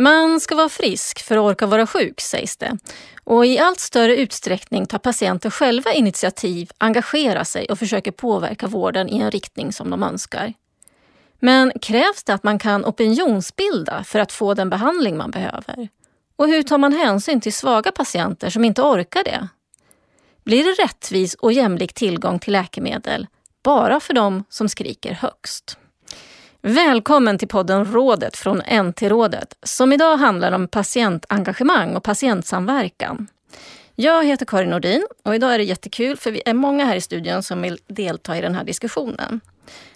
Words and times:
Man 0.00 0.40
ska 0.40 0.54
vara 0.54 0.68
frisk 0.68 1.22
för 1.22 1.36
att 1.36 1.42
orka 1.42 1.66
vara 1.66 1.86
sjuk, 1.86 2.20
sägs 2.20 2.56
det. 2.56 2.78
Och 3.24 3.46
i 3.46 3.58
allt 3.58 3.80
större 3.80 4.16
utsträckning 4.16 4.86
tar 4.86 4.98
patienter 4.98 5.50
själva 5.50 5.92
initiativ, 5.92 6.70
engagerar 6.78 7.44
sig 7.44 7.66
och 7.66 7.78
försöker 7.78 8.10
påverka 8.10 8.66
vården 8.66 9.08
i 9.08 9.18
en 9.18 9.30
riktning 9.30 9.72
som 9.72 9.90
de 9.90 10.02
önskar. 10.02 10.54
Men 11.38 11.72
krävs 11.82 12.24
det 12.24 12.34
att 12.34 12.42
man 12.42 12.58
kan 12.58 12.84
opinionsbilda 12.84 14.04
för 14.04 14.18
att 14.18 14.32
få 14.32 14.54
den 14.54 14.70
behandling 14.70 15.16
man 15.16 15.30
behöver? 15.30 15.88
Och 16.36 16.48
hur 16.48 16.62
tar 16.62 16.78
man 16.78 16.92
hänsyn 16.92 17.40
till 17.40 17.52
svaga 17.52 17.92
patienter 17.92 18.50
som 18.50 18.64
inte 18.64 18.82
orkar 18.82 19.24
det? 19.24 19.48
Blir 20.44 20.64
det 20.64 20.82
rättvis 20.82 21.34
och 21.34 21.52
jämlik 21.52 21.94
tillgång 21.94 22.38
till 22.38 22.52
läkemedel 22.52 23.26
bara 23.62 24.00
för 24.00 24.14
dem 24.14 24.44
som 24.48 24.68
skriker 24.68 25.12
högst? 25.12 25.76
Välkommen 26.62 27.38
till 27.38 27.48
podden 27.48 27.92
Rådet 27.92 28.36
från 28.36 28.58
NT-rådet 28.58 29.54
som 29.62 29.92
idag 29.92 30.16
handlar 30.16 30.52
om 30.52 30.68
patientengagemang 30.68 31.96
och 31.96 32.02
patientsamverkan. 32.02 33.26
Jag 33.94 34.24
heter 34.24 34.46
Karin 34.46 34.70
Nordin 34.70 35.06
och 35.22 35.34
idag 35.34 35.54
är 35.54 35.58
det 35.58 35.64
jättekul 35.64 36.16
för 36.16 36.30
vi 36.30 36.42
är 36.46 36.54
många 36.54 36.84
här 36.84 36.96
i 36.96 37.00
studion 37.00 37.42
som 37.42 37.62
vill 37.62 37.78
delta 37.86 38.38
i 38.38 38.40
den 38.40 38.54
här 38.54 38.64
diskussionen. 38.64 39.40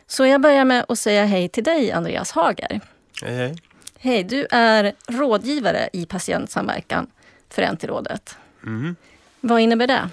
Så 0.07 0.27
jag 0.27 0.41
börjar 0.41 0.65
med 0.65 0.85
att 0.89 0.99
säga 0.99 1.25
hej 1.25 1.49
till 1.49 1.65
dig 1.65 1.93
Andreas 1.93 2.33
Hager. 2.33 2.81
Hej 3.23 3.37
hej. 3.37 3.57
Hej, 3.99 4.25
du 4.25 4.47
är 4.51 4.95
rådgivare 5.07 5.89
i 5.93 6.07
patientsamverkan 6.07 7.07
för 7.49 7.73
NT-rådet. 7.73 8.37
Mm. 8.63 8.97
Vad 9.41 9.61
innebär 9.61 9.87
det? 9.87 10.09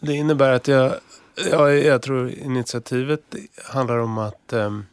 Det 0.00 0.12
innebär 0.12 0.50
att 0.50 0.68
jag, 0.68 0.94
jag, 1.50 1.78
jag 1.78 2.02
tror 2.02 2.30
initiativet 2.30 3.34
handlar 3.72 3.98
om 3.98 4.18
att 4.18 4.52
um, 4.52 4.86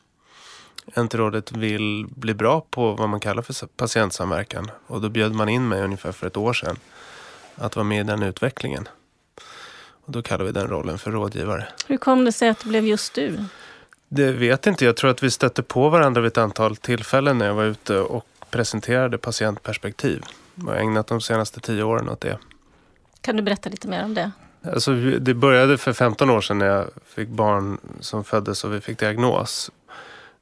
NT-rådet 0.96 1.52
vill 1.52 2.08
bli 2.16 2.34
bra 2.34 2.66
på 2.70 2.92
vad 2.92 3.10
man 3.10 3.20
kallar 3.20 3.42
för 3.42 3.68
patientsamverkan. 3.68 4.72
Och 4.88 5.02
då 5.02 5.10
bjöd 5.10 5.34
man 5.34 5.50
in 5.50 5.68
mig 5.68 5.82
ungefär 5.82 6.12
för 6.12 6.28
ett 6.28 6.38
år 6.38 6.54
sedan 6.54 6.78
att 7.56 7.76
vara 7.76 7.84
med 7.84 8.00
i 8.00 8.04
den 8.04 8.24
utvecklingen. 8.24 8.88
Och 10.06 10.12
då 10.12 10.22
kallar 10.22 10.46
vi 10.46 10.52
den 10.52 10.68
rollen 10.68 10.98
för 10.98 11.12
rådgivare. 11.12 11.68
Hur 11.88 11.98
kom 11.98 12.26
det 12.26 12.32
sig 12.32 12.50
att 12.50 12.60
det 12.60 12.70
blev 12.70 12.86
just 12.86 13.14
du? 13.14 13.46
Det 14.10 14.32
vet 14.32 14.68
inte. 14.68 14.86
Jag 14.86 14.96
tror 14.96 15.12
att 15.12 15.24
vi 15.24 15.32
stötte 15.32 15.64
på 15.64 15.90
varandra 15.90 16.22
vid 16.22 16.32
ett 16.32 16.38
antal 16.38 16.76
tillfällen 16.76 17.38
när 17.38 17.46
jag 17.46 17.54
var 17.54 17.64
ute 17.64 18.00
och 18.00 18.26
presenterade 18.50 19.18
patientperspektiv. 19.18 20.24
Jag 20.56 20.66
har 20.66 20.76
ägnat 20.76 21.08
de 21.08 21.22
senaste 21.22 21.60
tio 21.60 21.84
åren 21.84 22.10
åt 22.10 22.22
det. 22.22 22.38
Kan 23.22 23.36
du 23.36 23.42
berätta 23.42 23.70
lite 23.70 23.88
mer 23.88 24.04
om 24.04 24.14
det? 24.14 24.32
Alltså, 24.64 24.94
det 24.94 25.34
började 25.34 25.78
för 25.78 25.94
15 25.94 26.30
år 26.30 26.42
sedan 26.42 26.58
när 26.58 26.66
jag 26.66 26.88
fick 27.06 27.30
barn 27.30 27.78
som 28.00 28.24
föddes 28.24 28.64
och 28.64 28.74
vi 28.74 28.82
fick 28.82 29.00
diagnos. 29.00 29.72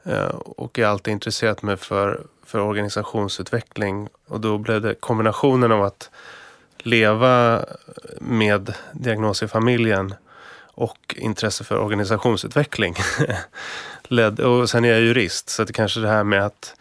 Eh, 0.03 0.35
och 0.35 0.77
jag 0.77 0.87
har 0.87 0.91
alltid 0.91 1.11
intresserat 1.11 1.61
mig 1.61 1.77
för, 1.77 2.21
för 2.45 2.59
organisationsutveckling. 2.59 4.09
Och 4.27 4.39
då 4.39 4.57
blev 4.57 4.81
det 4.81 4.95
kombinationen 4.95 5.71
av 5.71 5.83
att 5.83 6.09
leva 6.77 7.65
med 8.19 8.73
diagnos 8.93 9.43
i 9.43 9.47
familjen 9.47 10.13
och 10.79 11.15
intresse 11.17 11.63
för 11.63 11.77
organisationsutveckling. 11.77 12.95
Led, 14.03 14.39
och 14.39 14.69
sen 14.69 14.85
är 14.85 14.89
jag 14.89 15.01
jurist 15.01 15.49
så 15.49 15.63
det 15.63 15.73
kanske 15.73 15.99
det 15.99 16.07
här 16.07 16.23
med 16.23 16.45
att 16.45 16.75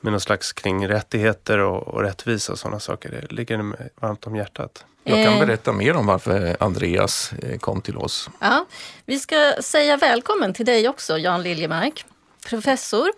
med 0.00 0.12
någon 0.12 0.20
slags 0.20 0.52
kring 0.52 0.88
rättigheter 0.88 1.58
och, 1.58 1.88
och 1.88 2.02
rättvisa 2.02 2.52
och 2.52 2.58
sådana 2.58 2.80
saker, 2.80 3.10
det 3.10 3.32
ligger 3.32 3.56
mig 3.62 3.88
varmt 4.00 4.26
om 4.26 4.36
hjärtat. 4.36 4.84
Jag 5.04 5.24
kan 5.24 5.34
eh. 5.34 5.46
berätta 5.46 5.72
mer 5.72 5.96
om 5.96 6.06
varför 6.06 6.56
Andreas 6.60 7.32
eh, 7.32 7.58
kom 7.58 7.80
till 7.80 7.96
oss. 7.96 8.30
Ja, 8.40 8.66
vi 9.06 9.18
ska 9.18 9.54
säga 9.60 9.96
välkommen 9.96 10.54
till 10.54 10.66
dig 10.66 10.88
också, 10.88 11.18
Jan 11.18 11.42
Liljemark. 11.42 12.04
Professor 12.48 13.10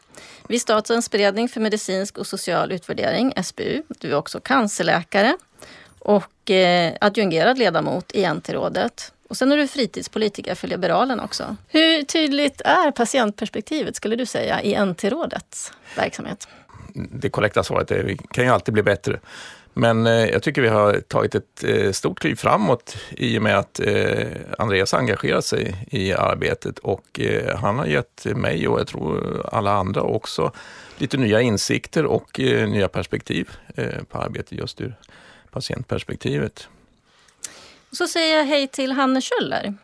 vid 0.48 0.60
Statens 0.60 1.10
beredning 1.10 1.48
för 1.48 1.60
medicinsk 1.60 2.18
och 2.18 2.26
social 2.26 2.72
utvärdering, 2.72 3.32
SBU. 3.44 3.82
Du 3.88 4.10
är 4.10 4.14
också 4.14 4.40
cancerläkare 4.40 5.36
och 5.98 6.50
eh, 6.50 6.94
adjungerad 7.00 7.58
ledamot 7.58 8.12
i 8.14 8.26
NT-rådet. 8.26 9.12
Och 9.28 9.36
sen 9.36 9.52
är 9.52 9.56
du 9.56 9.68
fritidspolitiker 9.68 10.54
för 10.54 10.68
Liberalen 10.68 11.20
också. 11.20 11.56
Hur 11.68 12.02
tydligt 12.02 12.60
är 12.60 12.90
patientperspektivet, 12.90 13.96
skulle 13.96 14.16
du 14.16 14.26
säga, 14.26 14.62
i 14.62 14.74
NT-rådets 14.74 15.72
verksamhet? 15.96 16.48
Det 16.94 17.30
korrekta 17.30 17.62
svaret 17.62 17.90
är 17.90 17.98
att 17.98 18.04
vi 18.04 18.16
kan 18.16 18.44
ju 18.44 18.50
alltid 18.50 18.74
bli 18.74 18.82
bättre. 18.82 19.20
Men 19.78 20.06
eh, 20.06 20.12
jag 20.12 20.42
tycker 20.42 20.62
vi 20.62 20.68
har 20.68 21.00
tagit 21.00 21.34
ett 21.34 21.64
eh, 21.64 21.92
stort 21.92 22.20
kliv 22.20 22.34
framåt 22.34 22.96
i 23.10 23.38
och 23.38 23.42
med 23.42 23.58
att 23.58 23.80
eh, 23.80 24.26
Andreas 24.58 24.94
engagerat 24.94 25.44
sig 25.44 25.86
i 25.90 26.12
arbetet 26.12 26.78
och 26.78 27.20
eh, 27.20 27.56
han 27.56 27.78
har 27.78 27.86
gett 27.86 28.24
mig 28.24 28.68
och 28.68 28.80
jag 28.80 28.86
tror 28.86 29.42
alla 29.52 29.72
andra 29.72 30.02
också 30.02 30.52
lite 30.98 31.16
nya 31.16 31.40
insikter 31.40 32.04
och 32.04 32.40
eh, 32.40 32.68
nya 32.68 32.88
perspektiv 32.88 33.50
eh, 33.74 34.02
på 34.10 34.18
arbetet 34.18 34.52
just 34.52 34.80
ur 34.80 34.94
patientperspektivet. 35.50 36.68
Så 37.92 38.08
säger 38.08 38.36
jag 38.36 38.44
hej 38.44 38.68
till 38.68 38.92
Hanne 38.92 39.20
Kjöller. 39.20 39.74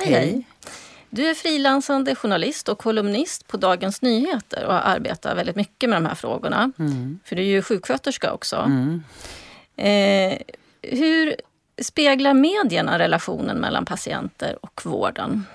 Hej, 0.00 0.12
hej. 0.12 0.14
hej. 0.14 0.44
Du 1.14 1.26
är 1.26 1.34
frilansande 1.34 2.14
journalist 2.14 2.68
och 2.68 2.78
kolumnist 2.78 3.48
på 3.48 3.56
Dagens 3.56 4.02
Nyheter 4.02 4.64
och 4.66 4.88
arbetar 4.88 5.34
väldigt 5.34 5.56
mycket 5.56 5.90
med 5.90 5.96
de 5.96 6.06
här 6.06 6.14
frågorna. 6.14 6.72
Mm. 6.78 7.18
För 7.24 7.36
du 7.36 7.42
är 7.42 7.46
ju 7.46 7.62
sjuksköterska 7.62 8.32
också. 8.32 8.56
Mm. 8.56 9.02
Eh, 9.76 10.38
hur 10.82 11.34
speglar 11.82 12.34
medierna 12.34 12.98
relationen 12.98 13.56
mellan 13.56 13.84
patienter 13.84 14.58
och 14.60 14.80
vården? 14.84 15.46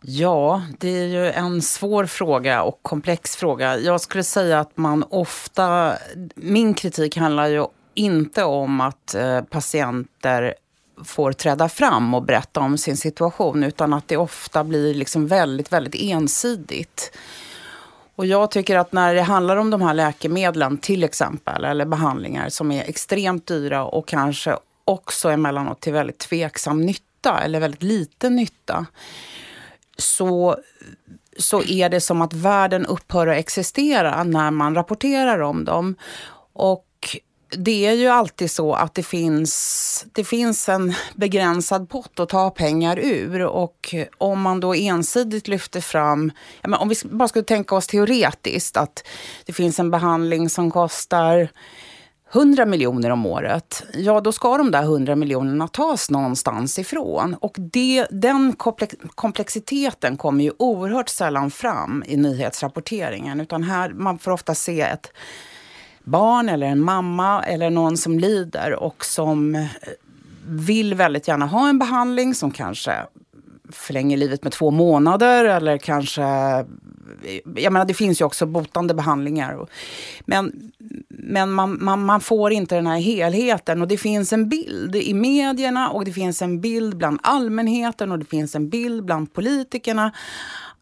Ja, 0.00 0.62
det 0.78 0.88
är 0.88 1.06
ju 1.06 1.30
en 1.30 1.62
svår 1.62 2.06
fråga 2.06 2.62
och 2.62 2.78
komplex 2.82 3.36
fråga. 3.36 3.78
Jag 3.78 4.00
skulle 4.00 4.24
säga 4.24 4.60
att 4.60 4.76
man 4.76 5.04
ofta... 5.10 5.98
Min 6.34 6.74
kritik 6.74 7.16
handlar 7.16 7.46
ju 7.46 7.66
inte 7.94 8.44
om 8.44 8.80
att 8.80 9.14
eh, 9.14 9.40
patienter 9.42 10.54
får 11.04 11.32
träda 11.32 11.68
fram 11.68 12.14
och 12.14 12.22
berätta 12.22 12.60
om 12.60 12.78
sin 12.78 12.96
situation 12.96 13.64
utan 13.64 13.92
att 13.92 14.08
det 14.08 14.16
ofta 14.16 14.64
blir 14.64 14.94
liksom 14.94 15.26
väldigt, 15.26 15.72
väldigt 15.72 15.94
ensidigt. 15.94 17.16
Och 18.16 18.26
jag 18.26 18.50
tycker 18.50 18.76
att 18.76 18.92
när 18.92 19.14
det 19.14 19.22
handlar 19.22 19.56
om 19.56 19.70
de 19.70 19.82
här 19.82 19.94
läkemedlen 19.94 20.78
till 20.78 21.04
exempel 21.04 21.64
eller 21.64 21.84
behandlingar 21.84 22.48
som 22.48 22.72
är 22.72 22.84
extremt 22.84 23.46
dyra 23.46 23.84
och 23.84 24.08
kanske 24.08 24.56
också 24.84 25.28
emellanåt 25.28 25.80
till 25.80 25.92
väldigt 25.92 26.18
tveksam 26.18 26.80
nytta 26.80 27.40
eller 27.44 27.60
väldigt 27.60 27.82
liten 27.82 28.36
nytta 28.36 28.86
så, 29.98 30.56
så 31.38 31.62
är 31.62 31.88
det 31.88 32.00
som 32.00 32.22
att 32.22 32.32
världen 32.32 32.86
upphör 32.86 33.26
att 33.26 33.38
existera 33.38 34.24
när 34.24 34.50
man 34.50 34.74
rapporterar 34.74 35.38
om 35.38 35.64
dem. 35.64 35.96
Och 36.52 36.86
det 37.58 37.86
är 37.86 37.92
ju 37.92 38.08
alltid 38.08 38.50
så 38.50 38.74
att 38.74 38.94
det 38.94 39.02
finns, 39.02 40.06
det 40.12 40.24
finns 40.24 40.68
en 40.68 40.94
begränsad 41.14 41.88
pott 41.88 42.20
att 42.20 42.28
ta 42.28 42.50
pengar 42.50 42.98
ur. 42.98 43.42
Och 43.42 43.94
om 44.18 44.40
man 44.40 44.60
då 44.60 44.74
ensidigt 44.74 45.48
lyfter 45.48 45.80
fram, 45.80 46.32
ja, 46.62 46.76
om 46.76 46.88
vi 46.88 46.94
bara 47.04 47.28
skulle 47.28 47.44
tänka 47.44 47.74
oss 47.74 47.86
teoretiskt 47.86 48.76
att 48.76 49.06
det 49.46 49.52
finns 49.52 49.78
en 49.78 49.90
behandling 49.90 50.50
som 50.50 50.70
kostar 50.70 51.48
100 52.34 52.66
miljoner 52.66 53.10
om 53.10 53.26
året, 53.26 53.84
ja 53.94 54.20
då 54.20 54.32
ska 54.32 54.56
de 54.56 54.70
där 54.70 54.82
100 54.82 55.16
miljonerna 55.16 55.68
tas 55.68 56.10
någonstans 56.10 56.78
ifrån. 56.78 57.36
Och 57.40 57.54
det, 57.58 58.06
den 58.10 58.56
komplexiteten 59.14 60.16
kommer 60.16 60.44
ju 60.44 60.52
oerhört 60.58 61.08
sällan 61.08 61.50
fram 61.50 62.04
i 62.06 62.16
nyhetsrapporteringen. 62.16 63.40
Utan 63.40 63.62
här, 63.62 63.90
man 63.90 64.18
får 64.18 64.30
ofta 64.30 64.54
se 64.54 64.80
ett 64.80 65.12
barn 66.04 66.48
eller 66.48 66.66
en 66.66 66.80
mamma 66.80 67.42
eller 67.42 67.70
någon 67.70 67.96
som 67.96 68.18
lider 68.18 68.74
och 68.74 69.04
som 69.04 69.54
eh, 69.54 69.66
vill 70.46 70.94
väldigt 70.94 71.28
gärna 71.28 71.46
ha 71.46 71.68
en 71.68 71.78
behandling 71.78 72.34
som 72.34 72.50
kanske 72.50 72.92
förlänger 73.72 74.16
livet 74.16 74.42
med 74.42 74.52
två 74.52 74.70
månader 74.70 75.44
eller 75.44 75.78
kanske... 75.78 76.22
Eh, 76.22 76.64
jag 77.56 77.72
menar, 77.72 77.84
det 77.84 77.94
finns 77.94 78.20
ju 78.20 78.24
också 78.24 78.46
botande 78.46 78.94
behandlingar. 78.94 79.66
Men, 80.24 80.72
men 81.26 81.52
man, 81.52 81.84
man, 81.84 82.04
man 82.04 82.20
får 82.20 82.52
inte 82.52 82.74
den 82.74 82.86
här 82.86 83.00
helheten. 83.00 83.82
Och 83.82 83.88
det 83.88 83.96
finns 83.96 84.32
en 84.32 84.48
bild 84.48 84.96
i 84.96 85.14
medierna 85.14 85.90
och 85.90 86.04
det 86.04 86.12
finns 86.12 86.42
en 86.42 86.60
bild 86.60 86.96
bland 86.96 87.20
allmänheten 87.22 88.12
och 88.12 88.18
det 88.18 88.24
finns 88.24 88.54
en 88.54 88.68
bild 88.68 89.04
bland 89.04 89.32
politikerna 89.32 90.12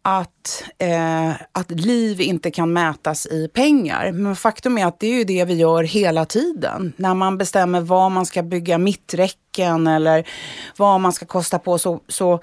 att, 0.02 0.64
eh, 0.78 1.30
att 1.52 1.70
liv 1.70 2.20
inte 2.20 2.50
kan 2.50 2.72
mätas 2.72 3.26
i 3.26 3.48
pengar. 3.48 4.12
Men 4.12 4.36
faktum 4.36 4.78
är 4.78 4.86
att 4.86 5.00
det 5.00 5.06
är 5.06 5.18
ju 5.18 5.24
det 5.24 5.44
vi 5.44 5.54
gör 5.54 5.82
hela 5.82 6.24
tiden. 6.24 6.92
När 6.96 7.14
man 7.14 7.38
bestämmer 7.38 7.80
var 7.80 8.10
man 8.10 8.26
ska 8.26 8.42
bygga 8.42 8.78
mitträcken 8.78 9.86
eller 9.86 10.28
vad 10.76 11.00
man 11.00 11.12
ska 11.12 11.26
kosta 11.26 11.58
på 11.58 11.78
så, 11.78 12.00
så, 12.08 12.40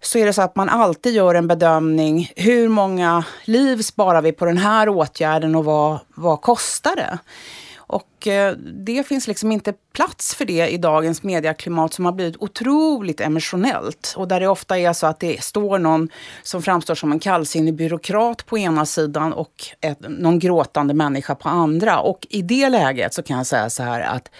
så 0.00 0.18
är 0.18 0.26
det 0.26 0.32
så 0.32 0.42
att 0.42 0.56
man 0.56 0.68
alltid 0.68 1.14
gör 1.14 1.34
en 1.34 1.48
bedömning. 1.48 2.32
Hur 2.36 2.68
många 2.68 3.24
liv 3.44 3.82
sparar 3.82 4.22
vi 4.22 4.32
på 4.32 4.44
den 4.44 4.58
här 4.58 4.88
åtgärden 4.88 5.54
och 5.54 5.64
vad, 5.64 5.98
vad 6.14 6.40
kostar 6.40 6.96
det? 6.96 7.18
Och 7.88 8.26
eh, 8.26 8.54
det 8.84 9.06
finns 9.06 9.28
liksom 9.28 9.52
inte 9.52 9.72
plats 9.92 10.34
för 10.34 10.44
det 10.44 10.68
i 10.68 10.78
dagens 10.78 11.22
medieklimat 11.22 11.94
som 11.94 12.04
har 12.04 12.12
blivit 12.12 12.36
otroligt 12.38 13.20
emotionellt. 13.20 14.14
Och 14.16 14.28
där 14.28 14.40
det 14.40 14.48
ofta 14.48 14.78
är 14.78 14.92
så 14.92 15.06
att 15.06 15.20
det 15.20 15.44
står 15.44 15.78
någon 15.78 16.08
som 16.42 16.62
framstår 16.62 16.94
som 16.94 17.12
en 17.12 17.18
kallsinnig 17.18 17.74
byråkrat 17.74 18.46
på 18.46 18.58
ena 18.58 18.86
sidan 18.86 19.32
och 19.32 19.52
ett, 19.80 19.98
någon 20.08 20.38
gråtande 20.38 20.94
människa 20.94 21.34
på 21.34 21.48
andra. 21.48 22.00
Och 22.00 22.26
i 22.30 22.42
det 22.42 22.68
läget 22.68 23.14
så 23.14 23.22
kan 23.22 23.36
jag 23.36 23.46
säga 23.46 23.70
så 23.70 23.82
här 23.82 24.00
att 24.00 24.30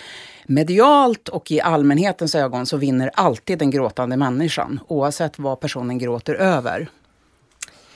medialt 0.49 1.29
och 1.29 1.50
i 1.50 1.61
allmänhetens 1.61 2.35
ögon 2.35 2.67
så 2.67 2.77
vinner 2.77 3.11
alltid 3.15 3.59
den 3.59 3.71
gråtande 3.71 4.17
människan 4.17 4.81
oavsett 4.87 5.39
vad 5.39 5.61
personen 5.61 5.99
gråter 5.99 6.35
över. 6.35 6.89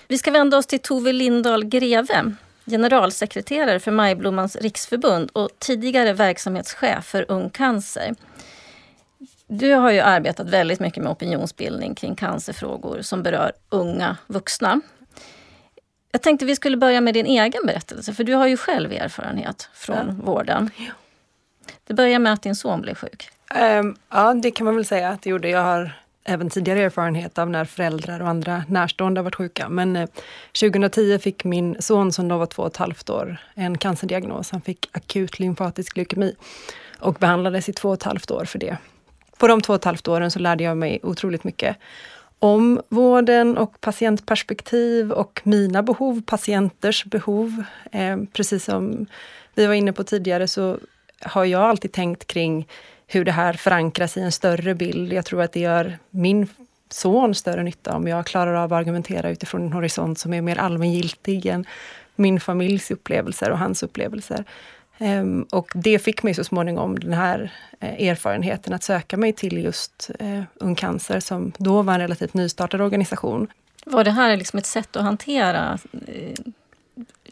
Vi 0.08 0.18
ska 0.18 0.30
vända 0.30 0.56
oss 0.56 0.66
till 0.66 0.78
Tove 0.78 1.12
Lindahl 1.12 1.64
Greve, 1.64 2.34
generalsekreterare 2.66 3.80
för 3.80 3.90
Majblommans 3.90 4.56
riksförbund 4.56 5.30
och 5.32 5.50
tidigare 5.58 6.12
verksamhetschef 6.12 7.04
för 7.04 7.26
Ung 7.28 7.50
Cancer. 7.50 8.14
Du 9.46 9.72
har 9.72 9.90
ju 9.90 10.00
arbetat 10.00 10.48
väldigt 10.48 10.80
mycket 10.80 11.02
med 11.02 11.12
opinionsbildning 11.12 11.94
kring 11.94 12.14
cancerfrågor 12.14 13.02
som 13.02 13.22
berör 13.22 13.52
unga 13.68 14.16
vuxna. 14.26 14.80
Jag 16.12 16.22
tänkte 16.22 16.44
vi 16.44 16.56
skulle 16.56 16.76
börja 16.76 17.00
med 17.00 17.14
din 17.14 17.26
egen 17.26 17.66
berättelse, 17.66 18.14
för 18.14 18.24
du 18.24 18.34
har 18.34 18.46
ju 18.46 18.56
själv 18.56 18.92
erfarenhet 18.92 19.68
från 19.74 20.06
ja. 20.06 20.24
vården. 20.24 20.70
Det 21.86 21.94
börjar 21.94 22.18
med 22.18 22.32
att 22.32 22.42
din 22.42 22.56
son 22.56 22.80
blev 22.80 22.94
sjuk. 22.94 23.28
Um, 23.80 23.96
ja, 24.10 24.34
det 24.34 24.50
kan 24.50 24.64
man 24.64 24.76
väl 24.76 24.84
säga 24.84 25.08
att 25.08 25.22
det 25.22 25.30
gjorde. 25.30 25.48
Jag 25.48 25.62
har 25.62 25.92
även 26.24 26.50
tidigare 26.50 26.80
erfarenhet 26.80 27.38
av 27.38 27.50
när 27.50 27.64
föräldrar 27.64 28.20
och 28.20 28.28
andra 28.28 28.64
närstående 28.68 29.18
har 29.18 29.24
varit 29.24 29.34
sjuka. 29.34 29.68
Men 29.68 29.96
eh, 29.96 30.08
2010 30.60 31.18
fick 31.18 31.44
min 31.44 31.76
son, 31.78 32.12
som 32.12 32.28
då 32.28 32.38
var 32.38 32.46
två 32.46 32.62
och 32.62 32.68
ett 32.68 32.76
halvt 32.76 33.10
år, 33.10 33.36
en 33.54 33.78
cancerdiagnos. 33.78 34.50
Han 34.50 34.60
fick 34.60 34.88
akut 34.92 35.38
lymfatisk 35.38 35.96
leukemi 35.96 36.34
och 36.98 37.14
behandlades 37.14 37.68
i 37.68 37.72
två 37.72 37.88
och 37.88 37.94
ett 37.94 38.02
halvt 38.02 38.30
år 38.30 38.44
för 38.44 38.58
det. 38.58 38.76
På 39.38 39.46
de 39.46 39.60
två 39.60 39.72
och 39.72 39.78
ett 39.78 39.84
halvt 39.84 40.08
åren 40.08 40.30
så 40.30 40.38
lärde 40.38 40.64
jag 40.64 40.76
mig 40.76 41.00
otroligt 41.02 41.44
mycket 41.44 41.76
om 42.38 42.80
vården 42.88 43.58
och 43.58 43.80
patientperspektiv 43.80 45.12
och 45.12 45.40
mina 45.44 45.82
behov, 45.82 46.22
patienters 46.26 47.04
behov. 47.04 47.64
Eh, 47.92 48.16
precis 48.32 48.64
som 48.64 49.06
vi 49.54 49.66
var 49.66 49.74
inne 49.74 49.92
på 49.92 50.04
tidigare 50.04 50.48
så 50.48 50.78
har 51.24 51.44
jag 51.44 51.62
alltid 51.62 51.92
tänkt 51.92 52.26
kring 52.26 52.66
hur 53.06 53.24
det 53.24 53.32
här 53.32 53.52
förankras 53.52 54.16
i 54.16 54.20
en 54.20 54.32
större 54.32 54.74
bild. 54.74 55.12
Jag 55.12 55.24
tror 55.24 55.42
att 55.42 55.52
det 55.52 55.60
gör 55.60 55.98
min 56.10 56.48
son 56.88 57.34
större 57.34 57.62
nytta 57.62 57.96
om 57.96 58.08
jag 58.08 58.26
klarar 58.26 58.54
av 58.54 58.72
att 58.72 58.78
argumentera 58.78 59.30
utifrån 59.30 59.62
en 59.62 59.72
horisont 59.72 60.18
som 60.18 60.34
är 60.34 60.40
mer 60.40 60.58
allmängiltig 60.58 61.46
än 61.46 61.66
min 62.16 62.40
familjs 62.40 62.90
upplevelser 62.90 63.50
och 63.50 63.58
hans 63.58 63.82
upplevelser. 63.82 64.44
Um, 64.98 65.42
och 65.42 65.72
det 65.74 65.98
fick 65.98 66.22
mig 66.22 66.34
så 66.34 66.44
småningom 66.44 66.98
den 66.98 67.12
här 67.12 67.52
eh, 67.80 68.08
erfarenheten 68.08 68.72
att 68.72 68.82
söka 68.82 69.16
mig 69.16 69.32
till 69.32 69.64
just 69.64 70.10
eh, 70.18 70.42
Ung 70.54 70.74
Cancer 70.74 71.20
som 71.20 71.52
då 71.58 71.82
var 71.82 71.94
en 71.94 72.00
relativt 72.00 72.34
nystartad 72.34 72.80
organisation. 72.80 73.48
Var 73.84 74.04
det 74.04 74.10
här 74.10 74.36
liksom 74.36 74.58
ett 74.58 74.66
sätt 74.66 74.96
att 74.96 75.02
hantera 75.02 75.78
eh, 76.06 76.38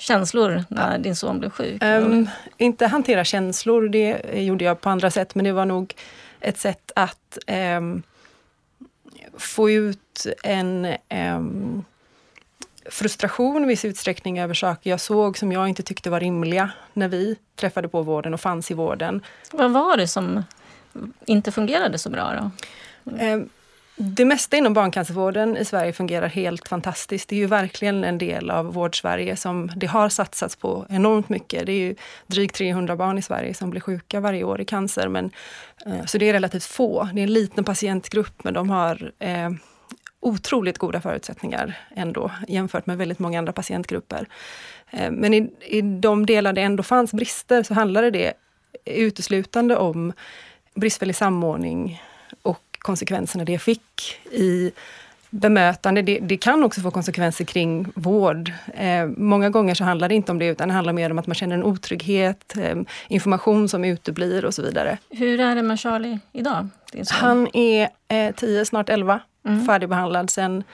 känslor 0.01 0.65
när 0.69 0.99
din 0.99 1.17
son 1.17 1.39
blev 1.39 1.51
sjuk? 1.51 1.83
Um, 1.83 2.29
inte 2.57 2.87
hantera 2.87 3.25
känslor, 3.25 3.89
det 3.89 4.23
gjorde 4.35 4.65
jag 4.65 4.81
på 4.81 4.91
andra 4.91 5.11
sätt, 5.11 5.35
men 5.35 5.45
det 5.45 5.53
var 5.53 5.65
nog 5.65 5.95
ett 6.41 6.59
sätt 6.59 6.93
att 6.97 7.39
um, 7.79 8.03
få 9.39 9.71
ut 9.71 10.27
en 10.43 10.95
um, 11.37 11.85
frustration 12.91 13.65
i 13.65 13.67
viss 13.67 13.85
utsträckning 13.85 14.41
över 14.41 14.55
saker 14.55 14.91
jag 14.91 15.01
såg 15.01 15.39
som 15.39 15.53
jag 15.53 15.69
inte 15.69 15.83
tyckte 15.83 16.11
var 16.11 16.21
rimliga 16.21 16.71
när 16.93 17.09
vi 17.09 17.37
träffade 17.57 17.89
på 17.89 18.03
vården 18.03 18.35
och 18.35 18.41
fanns 18.41 18.71
i 18.71 18.75
vården. 18.75 19.23
Vad 19.53 19.71
var 19.71 19.97
det 19.97 20.09
som 20.09 20.45
inte 21.27 21.53
fungerade 21.53 21.99
så 21.99 22.11
bra 22.11 22.33
då? 22.41 22.51
Det 24.03 24.25
mesta 24.25 24.57
inom 24.57 24.75
barncancervården 24.75 25.57
i 25.57 25.65
Sverige 25.65 25.93
fungerar 25.93 26.29
helt 26.29 26.69
fantastiskt. 26.69 27.29
Det 27.29 27.37
är 27.37 27.39
ju 27.41 27.47
verkligen 27.47 28.05
en 28.05 28.19
del 28.19 28.51
av 28.51 28.75
vårdsverige 28.75 29.37
som 29.37 29.71
det 29.77 29.87
har 29.87 30.09
satsats 30.09 30.57
på 30.57 30.87
enormt 30.89 31.29
mycket. 31.29 31.67
Det 31.67 31.73
är 31.73 31.79
ju 31.79 31.95
drygt 32.27 32.55
300 32.55 32.97
barn 32.97 33.19
i 33.19 33.23
Sverige 33.23 33.55
som 33.55 33.71
blir 33.71 33.81
sjuka 33.81 34.21
varje 34.21 34.45
år 34.45 34.61
i 34.61 34.65
cancer. 34.65 35.09
Men, 35.09 35.31
eh, 35.87 36.05
så 36.07 36.19
det 36.19 36.29
är 36.29 36.33
relativt 36.33 36.65
få. 36.65 37.09
Det 37.15 37.21
är 37.21 37.23
en 37.23 37.33
liten 37.33 37.65
patientgrupp 37.65 38.45
men 38.45 38.55
de 38.55 38.71
har 38.71 39.13
eh, 39.19 39.51
otroligt 40.21 40.79
goda 40.79 41.01
förutsättningar 41.01 41.79
ändå 41.97 42.31
jämfört 42.49 42.87
med 42.87 42.99
väldigt 42.99 43.19
många 43.19 43.39
andra 43.39 43.53
patientgrupper. 43.53 44.27
Eh, 44.91 45.11
men 45.11 45.35
i, 45.35 45.51
i 45.61 45.81
de 45.83 46.27
delar 46.27 46.53
det 46.53 46.63
ändå 46.63 46.83
fanns 46.83 47.13
brister 47.13 47.63
så 47.63 47.75
handlade 47.75 48.11
det 48.11 48.33
uteslutande 48.85 49.77
om 49.77 50.13
bristfällig 50.75 51.17
samordning 51.17 52.01
konsekvenserna 52.83 53.45
det 53.45 53.59
fick 53.59 54.21
i 54.33 54.73
bemötande. 55.31 56.03
Det, 56.03 56.19
det, 56.19 56.37
kan 56.37 56.65
också 56.65 56.81
få 56.81 56.91
konsekvenser 56.91 57.45
kring 57.45 57.93
vård. 57.95 58.53
Eh, 58.75 59.07
många 59.07 59.51
gånger 59.51 59.75
så 59.75 59.85
handlar 59.85 60.09
det 60.09 60.15
inte 60.15 60.33
om 60.33 60.39
det, 60.39 60.47
utan 60.47 60.69
det 60.69 60.75
handlar 60.75 60.93
mer 60.93 61.11
om 61.11 61.19
att 61.19 61.27
man 61.27 61.35
känner 61.35 61.55
en 61.55 61.65
otrygghet, 61.65 62.57
eh, 62.57 62.77
information 63.09 63.69
som 63.69 63.85
uteblir 63.85 64.45
och 64.45 64.55
så 64.55 64.63
vidare. 64.63 64.99
Hur 65.11 65.41
är 65.41 65.55
det 65.55 65.63
med 65.63 65.81
Charlie 65.81 66.19
idag? 66.33 66.69
Han 67.11 67.57
är 67.57 67.89
eh, 68.09 68.35
10, 68.35 68.65
snart 68.65 68.89
11, 68.89 69.21
mm. 69.47 69.67
färdigbehandlad 69.67 70.31
sedan 70.31 70.65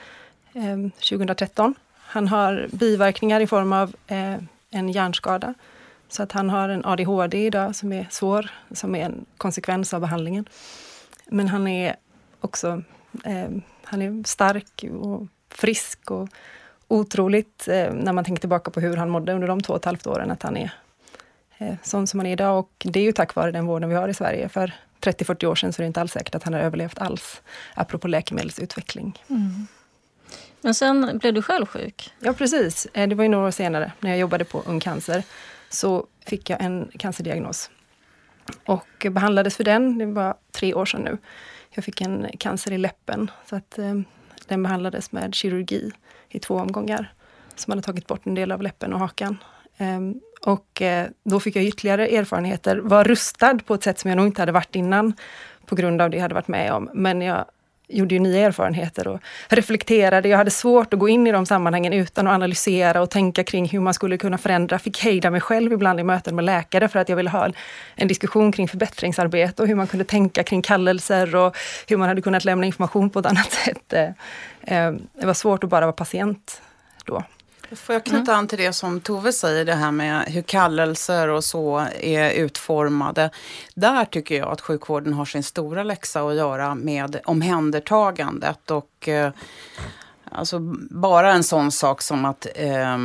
eh, 0.53 0.91
2013. 1.09 1.75
Han 1.97 2.27
har 2.27 2.67
biverkningar 2.71 3.39
i 3.39 3.47
form 3.47 3.73
av 3.73 3.95
eh, 4.07 4.35
en 4.69 4.89
hjärnskada. 4.89 5.53
Så 6.09 6.23
att 6.23 6.31
han 6.31 6.49
har 6.49 6.69
en 6.69 6.85
ADHD 6.85 7.45
idag 7.45 7.75
som 7.75 7.93
är 7.93 8.07
svår, 8.09 8.49
som 8.71 8.95
är 8.95 9.05
en 9.05 9.25
konsekvens 9.37 9.93
av 9.93 10.01
behandlingen. 10.01 10.45
Men 11.29 11.47
han 11.47 11.67
är 11.67 11.95
också 12.41 12.83
eh, 13.23 13.49
han 13.83 14.01
är 14.01 14.27
stark 14.27 14.85
och 15.01 15.27
frisk 15.49 16.11
och 16.11 16.29
otroligt 16.87 17.67
eh, 17.67 17.93
när 17.93 18.13
man 18.13 18.23
tänker 18.23 18.39
tillbaka 18.39 18.71
på 18.71 18.79
hur 18.79 18.97
han 18.97 19.09
mådde 19.09 19.33
under 19.33 19.47
de 19.47 19.61
två 19.61 19.73
och 19.73 19.79
ett 19.79 19.85
halvt 19.85 20.07
åren, 20.07 20.31
att 20.31 20.43
han 20.43 20.57
är 20.57 20.71
eh, 21.57 21.75
sån 21.83 22.07
som 22.07 22.19
han 22.19 22.27
är 22.27 22.31
idag. 22.31 22.59
Och 22.59 22.71
det 22.85 22.99
är 22.99 23.03
ju 23.03 23.11
tack 23.11 23.35
vare 23.35 23.51
den 23.51 23.65
vården 23.65 23.89
vi 23.89 23.95
har 23.95 24.09
i 24.09 24.13
Sverige. 24.13 24.49
För 24.49 24.73
30-40 25.01 25.45
år 25.45 25.55
sedan 25.55 25.73
så 25.73 25.81
är 25.81 25.83
det 25.83 25.87
inte 25.87 26.01
alls 26.01 26.11
säkert 26.11 26.35
att 26.35 26.43
han 26.43 26.53
har 26.53 26.59
överlevt 26.59 26.99
alls, 26.99 27.41
apropå 27.73 28.07
läkemedelsutveckling. 28.07 29.23
Mm. 29.29 29.67
Men 30.61 30.75
sen 30.75 31.17
blev 31.17 31.33
du 31.33 31.41
själv 31.41 31.65
sjuk? 31.65 32.13
Ja, 32.19 32.33
precis. 32.33 32.87
Eh, 32.93 33.07
det 33.07 33.15
var 33.15 33.23
ju 33.23 33.29
några 33.29 33.47
år 33.47 33.51
senare, 33.51 33.91
när 33.99 34.09
jag 34.09 34.19
jobbade 34.19 34.45
på 34.45 34.63
Ung 34.65 34.79
Cancer, 34.79 35.23
så 35.69 36.07
fick 36.25 36.49
jag 36.49 36.61
en 36.61 36.91
cancerdiagnos. 36.97 37.69
Och 38.65 39.05
behandlades 39.09 39.57
för 39.57 39.63
den, 39.63 39.97
det 39.97 40.05
var 40.05 40.35
tre 40.51 40.73
år 40.73 40.85
sedan 40.85 41.01
nu. 41.01 41.17
Jag 41.69 41.83
fick 41.83 42.01
en 42.01 42.27
cancer 42.39 42.71
i 42.71 42.77
läppen. 42.77 43.31
Så 43.45 43.55
att, 43.55 43.77
eh, 43.77 43.93
den 44.47 44.63
behandlades 44.63 45.11
med 45.11 45.35
kirurgi 45.35 45.91
i 46.29 46.39
två 46.39 46.55
omgångar. 46.55 47.13
Som 47.55 47.71
hade 47.71 47.81
tagit 47.81 48.07
bort 48.07 48.27
en 48.27 48.35
del 48.35 48.51
av 48.51 48.61
läppen 48.61 48.93
och 48.93 48.99
hakan. 48.99 49.37
Eh, 49.77 49.99
och 50.41 50.81
eh, 50.81 51.07
då 51.23 51.39
fick 51.39 51.55
jag 51.55 51.63
ytterligare 51.63 52.07
erfarenheter. 52.07 52.77
Var 52.77 53.03
rustad 53.03 53.59
på 53.65 53.73
ett 53.73 53.83
sätt 53.83 53.99
som 53.99 54.09
jag 54.09 54.17
nog 54.17 54.27
inte 54.27 54.41
hade 54.41 54.51
varit 54.51 54.75
innan. 54.75 55.13
På 55.65 55.75
grund 55.75 56.01
av 56.01 56.09
det 56.09 56.17
jag 56.17 56.21
hade 56.21 56.35
varit 56.35 56.47
med 56.47 56.73
om. 56.73 56.89
Men 56.93 57.21
jag 57.21 57.45
gjorde 57.87 58.15
ju 58.15 58.19
nya 58.19 58.47
erfarenheter 58.47 59.07
och 59.07 59.19
reflekterade. 59.47 60.29
Jag 60.29 60.37
hade 60.37 60.51
svårt 60.51 60.93
att 60.93 60.99
gå 60.99 61.09
in 61.09 61.27
i 61.27 61.31
de 61.31 61.45
sammanhangen 61.45 61.93
utan 61.93 62.27
att 62.27 62.33
analysera 62.33 63.01
och 63.01 63.09
tänka 63.09 63.43
kring 63.43 63.69
hur 63.69 63.79
man 63.79 63.93
skulle 63.93 64.17
kunna 64.17 64.37
förändra. 64.37 64.79
Fick 64.79 65.03
hejda 65.03 65.31
mig 65.31 65.41
själv 65.41 65.73
ibland 65.73 65.99
i 65.99 66.03
möten 66.03 66.35
med 66.35 66.45
läkare 66.45 66.87
för 66.87 66.99
att 66.99 67.09
jag 67.09 67.15
ville 67.15 67.29
ha 67.29 67.49
en 67.95 68.07
diskussion 68.07 68.51
kring 68.51 68.67
förbättringsarbete 68.67 69.61
och 69.61 69.67
hur 69.67 69.75
man 69.75 69.87
kunde 69.87 70.05
tänka 70.05 70.43
kring 70.43 70.61
kallelser 70.61 71.35
och 71.35 71.57
hur 71.87 71.97
man 71.97 72.07
hade 72.07 72.21
kunnat 72.21 72.45
lämna 72.45 72.65
information 72.65 73.09
på 73.09 73.19
ett 73.19 73.25
annat 73.25 73.51
sätt. 73.65 73.93
Eh, 73.93 74.03
eh, 74.77 74.93
det 75.13 75.25
var 75.25 75.33
svårt 75.33 75.63
att 75.63 75.69
bara 75.69 75.85
vara 75.85 75.93
patient 75.93 76.61
då. 77.05 77.23
Får 77.71 77.93
jag 77.95 78.03
knyta 78.03 78.31
mm. 78.31 78.39
an 78.39 78.47
till 78.47 78.57
det 78.57 78.73
som 78.73 79.01
Tove 79.01 79.33
säger, 79.33 79.65
det 79.65 79.73
här 79.73 79.91
med 79.91 80.23
hur 80.23 80.41
kallelser 80.41 81.27
och 81.27 81.43
så 81.43 81.87
är 81.99 82.31
utformade. 82.31 83.29
Där 83.75 84.05
tycker 84.05 84.37
jag 84.37 84.47
att 84.47 84.61
sjukvården 84.61 85.13
har 85.13 85.25
sin 85.25 85.43
stora 85.43 85.83
läxa 85.83 86.21
att 86.21 86.35
göra 86.35 86.75
med 86.75 87.19
omhändertagandet. 87.25 88.71
Och, 88.71 89.07
eh, 89.07 89.31
alltså, 90.31 90.59
bara 90.89 91.33
en 91.33 91.43
sån 91.43 91.71
sak 91.71 92.01
som 92.01 92.25
att 92.25 92.47
eh, 92.55 92.97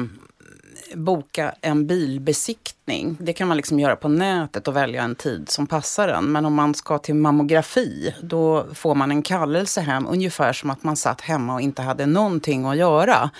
boka 0.94 1.54
en 1.60 1.86
bilbesiktning. 1.86 3.16
Det 3.20 3.32
kan 3.32 3.48
man 3.48 3.56
liksom 3.56 3.80
göra 3.80 3.96
på 3.96 4.08
nätet 4.08 4.68
och 4.68 4.76
välja 4.76 5.02
en 5.02 5.14
tid 5.14 5.48
som 5.48 5.66
passar 5.66 6.08
en. 6.08 6.32
Men 6.32 6.44
om 6.44 6.54
man 6.54 6.74
ska 6.74 6.98
till 6.98 7.14
mammografi, 7.14 8.14
då 8.22 8.66
får 8.74 8.94
man 8.94 9.10
en 9.10 9.22
kallelse 9.22 9.80
hem. 9.80 10.06
Ungefär 10.06 10.52
som 10.52 10.70
att 10.70 10.82
man 10.82 10.96
satt 10.96 11.20
hemma 11.20 11.54
och 11.54 11.60
inte 11.60 11.82
hade 11.82 12.06
någonting 12.06 12.64
att 12.64 12.76
göra. 12.76 13.30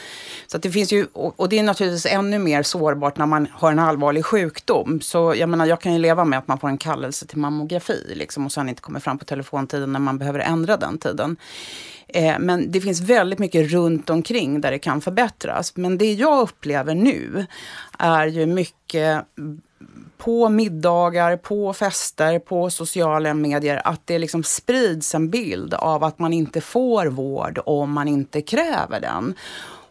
Så 0.47 0.56
att 0.56 0.62
det 0.62 0.71
finns 0.71 0.92
ju, 0.92 1.06
och 1.12 1.49
det 1.49 1.59
är 1.59 1.62
naturligtvis 1.62 2.06
ännu 2.06 2.38
mer 2.38 2.62
sårbart 2.62 3.16
när 3.16 3.26
man 3.26 3.47
har 3.52 3.73
en 3.73 3.78
allvarlig 3.78 4.25
sjukdom. 4.25 5.00
Så 5.00 5.35
jag 5.37 5.49
menar, 5.49 5.66
jag 5.66 5.80
kan 5.80 5.92
ju 5.92 5.99
leva 5.99 6.25
med 6.25 6.38
att 6.38 6.49
man 6.49 6.59
får 6.59 6.68
en 6.68 6.78
kallelse 6.78 7.26
till 7.26 7.38
mammografi. 7.38 8.12
Liksom, 8.14 8.47
och 8.47 8.52
sen 8.52 8.68
inte 8.68 8.82
kommer 8.82 9.00
fram 9.00 9.18
på 9.18 9.25
telefontiden 9.25 9.92
när 9.92 10.00
man 10.00 10.18
behöver 10.18 10.40
ändra 10.40 10.76
den 10.76 10.99
tiden. 10.99 11.37
Eh, 12.14 12.38
men 12.38 12.71
det 12.71 12.81
finns 12.81 13.00
väldigt 13.00 13.38
mycket 13.38 13.71
runt 13.71 14.11
omkring 14.11 14.61
där 14.61 14.71
det 14.71 14.78
kan 14.78 15.00
förbättras. 15.00 15.76
Men 15.76 15.99
det 15.99 16.12
jag 16.12 16.40
upplever 16.40 16.95
nu 16.95 17.47
är 17.99 18.26
ju 18.26 18.47
mycket 18.47 19.25
på 20.19 20.49
middagar, 20.49 21.37
på 21.37 21.73
fester, 21.73 22.38
på 22.38 22.71
sociala 22.71 23.35
medier 23.35 23.83
att 23.85 24.07
det 24.07 24.19
liksom 24.19 24.42
sprids 24.42 25.14
en 25.14 25.31
bild 25.31 25.75
av 25.75 26.04
att 26.04 26.19
man 26.19 26.33
inte 26.33 26.61
får 26.61 27.07
vård 27.07 27.61
om 27.66 27.92
man 27.92 28.09
inte 28.09 28.40
kräver 28.40 29.00
den. 29.00 29.35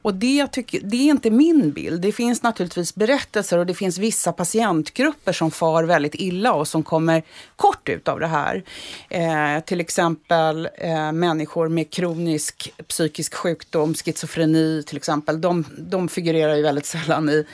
Och 0.02 0.14
det, 0.14 0.48
tycker, 0.48 0.80
det 0.84 0.98
är 0.98 1.10
inte 1.10 1.30
min 1.30 1.72
bild. 1.72 2.02
Det 2.02 2.12
finns 2.12 2.44
naturligtvis 2.44 2.96
berättelser 2.96 3.58
och 3.58 3.66
det 3.66 3.74
finns 3.74 3.98
vissa 3.98 4.32
patientgrupper 4.32 5.34
som 5.34 5.52
far 5.52 5.84
väldigt 5.84 6.16
illa 6.16 6.54
och 6.54 6.68
som 6.68 6.84
kommer 6.84 7.24
kort 7.56 7.90
ut 7.90 8.08
av 8.08 8.20
det 8.20 8.28
här. 8.28 8.64
Eh, 9.10 9.64
till 9.66 9.80
exempel 9.80 10.70
eh, 10.78 11.12
människor 11.12 11.70
med 11.70 11.90
kronisk 11.90 12.74
psykisk 12.88 13.34
sjukdom, 13.34 13.94
schizofreni 13.94 14.84
till 14.88 14.98
exempel. 14.98 15.42
De, 15.42 15.66
de 15.78 16.08
figurerar 16.08 16.56
ju 16.56 16.62
väldigt 16.62 16.86
sällan 16.86 17.30
i 17.30 17.46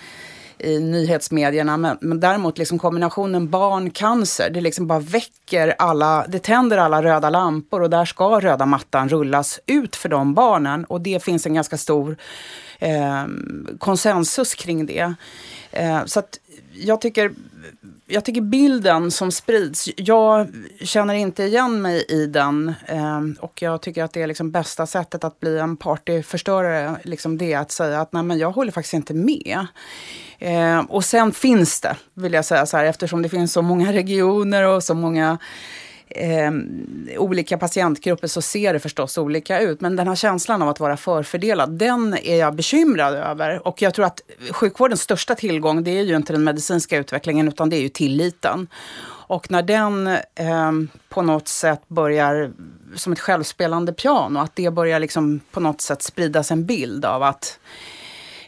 i 0.60 0.80
nyhetsmedierna. 0.80 1.78
Men, 1.78 1.98
men 2.02 2.20
däremot 2.20 2.58
liksom 2.58 2.80
kombinationen 2.80 3.50
barncancer, 3.50 4.50
det 4.50 4.62
liksom 4.62 4.88
bara 4.88 5.00
väcker 5.00 5.76
alla, 5.78 6.26
det 6.28 6.40
tänder 6.40 6.78
alla 6.78 7.04
röda 7.04 7.30
lampor 7.30 7.82
och 7.82 7.90
där 7.90 8.06
ska 8.06 8.40
röda 8.40 8.66
mattan 8.66 9.10
rullas 9.10 9.60
ut 9.66 9.96
för 9.96 10.10
de 10.10 10.34
barnen. 10.34 10.86
Och 10.86 11.02
det 11.02 11.24
finns 11.24 11.46
en 11.46 11.54
ganska 11.54 11.78
stor 11.78 12.18
eh, 12.80 13.26
konsensus 13.80 14.56
kring 14.56 14.86
det. 14.86 15.14
Eh, 15.72 16.06
så 16.06 16.20
att 16.20 16.40
jag 16.74 17.02
tycker 17.02 17.32
jag 18.08 18.26
tycker 18.26 18.42
bilden 18.42 19.12
som 19.12 19.32
sprids, 19.32 19.90
jag 19.96 20.48
känner 20.82 21.14
inte 21.14 21.44
igen 21.44 21.82
mig 21.82 22.06
i 22.10 22.26
den. 22.26 22.74
Eh, 22.86 23.22
och 23.40 23.62
jag 23.62 23.82
tycker 23.82 24.04
att 24.04 24.14
det 24.14 24.22
är 24.22 24.28
liksom 24.28 24.52
bästa 24.52 24.86
sättet 24.86 25.24
att 25.24 25.40
bli 25.40 25.60
en 25.60 25.78
partyförstörare, 25.78 26.96
liksom 27.04 27.38
det 27.38 27.54
att 27.54 27.72
säga 27.72 28.02
att 28.02 28.14
nej 28.14 28.24
men 28.24 28.38
jag 28.38 28.52
håller 28.52 28.72
faktiskt 28.72 28.94
inte 28.94 29.14
med. 29.14 29.68
Eh, 30.40 30.80
och 30.80 31.06
sen 31.06 31.32
finns 31.32 31.82
det, 31.82 31.96
vill 32.14 32.34
jag 32.34 32.46
säga 32.46 32.66
så 32.66 32.78
här, 32.78 32.86
eftersom 32.86 33.22
det 33.22 33.30
finns 33.30 33.54
så 33.54 33.62
många 33.62 33.94
regioner 33.94 34.64
och 34.64 34.84
så 34.84 34.94
många 34.94 35.38
eh, 36.10 36.52
olika 37.18 37.58
patientgrupper 37.58 38.28
så 38.28 38.42
ser 38.42 38.74
det 38.74 38.80
förstås 38.80 39.18
olika 39.18 39.60
ut. 39.60 39.82
Men 39.82 39.96
den 39.96 40.08
här 40.08 40.16
känslan 40.16 40.62
av 40.62 40.70
att 40.70 40.80
vara 40.80 40.98
förfördelad, 40.98 41.70
den 41.72 42.18
är 42.24 42.36
jag 42.36 42.56
bekymrad 42.56 43.14
över. 43.14 43.68
Och 43.68 43.82
jag 43.82 43.94
tror 43.94 44.06
att 44.06 44.22
sjukvårdens 44.52 45.02
största 45.02 45.36
tillgång, 45.36 45.84
det 45.84 45.92
är 45.92 46.04
ju 46.04 46.16
inte 46.16 46.34
den 46.34 46.44
medicinska 46.44 46.98
utvecklingen, 46.98 47.48
utan 47.48 47.70
det 47.70 47.76
är 47.76 47.82
ju 47.82 47.90
tilliten. 47.90 48.68
Och 49.30 49.52
när 49.52 49.62
den 49.62 50.08
eh, 50.08 50.72
på 51.10 51.22
något 51.22 51.48
sätt 51.48 51.82
börjar 51.88 52.52
som 52.96 53.14
ett 53.14 53.20
självspelande 53.20 53.94
piano, 53.94 54.40
att 54.40 54.56
det 54.56 54.74
börjar 54.74 55.00
liksom 55.00 55.40
på 55.52 55.60
något 55.60 55.82
sätt 55.82 56.02
spridas 56.02 56.52
en 56.52 56.66
bild 56.66 57.06
av 57.06 57.24
att 57.24 57.60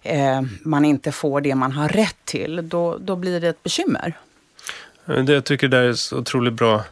eh, 0.04 0.42
man 0.62 0.86
inte 0.86 1.12
får 1.12 1.42
det 1.42 1.56
man 1.56 1.72
har 1.72 1.90
rätt 1.90 2.26
till, 2.26 2.70
då, 2.70 2.98
då 2.98 3.16
blir 3.16 3.42
det 3.42 3.48
ett 3.48 3.64
bekymmer. 3.64 4.14
Det 5.06 5.34
jag 5.34 5.46
tycker 5.46 5.68
det 5.68 5.78
där 5.78 5.84
är 5.84 5.94
så 5.94 6.18
otroligt 6.18 6.54
bra 6.54 6.84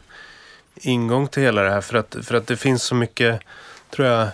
ingång 0.80 1.28
till 1.28 1.42
hela 1.42 1.62
det 1.62 1.70
här. 1.70 1.80
För 1.80 1.98
att, 1.98 2.16
för 2.22 2.34
att 2.34 2.46
det 2.46 2.56
finns 2.56 2.82
så 2.82 2.94
mycket, 2.94 3.40
tror 3.90 4.08
jag, 4.08 4.28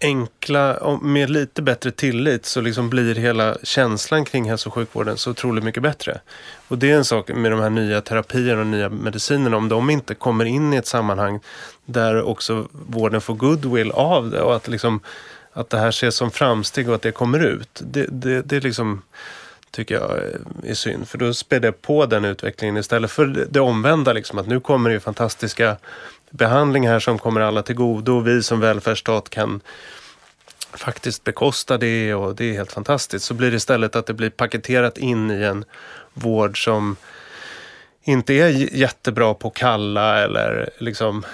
enkla, 0.00 0.98
med 1.02 1.30
lite 1.30 1.62
bättre 1.62 1.90
tillit 1.90 2.46
så 2.46 2.60
liksom 2.60 2.90
blir 2.90 3.14
hela 3.14 3.56
känslan 3.62 4.24
kring 4.24 4.48
hälso 4.48 4.68
och 4.68 4.74
sjukvården 4.74 5.16
så 5.16 5.30
otroligt 5.30 5.64
mycket 5.64 5.82
bättre. 5.82 6.20
Och 6.68 6.78
det 6.78 6.90
är 6.90 6.96
en 6.96 7.04
sak 7.04 7.28
med 7.28 7.52
de 7.52 7.60
här 7.60 7.70
nya 7.70 8.00
terapierna 8.00 8.60
och 8.60 8.66
nya 8.66 8.88
medicinerna. 8.88 9.56
Om 9.56 9.68
de 9.68 9.90
inte 9.90 10.14
kommer 10.14 10.44
in 10.44 10.72
i 10.72 10.76
ett 10.76 10.86
sammanhang 10.86 11.40
där 11.84 12.22
också 12.22 12.68
vården 12.72 13.20
får 13.20 13.34
goodwill 13.34 13.90
av 13.90 14.30
det 14.30 14.40
och 14.40 14.56
att, 14.56 14.68
liksom, 14.68 15.00
att 15.52 15.70
det 15.70 15.78
här 15.78 15.88
ses 15.88 16.16
som 16.16 16.30
framsteg 16.30 16.88
och 16.88 16.94
att 16.94 17.02
det 17.02 17.12
kommer 17.12 17.40
ut. 17.40 17.82
Det, 17.84 18.06
det, 18.10 18.42
det 18.42 18.56
är 18.56 18.60
liksom 18.60 19.02
tycker 19.76 19.94
jag 19.94 20.20
är 20.70 20.74
synd. 20.74 21.08
För 21.08 21.18
då 21.18 21.34
spädde 21.34 21.72
på 21.72 22.06
den 22.06 22.24
utvecklingen 22.24 22.76
istället 22.76 23.10
för 23.10 23.26
det 23.50 23.60
omvända. 23.60 24.12
Liksom, 24.12 24.38
att 24.38 24.46
nu 24.46 24.60
kommer 24.60 24.90
det 24.90 24.94
ju 24.94 25.00
fantastiska 25.00 25.76
behandlingar 26.30 26.92
här 26.92 27.00
som 27.00 27.18
kommer 27.18 27.40
alla 27.40 27.62
till 27.62 27.74
godo. 27.74 28.16
Och 28.16 28.26
vi 28.26 28.42
som 28.42 28.60
välfärdsstat 28.60 29.30
kan 29.30 29.60
faktiskt 30.72 31.24
bekosta 31.24 31.78
det 31.78 32.14
och 32.14 32.36
det 32.36 32.50
är 32.50 32.52
helt 32.52 32.72
fantastiskt. 32.72 33.24
Så 33.24 33.34
blir 33.34 33.50
det 33.50 33.56
istället 33.56 33.96
att 33.96 34.06
det 34.06 34.14
blir 34.14 34.30
paketerat 34.30 34.98
in 34.98 35.30
i 35.30 35.42
en 35.42 35.64
vård 36.14 36.64
som 36.64 36.96
inte 38.02 38.34
är 38.34 38.48
jättebra 38.76 39.34
på 39.34 39.50
kalla 39.50 40.18
eller 40.18 40.70
liksom, 40.78 41.24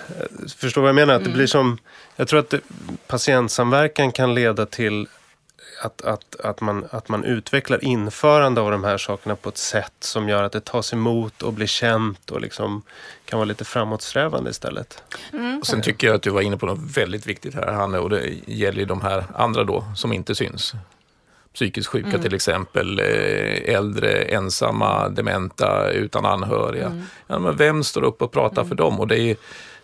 förstår 0.57 0.81
vad 0.81 0.89
jag 0.89 0.95
menar? 0.95 1.15
Att 1.15 1.21
det 1.21 1.31
mm. 1.31 1.37
blir 1.37 1.47
som, 1.47 1.79
jag 2.17 2.29
tror 2.29 2.41
att 2.41 2.51
det, 2.51 2.61
patientsamverkan 3.07 4.13
kan 4.13 4.35
leda 4.35 4.67
till 4.67 5.07
att, 5.85 6.03
att, 6.03 6.41
att, 6.41 6.61
man, 6.61 6.85
att 6.91 7.09
man 7.09 7.25
utvecklar 7.25 7.85
införande 7.85 8.61
av 8.61 8.71
de 8.71 8.85
här 8.85 8.99
sakerna 8.99 9.37
på 9.37 9.49
ett 9.49 9.59
sätt 9.59 9.93
som 10.01 10.29
gör 10.29 10.43
att 10.43 10.53
det 10.53 10.65
tas 10.65 10.93
emot 10.93 11.43
och 11.43 11.53
blir 11.53 11.67
känt 11.67 12.31
och 12.31 12.41
liksom 12.41 12.83
kan 13.25 13.39
vara 13.39 13.45
lite 13.45 13.65
framåtsträvande 13.65 14.51
istället. 14.51 15.03
Mm. 15.33 15.59
Och 15.59 15.67
sen 15.67 15.83
tycker 15.83 16.07
jag 16.07 16.17
att 16.17 16.23
du 16.23 16.31
var 16.31 16.41
inne 16.41 16.57
på 16.57 16.67
något 16.67 16.97
väldigt 16.97 17.27
viktigt 17.27 17.55
här, 17.55 17.73
Hanne, 17.73 17.99
och 17.99 18.11
det 18.11 18.35
gäller 18.47 18.79
ju 18.79 18.85
de 18.85 19.01
här 19.01 19.25
andra 19.35 19.65
då 19.65 19.85
som 19.97 20.13
inte 20.13 20.35
syns. 20.35 20.73
Psykiskt 21.55 21.89
sjuka 21.89 22.09
mm. 22.09 22.23
till 22.23 22.35
exempel, 22.35 23.01
eh, 23.01 23.75
äldre, 23.75 24.23
ensamma, 24.23 25.09
dementa, 25.09 25.91
utan 25.91 26.27
anhöriga. 26.27 26.87
Mm. 26.87 27.05
Ja, 27.27 27.39
men 27.39 27.57
vem 27.57 27.85
står 27.85 28.03
upp 28.05 28.23
och 28.23 28.33
pratar 28.33 28.63
för 28.63 28.75
mm. 28.75 28.77
dem? 28.77 29.01
Och 29.01 29.09
det 29.09 29.21
är, 29.21 29.37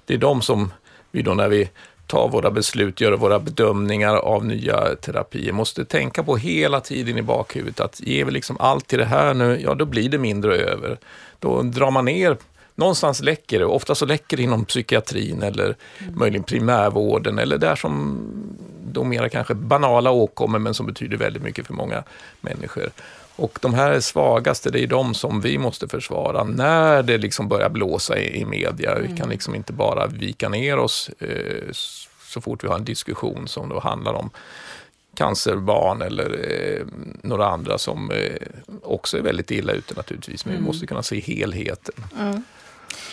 det 0.06 0.14
är 0.14 0.18
de 0.18 0.42
som 0.42 0.72
vi 1.10 1.22
då 1.22 1.34
när 1.34 1.48
vi 1.48 1.70
ta 2.08 2.26
våra 2.26 2.50
beslut, 2.50 3.00
göra 3.00 3.16
våra 3.16 3.38
bedömningar 3.38 4.14
av 4.14 4.44
nya 4.44 4.94
terapier. 4.94 5.52
Måste 5.52 5.84
tänka 5.84 6.22
på 6.22 6.36
hela 6.36 6.80
tiden 6.80 7.18
i 7.18 7.22
bakhuvudet 7.22 7.80
att 7.80 8.00
ger 8.00 8.24
vi 8.24 8.30
liksom 8.30 8.56
allt 8.60 8.86
till 8.86 8.98
det 8.98 9.04
här 9.04 9.34
nu, 9.34 9.60
ja 9.62 9.74
då 9.74 9.84
blir 9.84 10.08
det 10.08 10.18
mindre 10.18 10.56
över. 10.56 10.98
Då 11.38 11.62
drar 11.62 11.90
man 11.90 12.04
ner 12.04 12.36
Någonstans 12.78 13.22
läcker 13.22 13.58
det, 13.58 13.64
ofta 13.64 13.94
så 13.94 14.06
läcker 14.06 14.36
det 14.36 14.42
inom 14.42 14.64
psykiatrin 14.64 15.42
eller 15.42 15.64
mm. 15.64 16.18
möjligen 16.18 16.44
primärvården 16.44 17.38
eller 17.38 17.58
där 17.58 17.76
som 17.76 18.20
de 18.92 19.08
mera 19.08 19.28
kanske 19.28 19.54
banala 19.54 20.10
åkommor 20.10 20.58
men 20.58 20.74
som 20.74 20.86
betyder 20.86 21.16
väldigt 21.16 21.42
mycket 21.42 21.66
för 21.66 21.74
många 21.74 22.02
människor. 22.40 22.90
Och 23.38 23.58
de 23.62 23.74
här 23.74 24.00
svagaste, 24.00 24.70
det 24.70 24.80
är 24.80 24.86
de 24.86 25.14
som 25.14 25.40
vi 25.40 25.58
måste 25.58 25.88
försvara 25.88 26.44
när 26.44 27.02
det 27.02 27.18
liksom 27.18 27.48
börjar 27.48 27.68
blåsa 27.68 28.18
i, 28.18 28.40
i 28.40 28.44
media. 28.44 28.90
Mm. 28.90 29.02
Vi 29.02 29.08
kan 29.08 29.16
mm. 29.16 29.30
liksom 29.30 29.54
inte 29.54 29.72
bara 29.72 30.06
vika 30.06 30.48
ner 30.48 30.78
oss 30.78 31.10
eh, 31.18 31.72
så 32.22 32.40
fort 32.40 32.64
vi 32.64 32.68
har 32.68 32.74
en 32.74 32.84
diskussion 32.84 33.48
som 33.48 33.68
då 33.68 33.80
handlar 33.80 34.12
om 34.12 34.30
cancerbarn 35.14 36.02
eller 36.02 36.50
eh, 36.50 36.86
några 37.22 37.48
andra 37.48 37.78
som 37.78 38.10
eh, 38.10 38.48
också 38.82 39.18
är 39.18 39.22
väldigt 39.22 39.50
illa 39.50 39.72
ute 39.72 39.94
naturligtvis. 39.94 40.44
Men 40.44 40.54
mm. 40.54 40.64
vi 40.64 40.66
måste 40.66 40.86
kunna 40.86 41.02
se 41.02 41.20
helheten. 41.20 41.94
Mm. 42.18 42.42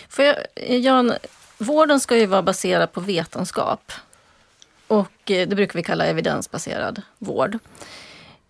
För 0.08 0.22
jag, 0.22 0.36
Jan, 0.78 1.12
vården 1.58 2.00
ska 2.00 2.16
ju 2.16 2.26
vara 2.26 2.42
baserad 2.42 2.92
på 2.92 3.00
vetenskap. 3.00 3.92
Och 4.86 5.30
eh, 5.30 5.48
det 5.48 5.56
brukar 5.56 5.74
vi 5.78 5.82
kalla 5.82 6.06
evidensbaserad 6.06 7.02
vård. 7.18 7.58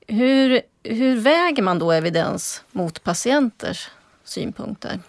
Hur, 0.07 0.61
hur 0.83 1.17
väger 1.17 1.63
man 1.63 1.79
då 1.79 1.93
evidens 1.93 2.63
mot 2.73 3.03
patienters 3.05 3.89
synpunkter? 4.25 5.01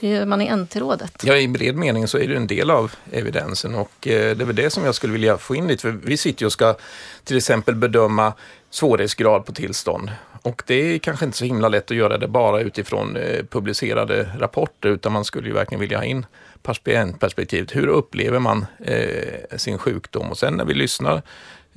Hur 0.00 0.08
gör 0.08 0.26
man 0.26 0.40
i 0.40 0.56
NT-rådet? 0.56 1.22
Ja, 1.24 1.36
i 1.36 1.48
bred 1.48 1.76
mening 1.76 2.08
så 2.08 2.18
är 2.18 2.28
det 2.28 2.36
en 2.36 2.46
del 2.46 2.70
av 2.70 2.94
evidensen 3.12 3.74
och 3.74 4.08
eh, 4.08 4.36
det 4.36 4.44
är 4.44 4.46
väl 4.46 4.56
det 4.56 4.70
som 4.70 4.84
jag 4.84 4.94
skulle 4.94 5.12
vilja 5.12 5.38
få 5.38 5.54
in 5.54 5.66
lite. 5.66 5.82
För 5.82 5.90
vi 5.90 6.16
sitter 6.16 6.42
ju 6.42 6.46
och 6.46 6.52
ska 6.52 6.76
till 7.24 7.36
exempel 7.36 7.74
bedöma 7.74 8.32
svårighetsgrad 8.70 9.46
på 9.46 9.52
tillstånd. 9.52 10.10
Och 10.42 10.62
det 10.66 10.74
är 10.74 10.98
kanske 10.98 11.24
inte 11.24 11.38
så 11.38 11.44
himla 11.44 11.68
lätt 11.68 11.90
att 11.90 11.96
göra 11.96 12.18
det 12.18 12.28
bara 12.28 12.60
utifrån 12.60 13.16
eh, 13.16 13.44
publicerade 13.44 14.28
rapporter 14.38 14.88
utan 14.88 15.12
man 15.12 15.24
skulle 15.24 15.48
ju 15.48 15.54
verkligen 15.54 15.80
vilja 15.80 15.98
ha 15.98 16.04
in 16.04 16.26
patientperspektivet. 16.62 17.76
Hur 17.76 17.86
upplever 17.86 18.38
man 18.38 18.66
eh, 18.84 19.56
sin 19.56 19.78
sjukdom? 19.78 20.30
Och 20.30 20.38
sen 20.38 20.54
när 20.54 20.64
vi 20.64 20.74
lyssnar 20.74 21.22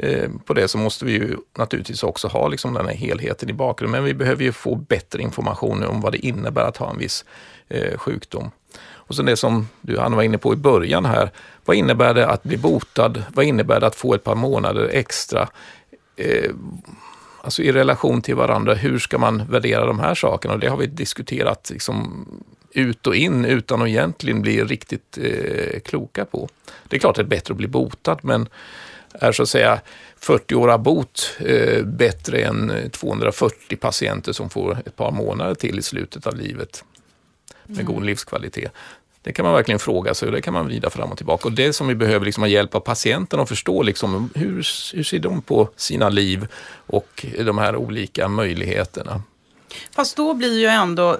Eh, 0.03 0.29
på 0.45 0.53
det 0.53 0.67
så 0.67 0.77
måste 0.77 1.05
vi 1.05 1.11
ju 1.11 1.37
naturligtvis 1.57 2.03
också 2.03 2.27
ha 2.27 2.47
liksom 2.47 2.73
den 2.73 2.85
här 2.85 2.93
helheten 2.93 3.49
i 3.49 3.53
bakgrunden. 3.53 4.01
Men 4.01 4.07
vi 4.07 4.13
behöver 4.13 4.43
ju 4.43 4.51
få 4.51 4.75
bättre 4.75 5.21
information 5.21 5.83
om 5.83 6.01
vad 6.01 6.11
det 6.11 6.25
innebär 6.25 6.61
att 6.61 6.77
ha 6.77 6.89
en 6.89 6.97
viss 6.97 7.25
eh, 7.69 7.97
sjukdom. 7.97 8.51
Och 8.81 9.15
sen 9.15 9.25
det 9.25 9.37
som 9.37 9.67
du 9.81 9.99
Anna 9.99 10.15
var 10.15 10.23
inne 10.23 10.37
på 10.37 10.53
i 10.53 10.55
början 10.55 11.05
här. 11.05 11.31
Vad 11.65 11.77
innebär 11.77 12.13
det 12.13 12.27
att 12.27 12.43
bli 12.43 12.57
botad? 12.57 13.23
Vad 13.33 13.45
innebär 13.45 13.79
det 13.79 13.87
att 13.87 13.95
få 13.95 14.13
ett 14.13 14.23
par 14.23 14.35
månader 14.35 14.89
extra? 14.93 15.49
Eh, 16.15 16.51
alltså 17.41 17.61
i 17.61 17.71
relation 17.71 18.21
till 18.21 18.35
varandra, 18.35 18.73
hur 18.73 18.99
ska 18.99 19.17
man 19.17 19.43
värdera 19.49 19.85
de 19.85 19.99
här 19.99 20.15
sakerna? 20.15 20.53
Och 20.53 20.59
det 20.59 20.67
har 20.67 20.77
vi 20.77 20.87
diskuterat 20.87 21.69
liksom, 21.69 22.25
ut 22.71 23.07
och 23.07 23.15
in 23.15 23.45
utan 23.45 23.81
att 23.81 23.87
egentligen 23.87 24.41
bli 24.41 24.63
riktigt 24.63 25.17
eh, 25.21 25.79
kloka 25.79 26.25
på. 26.25 26.49
Det 26.87 26.95
är 26.95 26.99
klart 26.99 27.11
att 27.11 27.15
det 27.15 27.35
är 27.35 27.37
bättre 27.37 27.51
att 27.51 27.57
bli 27.57 27.67
botad, 27.67 28.17
men 28.21 28.47
är 29.13 29.31
så 29.31 29.43
att 29.43 29.49
säga 29.49 29.81
40-åra 30.19 30.77
bot 30.77 31.37
eh, 31.39 31.83
bättre 31.83 32.41
än 32.41 32.89
240 32.91 33.75
patienter 33.77 34.33
som 34.33 34.49
får 34.49 34.77
ett 34.85 34.95
par 34.95 35.11
månader 35.11 35.55
till 35.55 35.79
i 35.79 35.81
slutet 35.81 36.27
av 36.27 36.35
livet 36.35 36.83
med 37.63 37.79
mm. 37.79 37.93
god 37.93 38.05
livskvalitet. 38.05 38.71
Det 39.23 39.33
kan 39.33 39.45
man 39.45 39.53
verkligen 39.53 39.79
fråga 39.79 40.13
sig 40.13 40.25
och 40.27 40.31
det 40.31 40.41
kan 40.41 40.53
man 40.53 40.65
vrida 40.65 40.89
fram 40.89 41.11
och 41.11 41.17
tillbaka. 41.17 41.47
Och 41.47 41.51
det 41.51 41.73
som 41.73 41.87
vi 41.87 41.95
behöver 41.95 42.25
liksom 42.25 42.43
ha 42.43 42.47
hjälp 42.47 42.75
av 42.75 42.79
patienten 42.79 43.39
att 43.39 43.49
förstå, 43.49 43.83
liksom, 43.83 44.29
hur, 44.35 44.67
hur 44.95 45.03
ser 45.03 45.19
de 45.19 45.41
på 45.41 45.69
sina 45.75 46.09
liv 46.09 46.47
och 46.87 47.25
de 47.37 47.57
här 47.57 47.75
olika 47.75 48.27
möjligheterna. 48.27 49.21
Fast 49.91 50.17
då 50.17 50.33
blir 50.33 50.59
ju 50.59 50.65
ändå 50.65 51.17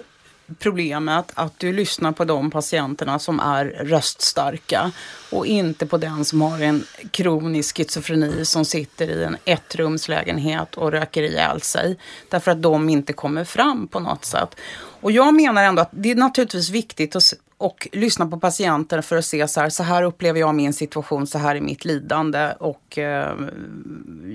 problemet 0.59 1.31
att 1.33 1.59
du 1.59 1.73
lyssnar 1.73 2.11
på 2.11 2.25
de 2.25 2.51
patienterna 2.51 3.19
som 3.19 3.39
är 3.39 3.65
röststarka 3.65 4.91
och 5.31 5.45
inte 5.45 5.85
på 5.85 5.97
den 5.97 6.25
som 6.25 6.41
har 6.41 6.61
en 6.61 6.83
kronisk 7.11 7.77
schizofreni 7.77 8.45
som 8.45 8.65
sitter 8.65 9.07
i 9.07 9.23
en 9.23 9.37
ettrumslägenhet 9.45 10.77
och 10.77 10.91
röker 10.91 11.23
ihjäl 11.23 11.61
sig. 11.61 11.97
Därför 12.29 12.51
att 12.51 12.61
de 12.61 12.89
inte 12.89 13.13
kommer 13.13 13.43
fram 13.43 13.87
på 13.87 13.99
något 13.99 14.25
sätt. 14.25 14.55
Och 15.01 15.11
jag 15.11 15.33
menar 15.33 15.63
ändå 15.63 15.81
att 15.81 15.89
det 15.91 16.11
är 16.11 16.15
naturligtvis 16.15 16.69
viktigt 16.69 17.15
att 17.15 17.33
och 17.61 17.87
lyssna 17.91 18.27
på 18.27 18.39
patienter 18.39 19.01
för 19.01 19.17
att 19.17 19.25
se 19.25 19.47
så 19.47 19.61
här, 19.61 19.69
så 19.69 19.83
här 19.83 20.03
upplever 20.03 20.39
jag 20.39 20.55
min 20.55 20.73
situation, 20.73 21.27
så 21.27 21.37
här 21.37 21.55
är 21.55 21.61
mitt 21.61 21.85
lidande 21.85 22.53
och 22.59 22.97
eh, 22.97 23.35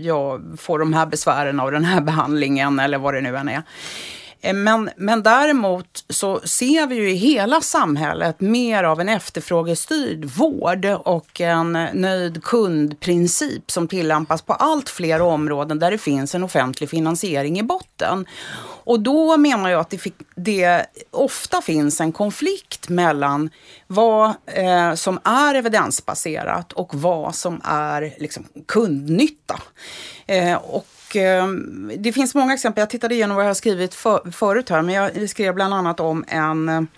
jag 0.01 0.43
får 0.59 0.79
de 0.79 0.93
här 0.93 1.07
besvären 1.07 1.61
av 1.61 1.73
den 1.73 1.85
här 1.85 2.01
behandlingen 2.01 2.79
eller 2.79 2.99
vad 2.99 3.15
det 3.15 3.21
nu 3.21 3.37
än 3.37 3.49
är. 3.49 3.63
Eh, 4.47 4.55
men, 4.55 4.91
men 4.97 5.23
däremot 5.23 6.05
så 6.09 6.41
ser 6.41 6.87
vi 6.87 6.95
ju 6.95 7.11
i 7.11 7.15
hela 7.15 7.61
samhället 7.61 8.41
mer 8.41 8.85
av 8.85 9.01
en 9.01 9.09
efterfrågestyrd 9.09 10.25
vård 10.25 10.85
och 10.85 11.41
en 11.41 11.73
nöjd 11.93 12.45
kundprincip 12.45 13.71
som 13.71 13.89
tillämpas 13.89 14.43
på 14.43 14.53
allt 14.53 14.89
fler 14.89 15.23
områden 15.23 15.79
där 15.79 15.91
det 15.91 15.99
finns 15.99 16.35
en 16.35 16.45
offentlig 16.45 16.91
finansiering 16.91 17.59
i 17.59 17.63
botten. 17.63 18.27
Och 18.85 19.01
då 19.01 19.37
menar 19.37 19.71
jag 19.71 19.81
att 19.81 19.91
det, 19.91 20.13
det 20.35 20.87
ofta 21.11 21.63
finns 21.63 22.01
en 22.01 22.13
konflikt 22.13 22.89
mellan 22.89 23.51
vad 23.87 24.35
eh, 24.47 24.95
som 24.95 25.21
är 25.25 25.55
evidensbaserat 25.55 26.73
och 26.73 26.95
vad 26.95 27.35
som 27.35 27.61
är 27.65 28.15
liksom, 28.19 28.45
kundnytta. 28.67 29.61
Eh, 30.27 30.55
och 30.55 30.87
eh, 31.15 31.47
det 31.99 32.13
finns 32.13 32.35
många 32.35 32.55
exempel. 32.55 32.83
Jag 32.83 32.91
tittade 32.91 33.15
igenom 33.15 33.37
vad 33.37 33.45
jag 33.45 33.51
har 33.51 33.55
skrivit 33.55 33.95
för, 33.95 34.31
förut 34.31 34.71
här, 34.71 34.83
men 34.83 34.95
jag 34.95 35.31
skrev 35.31 35.55
bland 35.55 35.75
annat 35.75 36.01
om 36.01 36.25
en 36.29 36.89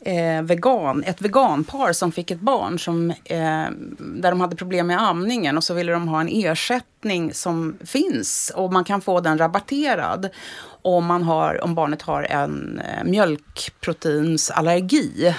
eh, 0.00 0.42
vegan, 0.42 1.04
ett 1.04 1.22
veganpar 1.22 1.92
som 1.92 2.12
fick 2.12 2.30
ett 2.30 2.40
barn 2.40 2.78
som, 2.78 3.10
eh, 3.10 3.66
där 3.98 4.30
de 4.30 4.40
hade 4.40 4.56
problem 4.56 4.86
med 4.86 5.02
amningen 5.02 5.56
och 5.56 5.64
så 5.64 5.74
ville 5.74 5.92
de 5.92 6.08
ha 6.08 6.20
en 6.20 6.28
ersättning 6.28 7.34
som 7.34 7.76
finns 7.84 8.52
och 8.54 8.72
man 8.72 8.84
kan 8.84 9.00
få 9.00 9.20
den 9.20 9.38
rabatterad 9.38 10.28
om, 10.82 11.06
man 11.06 11.22
har, 11.22 11.64
om 11.64 11.74
barnet 11.74 12.02
har 12.02 12.22
en 12.22 12.80
eh, 12.80 13.04
mjölkproteinsallergi. 13.04 15.34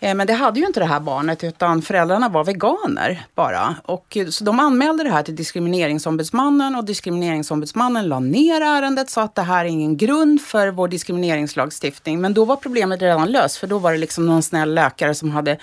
Eh, 0.00 0.14
men 0.14 0.26
det 0.26 0.32
hade 0.32 0.60
ju 0.60 0.66
inte 0.66 0.80
det 0.80 0.86
här 0.86 1.00
barnet 1.00 1.44
utan 1.44 1.82
föräldrarna 1.82 2.28
var 2.28 2.44
veganer 2.44 3.26
bara. 3.34 3.76
Och, 3.84 4.16
eh, 4.16 4.28
så 4.28 4.44
de 4.44 4.60
anmälde 4.60 5.04
det 5.04 5.10
här 5.10 5.22
till 5.22 5.36
Diskrimineringsombudsmannen 5.36 6.74
och 6.74 6.84
Diskrimineringsombudsmannen 6.84 8.08
la 8.08 8.20
ner 8.20 8.60
ärendet 8.60 9.10
sa 9.10 9.22
att 9.22 9.34
det 9.34 9.42
här 9.42 9.64
är 9.64 9.68
ingen 9.68 9.96
grund 9.96 10.40
för 10.42 10.68
vår 10.68 10.88
diskrimineringslagstiftning. 10.88 12.20
Men 12.20 12.34
då 12.34 12.44
var 12.44 12.56
problemet 12.56 13.02
redan 13.02 13.32
löst 13.32 13.56
för 13.56 13.66
då 13.66 13.78
var 13.78 13.92
det 13.92 13.98
liksom 13.98 14.26
någon 14.26 14.42
snäll 14.42 14.74
läkare 14.74 15.14
som 15.14 15.30
hade 15.30 15.58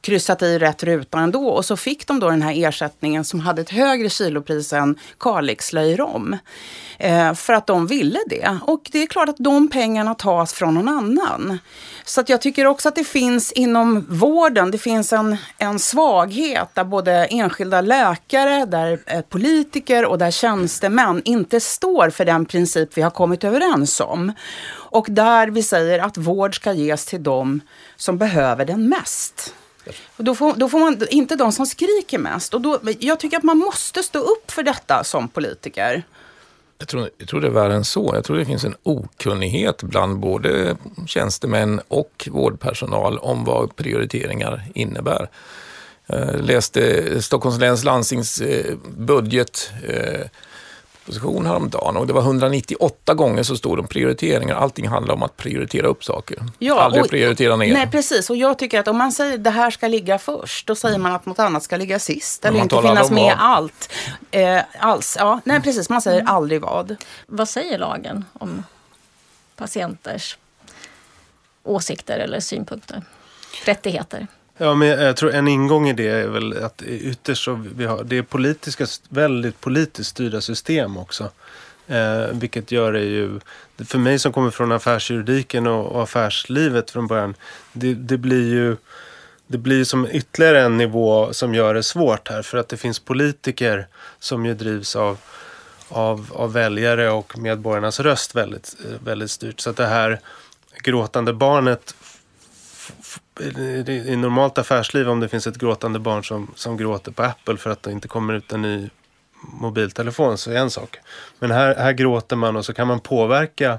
kryssat 0.00 0.42
i 0.42 0.58
rätt 0.58 0.82
ruta 0.82 1.18
ändå. 1.18 1.48
Och 1.48 1.64
så 1.64 1.76
fick 1.76 2.06
de 2.06 2.20
då 2.20 2.30
den 2.30 2.42
här 2.42 2.64
ersättningen 2.68 3.24
som 3.24 3.40
hade 3.40 3.62
ett 3.62 3.70
högre 3.70 4.08
kilopris 4.08 4.72
än 4.72 4.98
Kalix 5.18 5.72
löjrom. 5.72 6.36
Eh, 6.98 7.34
för 7.34 7.52
att 7.52 7.66
de 7.66 7.86
ville 7.86 8.18
det. 8.26 8.58
Och 8.62 8.88
det 8.92 9.02
är 9.02 9.06
klart 9.06 9.28
att 9.28 9.36
de 9.38 9.68
pengarna 9.68 10.14
tas 10.14 10.52
från 10.52 10.74
någon 10.74 10.88
annan. 10.88 11.58
Så 12.04 12.20
att 12.20 12.28
jag 12.28 12.40
tycker 12.40 12.66
också 12.66 12.88
att 12.88 12.94
det 12.94 13.04
finns 13.04 13.52
inom 13.52 14.06
vården, 14.08 14.70
det 14.70 14.78
finns 14.78 15.12
en, 15.12 15.36
en 15.58 15.78
svaghet 15.78 16.68
där 16.74 16.84
både 16.84 17.12
enskilda 17.12 17.80
läkare, 17.80 18.64
där 18.64 18.98
eh, 19.06 19.20
politiker 19.20 20.04
och 20.04 20.18
där 20.18 20.30
tjänstemän 20.30 21.22
inte 21.24 21.60
står 21.60 22.10
för 22.10 22.24
den 22.24 22.44
princip 22.44 22.88
vi 22.94 23.02
har 23.02 23.10
kommit 23.10 23.44
överens 23.44 24.00
om. 24.00 24.32
Och 24.72 25.06
där 25.08 25.48
vi 25.48 25.62
säger 25.62 25.98
att 25.98 26.16
vård 26.16 26.56
ska 26.56 26.72
ges 26.72 27.06
till 27.06 27.22
dem 27.22 27.60
som 27.96 28.18
behöver 28.18 28.64
den 28.64 28.88
mest. 28.88 29.54
Och 30.16 30.24
då, 30.24 30.34
får, 30.34 30.54
då 30.54 30.68
får 30.68 30.78
man 30.78 31.06
inte 31.10 31.36
de 31.36 31.52
som 31.52 31.66
skriker 31.66 32.18
mest. 32.18 32.54
Och 32.54 32.60
då, 32.60 32.78
jag 32.98 33.20
tycker 33.20 33.36
att 33.36 33.42
man 33.42 33.58
måste 33.58 34.02
stå 34.02 34.18
upp 34.18 34.50
för 34.50 34.62
detta 34.62 35.04
som 35.04 35.28
politiker. 35.28 36.02
Jag 36.82 36.88
tror, 36.88 37.10
jag 37.18 37.28
tror 37.28 37.40
det 37.40 37.46
är 37.46 37.50
värre 37.50 37.74
än 37.74 37.84
så. 37.84 38.10
Jag 38.14 38.24
tror 38.24 38.36
det 38.36 38.44
finns 38.44 38.64
en 38.64 38.74
okunnighet 38.82 39.82
bland 39.82 40.18
både 40.18 40.76
tjänstemän 41.06 41.80
och 41.88 42.28
vårdpersonal 42.30 43.18
om 43.18 43.44
vad 43.44 43.76
prioriteringar 43.76 44.64
innebär. 44.74 45.28
Jag 46.06 46.40
läste 46.40 47.22
Stockholms 47.22 47.58
läns 47.58 47.84
landstings 47.84 48.40
eh, 48.40 48.74
budget 48.96 49.70
proposition 51.04 51.46
häromdagen 51.46 51.96
och 51.96 52.06
det 52.06 52.12
var 52.12 52.22
198 52.22 53.14
gånger 53.14 53.42
så 53.42 53.56
stod 53.56 53.76
det 53.76 53.80
om 53.80 53.88
prioriteringar. 53.88 54.54
Allting 54.54 54.88
handlar 54.88 55.14
om 55.14 55.22
att 55.22 55.36
prioritera 55.36 55.86
upp 55.86 56.04
saker. 56.04 56.38
Ja, 56.58 56.80
Aldrig 56.80 57.04
och, 57.04 57.10
prioritera 57.10 57.56
ner. 57.56 57.74
Nej, 57.74 57.90
precis. 57.90 58.30
Och 58.30 58.36
jag 58.36 58.58
tycker 58.58 58.80
att 58.80 58.88
om 58.88 58.98
man 58.98 59.12
säger 59.12 59.34
att 59.34 59.44
det 59.44 59.50
här 59.50 59.70
ska 59.70 59.88
ligga 59.88 60.18
först, 60.18 60.66
då 60.66 60.74
säger 60.74 60.98
man 60.98 61.12
att 61.12 61.26
något 61.26 61.38
annat 61.38 61.62
ska 61.62 61.76
ligga 61.76 61.98
sist. 61.98 62.44
Eller 62.44 62.62
inte 62.62 62.82
finnas 62.82 63.10
med 63.10 63.22
vad. 63.22 63.36
allt. 63.38 63.92
Eh, 64.30 64.60
alls. 64.78 65.16
Ja, 65.18 65.40
nej, 65.44 65.60
precis. 65.60 65.88
Man 65.88 66.02
säger 66.02 66.20
mm. 66.20 66.34
aldrig 66.34 66.60
vad. 66.60 66.96
Vad 67.26 67.48
säger 67.48 67.78
lagen 67.78 68.24
om 68.32 68.62
patienters 69.56 70.38
åsikter 71.62 72.18
eller 72.18 72.40
synpunkter? 72.40 73.02
Rättigheter? 73.64 74.26
Ja, 74.56 74.74
men 74.74 74.88
jag 74.88 75.16
tror 75.16 75.32
en 75.32 75.48
ingång 75.48 75.88
i 75.88 75.92
det 75.92 76.08
är 76.08 76.28
väl 76.28 76.64
att 76.64 76.82
ytterst 76.82 77.44
så 77.44 77.64
vi 77.74 77.84
har, 77.84 78.04
det 78.04 78.18
är 78.18 78.22
politiska, 78.22 78.86
väldigt 79.08 79.60
politiskt 79.60 80.10
styrda 80.10 80.40
system 80.40 80.96
också. 80.96 81.30
Eh, 81.86 82.26
vilket 82.32 82.72
gör 82.72 82.92
det 82.92 83.04
ju, 83.04 83.40
för 83.86 83.98
mig 83.98 84.18
som 84.18 84.32
kommer 84.32 84.50
från 84.50 84.72
affärsjuridiken 84.72 85.66
och, 85.66 85.86
och 85.86 86.02
affärslivet 86.02 86.90
från 86.90 87.06
början, 87.06 87.34
det, 87.72 87.94
det 87.94 88.18
blir 88.18 88.48
ju 88.48 88.76
det 89.46 89.58
blir 89.58 89.84
som 89.84 90.06
ytterligare 90.12 90.60
en 90.60 90.76
nivå 90.76 91.32
som 91.32 91.54
gör 91.54 91.74
det 91.74 91.82
svårt 91.82 92.28
här. 92.28 92.42
För 92.42 92.58
att 92.58 92.68
det 92.68 92.76
finns 92.76 92.98
politiker 92.98 93.86
som 94.18 94.46
ju 94.46 94.54
drivs 94.54 94.96
av, 94.96 95.18
av, 95.88 96.30
av 96.34 96.52
väljare 96.52 97.10
och 97.10 97.38
medborgarnas 97.38 98.00
röst 98.00 98.34
väldigt, 98.34 98.76
eh, 98.84 99.04
väldigt 99.04 99.30
styrt. 99.30 99.60
Så 99.60 99.70
att 99.70 99.76
det 99.76 99.86
här 99.86 100.20
gråtande 100.82 101.32
barnet 101.32 101.94
i 103.88 104.16
normalt 104.16 104.58
affärsliv 104.58 105.08
om 105.10 105.20
det 105.20 105.28
finns 105.28 105.46
ett 105.46 105.58
gråtande 105.58 105.98
barn 105.98 106.24
som, 106.24 106.52
som 106.56 106.76
gråter 106.76 107.12
på 107.12 107.22
Apple 107.22 107.56
för 107.56 107.70
att 107.70 107.82
det 107.82 107.92
inte 107.92 108.08
kommer 108.08 108.34
ut 108.34 108.52
en 108.52 108.62
ny 108.62 108.90
mobiltelefon 109.40 110.38
så 110.38 110.50
är 110.50 110.56
en 110.56 110.70
sak. 110.70 110.98
Men 111.38 111.50
här, 111.50 111.74
här 111.74 111.92
gråter 111.92 112.36
man 112.36 112.56
och 112.56 112.64
så 112.64 112.74
kan 112.74 112.88
man 112.88 113.00
påverka 113.00 113.78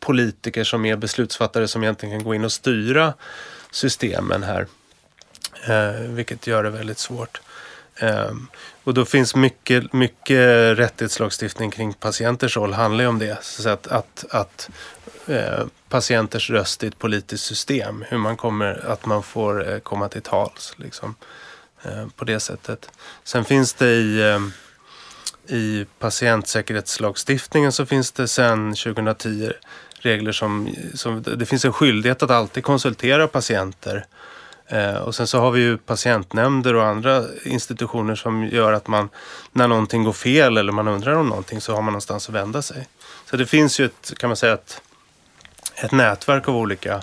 politiker 0.00 0.64
som 0.64 0.84
är 0.84 0.96
beslutsfattare 0.96 1.68
som 1.68 1.82
egentligen 1.82 2.18
kan 2.18 2.24
gå 2.24 2.34
in 2.34 2.44
och 2.44 2.52
styra 2.52 3.14
systemen 3.70 4.42
här. 4.42 4.66
Eh, 5.68 6.00
vilket 6.00 6.46
gör 6.46 6.62
det 6.62 6.70
väldigt 6.70 6.98
svårt. 6.98 7.40
Ehm, 7.98 8.48
och 8.84 8.94
då 8.94 9.04
finns 9.04 9.34
mycket, 9.34 9.92
mycket 9.92 10.78
rättighetslagstiftning 10.78 11.70
kring 11.70 11.92
patienters 11.92 12.56
roll 12.56 12.72
handlar 12.72 13.04
ju 13.04 13.08
om 13.08 13.18
det. 13.18 13.38
Så 13.42 13.68
att, 13.68 13.86
att, 13.86 14.24
att 14.30 14.70
eh, 15.26 15.66
patienters 15.88 16.50
röst 16.50 16.84
i 16.84 16.86
ett 16.86 16.98
politiskt 16.98 17.44
system. 17.44 18.04
Hur 18.08 18.18
man 18.18 18.36
kommer, 18.36 18.90
att 18.90 19.06
man 19.06 19.22
får 19.22 19.72
eh, 19.72 19.78
komma 19.78 20.08
till 20.08 20.22
tals 20.22 20.74
liksom, 20.76 21.14
eh, 21.82 22.06
på 22.16 22.24
det 22.24 22.40
sättet. 22.40 22.90
Sen 23.24 23.44
finns 23.44 23.74
det 23.74 23.90
i, 23.90 24.40
i 25.48 25.86
patientsäkerhetslagstiftningen 25.98 27.72
så 27.72 27.86
finns 27.86 28.12
det 28.12 28.28
sen 28.28 28.74
2010 28.74 29.52
regler 29.98 30.32
som, 30.32 30.74
som 30.94 31.22
det 31.22 31.46
finns 31.46 31.64
en 31.64 31.72
skyldighet 31.72 32.22
att 32.22 32.30
alltid 32.30 32.64
konsultera 32.64 33.28
patienter. 33.28 34.06
Eh, 34.68 34.96
och 34.96 35.14
sen 35.14 35.26
så 35.26 35.38
har 35.40 35.50
vi 35.50 35.60
ju 35.60 35.78
patientnämnder 35.78 36.74
och 36.74 36.84
andra 36.84 37.24
institutioner 37.44 38.14
som 38.14 38.46
gör 38.46 38.72
att 38.72 38.88
man 38.88 39.08
när 39.52 39.68
någonting 39.68 40.04
går 40.04 40.12
fel 40.12 40.56
eller 40.56 40.72
man 40.72 40.88
undrar 40.88 41.12
om 41.12 41.28
någonting 41.28 41.60
så 41.60 41.74
har 41.74 41.82
man 41.82 41.92
någonstans 41.92 42.28
att 42.28 42.34
vända 42.34 42.62
sig. 42.62 42.88
Så 43.30 43.36
det 43.36 43.46
finns 43.46 43.80
ju 43.80 43.84
ett, 43.84 44.12
kan 44.18 44.28
man 44.28 44.36
säga, 44.36 44.54
ett 44.54 44.82
ett 45.76 45.92
nätverk 45.92 46.48
av 46.48 46.56
olika 46.56 47.02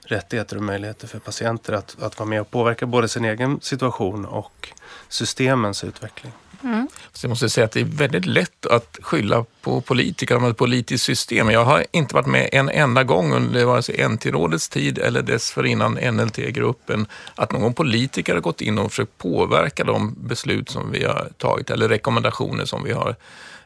rättigheter 0.00 0.56
och 0.56 0.62
möjligheter 0.62 1.06
för 1.06 1.18
patienter 1.18 1.72
att, 1.72 1.96
att 2.02 2.18
vara 2.18 2.28
med 2.28 2.40
och 2.40 2.50
påverka 2.50 2.86
både 2.86 3.08
sin 3.08 3.24
egen 3.24 3.60
situation 3.60 4.24
och 4.24 4.68
systemens 5.08 5.84
utveckling. 5.84 6.32
Mm. 6.62 6.88
Så 7.12 7.24
jag 7.24 7.28
måste 7.28 7.48
säga 7.48 7.64
att 7.64 7.72
det 7.72 7.80
är 7.80 7.84
väldigt 7.84 8.26
lätt 8.26 8.66
att 8.66 8.98
skylla 9.02 9.44
på 9.60 9.80
politiker 9.80 10.36
och 10.36 10.50
ett 10.50 10.56
politiskt 10.56 11.04
system. 11.04 11.50
Jag 11.50 11.64
har 11.64 11.86
inte 11.90 12.14
varit 12.14 12.26
med 12.26 12.48
en 12.52 12.68
enda 12.68 13.04
gång 13.04 13.32
under 13.32 13.64
vare 13.64 13.82
sig 13.82 14.08
NT-rådets 14.08 14.68
tid 14.68 14.98
eller 14.98 15.22
dessförinnan 15.22 15.94
NLT-gruppen 15.94 17.06
att 17.34 17.52
någon 17.52 17.74
politiker 17.74 18.34
har 18.34 18.40
gått 18.40 18.60
in 18.60 18.78
och 18.78 18.90
försökt 18.90 19.18
påverka 19.18 19.84
de 19.84 20.14
beslut 20.18 20.68
som 20.68 20.90
vi 20.90 21.04
har 21.04 21.28
tagit 21.38 21.70
eller 21.70 21.88
rekommendationer 21.88 22.64
som 22.64 22.84
vi 22.84 22.92
har 22.92 23.16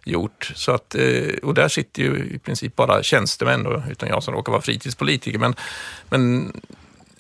gjort. 0.05 0.53
Så 0.55 0.73
att, 0.73 0.95
eh, 0.95 1.35
och 1.43 1.55
där 1.55 1.69
sitter 1.69 2.03
ju 2.03 2.31
i 2.35 2.39
princip 2.39 2.77
bara 2.77 3.03
tjänstemän, 3.03 3.63
då, 3.63 3.83
utan 3.91 4.09
jag 4.09 4.23
som 4.23 4.35
råkar 4.35 4.53
vara 4.53 4.63
fritidspolitiker. 4.63 5.39
Men, 5.39 5.55
men 6.09 6.53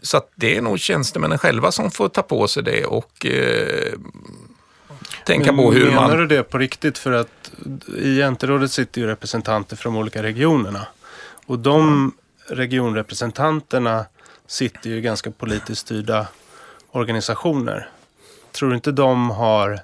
så 0.03 0.17
att 0.17 0.31
det 0.35 0.57
är 0.57 0.63
nog 0.63 0.81
tjänstemännen 0.81 1.39
själva 1.39 1.73
som 1.73 1.91
får 1.91 2.09
ta 2.09 2.23
på 2.23 2.49
sig 2.49 2.63
det 2.63 2.85
och 2.85 3.27
eh, 3.27 3.93
tänka 5.25 5.53
Men 5.53 5.65
på 5.65 5.73
hur 5.73 5.87
menar 5.87 6.09
man... 6.09 6.19
du 6.19 6.27
det 6.27 6.43
på 6.43 6.59
riktigt? 6.59 6.99
För 6.99 7.13
att 7.13 7.53
i 7.97 8.15
Jänterådet 8.15 8.73
sitter 8.73 9.01
ju 9.01 9.07
representanter 9.07 9.77
från 9.77 9.95
de 9.95 9.99
olika 10.01 10.23
regionerna. 10.23 10.87
Och 11.47 11.59
de 11.59 12.13
regionrepresentanterna 12.49 14.07
sitter 14.47 14.91
ju 14.91 14.97
i 14.97 15.01
ganska 15.01 15.31
politiskt 15.31 15.81
styrda 15.81 16.27
organisationer. 16.91 17.89
Tror 18.53 18.69
du 18.69 18.75
inte 18.75 18.93
de 18.93 19.31
har 19.31 19.81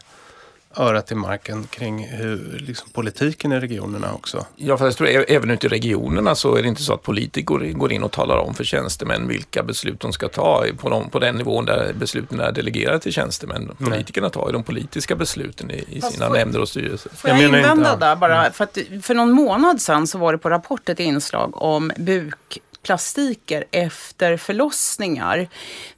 örat 0.76 1.12
i 1.12 1.14
marken 1.14 1.64
kring 1.66 2.06
hur 2.08 2.58
liksom, 2.66 2.88
politiken 2.90 3.52
i 3.52 3.60
regionerna 3.60 4.14
också? 4.14 4.46
Ja, 4.56 4.76
för 4.76 4.84
jag 4.84 4.96
tror, 4.96 5.08
även 5.08 5.50
ute 5.50 5.66
i 5.66 5.70
regionerna 5.70 6.34
så 6.34 6.54
är 6.56 6.62
det 6.62 6.68
inte 6.68 6.82
så 6.82 6.94
att 6.94 7.02
politiker 7.02 7.72
går 7.72 7.92
in 7.92 8.02
och 8.02 8.12
talar 8.12 8.36
om 8.36 8.54
för 8.54 8.64
tjänstemän 8.64 9.28
vilka 9.28 9.62
beslut 9.62 10.00
de 10.00 10.12
ska 10.12 10.28
ta 10.28 10.64
på, 10.78 10.88
de, 10.90 11.10
på 11.10 11.18
den 11.18 11.36
nivån 11.36 11.64
där 11.64 11.92
besluten 11.92 12.40
är 12.40 12.52
delegerade 12.52 12.98
till 13.00 13.12
tjänstemän. 13.12 13.70
Politikerna 13.78 14.30
tar 14.30 14.46
ju 14.46 14.52
de 14.52 14.62
politiska 14.62 15.16
besluten 15.16 15.70
i, 15.70 15.84
i 15.88 16.00
sina 16.00 16.26
får- 16.26 16.34
nämnder 16.34 16.60
och 16.60 16.68
styrelser. 16.68 17.10
Får 17.14 17.30
jag, 17.30 17.38
Jag 17.38 17.42
menar 17.50 17.58
inte- 17.58 17.70
invända 17.70 17.90
ja. 17.90 17.96
där 17.96 18.16
bara? 18.16 18.50
För, 18.52 18.64
att, 18.64 18.78
för 19.02 19.14
någon 19.14 19.32
månad 19.32 19.80
sedan 19.80 20.06
så 20.06 20.18
var 20.18 20.32
det 20.32 20.38
på 20.38 20.50
Rapport 20.50 20.88
ett 20.88 21.00
inslag 21.00 21.62
om 21.62 21.92
bukplastiker 21.98 23.64
efter 23.70 24.36
förlossningar. 24.36 25.48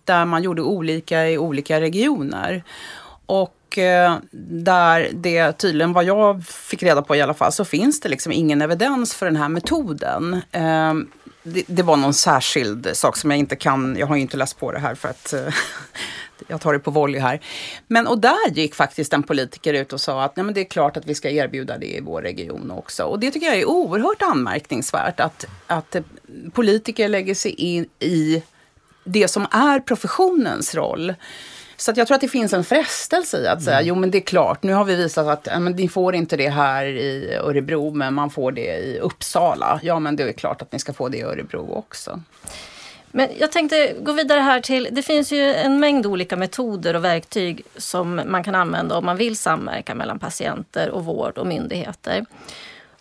Där 0.05 0.25
man 0.25 0.43
gjorde 0.43 0.63
olika 0.63 1.29
i 1.31 1.39
olika 1.39 1.81
regioner. 1.81 2.63
Och 3.27 3.55
och 3.69 3.79
eh, 3.79 4.17
där 4.51 5.11
det 5.13 5.53
tydligen, 5.53 5.93
vad 5.93 6.05
jag 6.05 6.45
fick 6.45 6.83
reda 6.83 7.03
på 7.03 7.17
i 7.17 7.23
alla 7.23 7.35
fall, 7.35 7.53
så 7.53 7.65
finns 7.65 8.01
det 8.01 8.09
liksom 8.09 8.33
ingen 8.33 8.63
evidens 8.63 9.15
för 9.15 9.27
den 9.27 9.37
här 9.37 9.49
metoden. 9.49 10.43
Eh, 10.53 10.95
det, 11.43 11.65
det 11.67 11.83
var 11.83 11.97
någon 11.97 12.15
särskild 12.15 12.89
sak 12.93 13.17
som 13.17 13.31
jag 13.31 13.39
inte 13.39 13.57
kan, 13.57 13.97
jag 13.99 14.07
har 14.07 14.17
ju 14.17 14.23
inte 14.23 14.37
läst 14.37 14.59
på 14.59 14.73
det 14.73 14.79
här 14.79 14.95
för 14.95 15.09
att 15.09 15.33
eh, 15.33 15.55
jag 16.49 16.61
tar 16.61 16.73
det 16.73 16.79
på 16.79 16.91
volley 16.91 17.21
här. 17.21 17.41
Men 17.87 18.07
och 18.07 18.19
där 18.19 18.51
gick 18.51 18.75
faktiskt 18.75 19.13
en 19.13 19.23
politiker 19.23 19.75
ut 19.75 19.93
och 19.93 20.01
sa 20.01 20.25
att 20.25 20.37
Nej, 20.37 20.45
men 20.45 20.55
det 20.55 20.61
är 20.61 20.65
klart 20.65 20.97
att 20.97 21.07
vi 21.07 21.15
ska 21.15 21.31
erbjuda 21.31 21.79
det 21.79 21.97
i 21.97 22.01
vår 22.01 22.23
region 22.23 22.71
också. 22.71 23.03
Och 23.03 23.21
det 23.21 23.31
tycker 23.31 23.47
jag 23.47 23.57
är 23.57 23.69
oerhört 23.69 24.23
anmärkningsvärt 24.23 25.21
att, 25.21 25.45
att 25.67 25.97
politiker 26.53 27.09
lägger 27.09 27.35
sig 27.35 27.53
in 27.53 27.87
i 27.99 28.43
det 29.05 29.29
som 29.29 29.47
är 29.51 29.81
professionens 29.81 30.75
roll. 30.75 31.15
Så 31.81 31.91
att 31.91 31.97
jag 31.97 32.07
tror 32.07 32.15
att 32.15 32.21
det 32.21 32.29
finns 32.29 32.53
en 32.53 32.65
frestelse 32.65 33.39
i 33.39 33.47
att 33.47 33.63
säga, 33.63 33.83
jo 33.83 33.95
men 33.95 34.11
det 34.11 34.19
är 34.19 34.23
klart, 34.23 34.63
nu 34.63 34.73
har 34.73 34.85
vi 34.85 34.95
visat 34.97 35.27
att 35.27 35.63
men 35.63 35.73
ni 35.73 35.89
får 35.89 36.15
inte 36.15 36.37
det 36.37 36.49
här 36.49 36.87
i 36.87 37.35
Örebro, 37.35 37.91
men 37.95 38.15
man 38.15 38.31
får 38.31 38.53
det 38.53 38.77
i 38.77 38.99
Uppsala. 38.99 39.81
Ja, 39.83 39.99
men 39.99 40.17
det 40.17 40.23
är 40.23 40.33
klart 40.33 40.63
att 40.63 40.73
ni 40.73 40.79
ska 40.79 40.93
få 40.93 41.09
det 41.09 41.19
i 41.19 41.23
Örebro 41.23 41.73
också. 41.73 42.21
Men 43.11 43.29
jag 43.39 43.53
tänkte 43.53 43.95
gå 44.01 44.13
vidare 44.13 44.41
här 44.41 44.61
till, 44.61 44.89
det 44.93 45.03
finns 45.03 45.33
ju 45.33 45.55
en 45.55 45.81
mängd 45.81 46.07
olika 46.07 46.37
metoder 46.37 46.97
och 46.97 47.05
verktyg 47.05 47.63
som 47.77 48.21
man 48.27 48.45
kan 48.45 48.55
använda 48.55 48.97
om 48.99 49.05
man 49.05 49.17
vill 49.17 49.37
samverka 49.37 49.95
mellan 49.95 50.19
patienter 50.19 50.91
och 50.91 51.05
vård 51.05 51.39
och 51.39 51.47
myndigheter. 51.47 52.27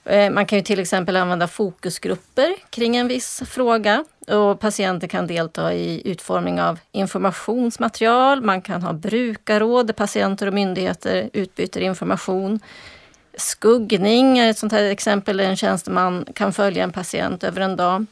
Eh, 0.09 0.29
man 0.29 0.45
kan 0.45 0.57
ju 0.57 0.63
till 0.63 0.79
exempel 0.79 1.17
använda 1.17 1.47
fokusgrupper 1.47 2.55
kring 2.69 2.95
en 2.95 3.07
viss 3.07 3.41
fråga 3.45 4.03
och 4.27 4.59
patienter 4.59 5.07
kan 5.07 5.27
delta 5.27 5.73
i 5.73 6.01
utformning 6.05 6.61
av 6.61 6.79
informationsmaterial. 6.91 8.41
Man 8.41 8.61
kan 8.61 8.81
ha 8.81 8.93
brukarråd 8.93 9.87
där 9.87 9.93
patienter 9.93 10.47
och 10.47 10.53
myndigheter 10.53 11.29
utbyter 11.33 11.81
information. 11.81 12.59
Skuggning 13.37 14.37
är 14.37 14.49
ett 14.49 14.57
sånt 14.57 14.71
här 14.71 14.83
exempel 14.83 15.37
där 15.37 15.45
en 15.45 15.57
tjänsteman 15.57 16.25
kan 16.35 16.53
följa 16.53 16.83
en 16.83 16.91
patient 16.91 17.43
över 17.43 17.61
en 17.61 17.75
dag. 17.75 18.05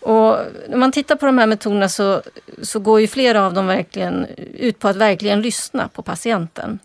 Och 0.00 0.38
när 0.68 0.76
man 0.76 0.92
tittar 0.92 1.16
på 1.16 1.26
de 1.26 1.38
här 1.38 1.46
metoderna 1.46 1.88
så, 1.88 2.22
så 2.62 2.78
går 2.78 3.00
ju 3.00 3.06
flera 3.06 3.46
av 3.46 3.54
dem 3.54 3.66
verkligen 3.66 4.26
ut 4.54 4.78
på 4.78 4.88
att 4.88 4.96
verkligen 4.96 5.42
lyssna 5.42 5.88
på 5.88 6.02
patienten. 6.02 6.78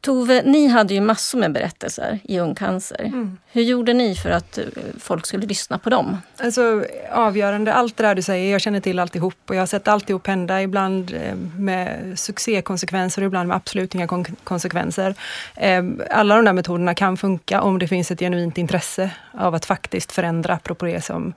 Tove, 0.00 0.42
ni 0.42 0.66
hade 0.68 0.94
ju 0.94 1.00
massor 1.00 1.38
med 1.38 1.52
berättelser 1.52 2.18
i 2.24 2.38
Ung 2.38 2.54
Cancer. 2.54 3.12
Hur 3.52 3.62
gjorde 3.62 3.92
ni 3.94 4.14
för 4.14 4.30
att 4.30 4.58
eh, 4.58 4.64
folk 4.98 5.26
skulle 5.26 5.46
lyssna 5.46 5.78
på 5.78 5.90
dem? 5.90 6.16
Alltså 6.36 6.84
avgörande, 7.12 7.74
allt 7.74 7.96
det 7.96 8.02
där 8.02 8.14
du 8.14 8.22
säger, 8.22 8.52
jag 8.52 8.60
känner 8.60 8.80
till 8.80 8.98
alltihop 8.98 9.34
och 9.48 9.54
jag 9.54 9.60
har 9.60 9.66
sett 9.66 9.88
alltihop 9.88 10.26
hända, 10.26 10.62
ibland 10.62 11.14
eh, 11.14 11.34
med 11.58 12.12
succékonsekvenser 12.18 13.22
och 13.22 13.26
ibland 13.26 13.48
med 13.48 13.56
absolut 13.56 13.94
inga 13.94 14.06
kon- 14.06 14.36
konsekvenser. 14.44 15.14
Eh, 15.56 15.84
Alla 16.10 16.36
de 16.36 16.44
där 16.44 16.52
metoderna 16.52 16.94
kan 16.94 17.16
funka 17.16 17.60
om 17.62 17.78
det 17.78 17.88
finns 17.88 18.10
ett 18.10 18.20
genuint 18.20 18.58
intresse 18.58 19.10
av 19.32 19.54
att 19.54 19.64
faktiskt 19.64 20.12
förändra, 20.12 20.54
apropå 20.54 20.86
det 20.86 21.04
som 21.04 21.34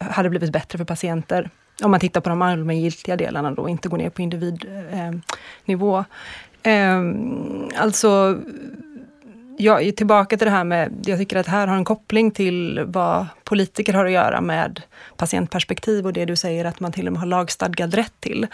hade 0.00 0.30
blivit 0.30 0.52
bättre 0.52 0.78
för 0.78 0.84
patienter. 0.84 1.50
Om 1.82 1.90
man 1.90 2.00
tittar 2.00 2.20
på 2.20 2.28
de 2.28 2.42
allmängiltiga 2.42 3.16
delarna 3.16 3.50
då, 3.50 3.68
inte 3.68 3.88
gå 3.88 3.96
ner 3.96 4.10
på 4.10 4.22
individnivå. 4.22 6.04
Eh, 6.64 7.02
alltså 7.76 8.40
är 9.82 9.92
tillbaka 9.92 10.36
till 10.36 10.44
det 10.44 10.50
här 10.50 10.64
med, 10.64 10.92
jag 11.04 11.18
tycker 11.18 11.36
att 11.36 11.46
här 11.46 11.66
har 11.66 11.76
en 11.76 11.84
koppling 11.84 12.30
till 12.30 12.80
vad 12.86 13.26
politiker 13.44 13.92
har 13.92 14.04
att 14.04 14.12
göra 14.12 14.40
med 14.40 14.82
patientperspektiv 15.16 16.06
och 16.06 16.12
det 16.12 16.24
du 16.24 16.36
säger 16.36 16.64
att 16.64 16.80
man 16.80 16.92
till 16.92 17.06
och 17.06 17.12
med 17.12 17.20
har 17.20 17.26
lagstadgad 17.26 17.94
rätt 17.94 18.20
till. 18.20 18.46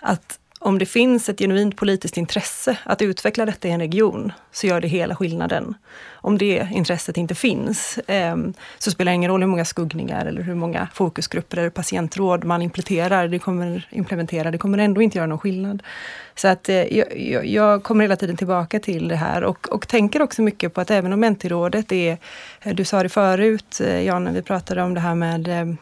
Att 0.00 0.38
om 0.64 0.78
det 0.78 0.86
finns 0.86 1.28
ett 1.28 1.38
genuint 1.38 1.76
politiskt 1.76 2.16
intresse 2.16 2.78
att 2.84 3.02
utveckla 3.02 3.46
detta 3.46 3.68
i 3.68 3.70
en 3.70 3.80
region, 3.80 4.32
så 4.52 4.66
gör 4.66 4.80
det 4.80 4.88
hela 4.88 5.16
skillnaden. 5.16 5.74
Om 6.12 6.38
det 6.38 6.68
intresset 6.72 7.16
inte 7.16 7.34
finns, 7.34 7.98
ehm, 8.06 8.54
så 8.78 8.90
spelar 8.90 9.12
det 9.12 9.14
ingen 9.14 9.30
roll 9.30 9.40
hur 9.40 9.48
många 9.48 9.64
skuggningar 9.64 10.26
eller 10.26 10.42
hur 10.42 10.54
många 10.54 10.88
fokusgrupper 10.94 11.56
eller 11.56 11.70
patientråd 11.70 12.44
man 12.44 12.62
implementerar, 12.62 13.28
det 13.28 13.38
kommer, 13.38 13.88
implementera, 13.90 14.50
det 14.50 14.58
kommer 14.58 14.78
ändå 14.78 15.02
inte 15.02 15.18
göra 15.18 15.26
någon 15.26 15.38
skillnad. 15.38 15.82
Så 16.34 16.48
att 16.48 16.68
eh, 16.68 16.98
jag, 16.98 17.46
jag, 17.46 17.82
kommer 17.82 18.04
hela 18.04 18.16
tiden 18.16 18.36
tillbaka 18.36 18.80
till 18.80 19.08
det 19.08 19.16
här 19.16 19.44
och, 19.44 19.68
och 19.68 19.88
tänker 19.88 20.22
också 20.22 20.42
mycket 20.42 20.74
på 20.74 20.80
att 20.80 20.90
även 20.90 21.12
om 21.12 21.20
Mentirådet 21.20 21.92
är, 21.92 22.18
eh, 22.62 22.74
du 22.74 22.84
sa 22.84 23.02
det 23.02 23.08
förut 23.08 23.80
eh, 23.80 24.00
Jan, 24.00 24.24
när 24.24 24.32
vi 24.32 24.42
pratade 24.42 24.82
om 24.82 24.94
det 24.94 25.00
här 25.00 25.14
med 25.14 25.48
ehm, 25.48 25.76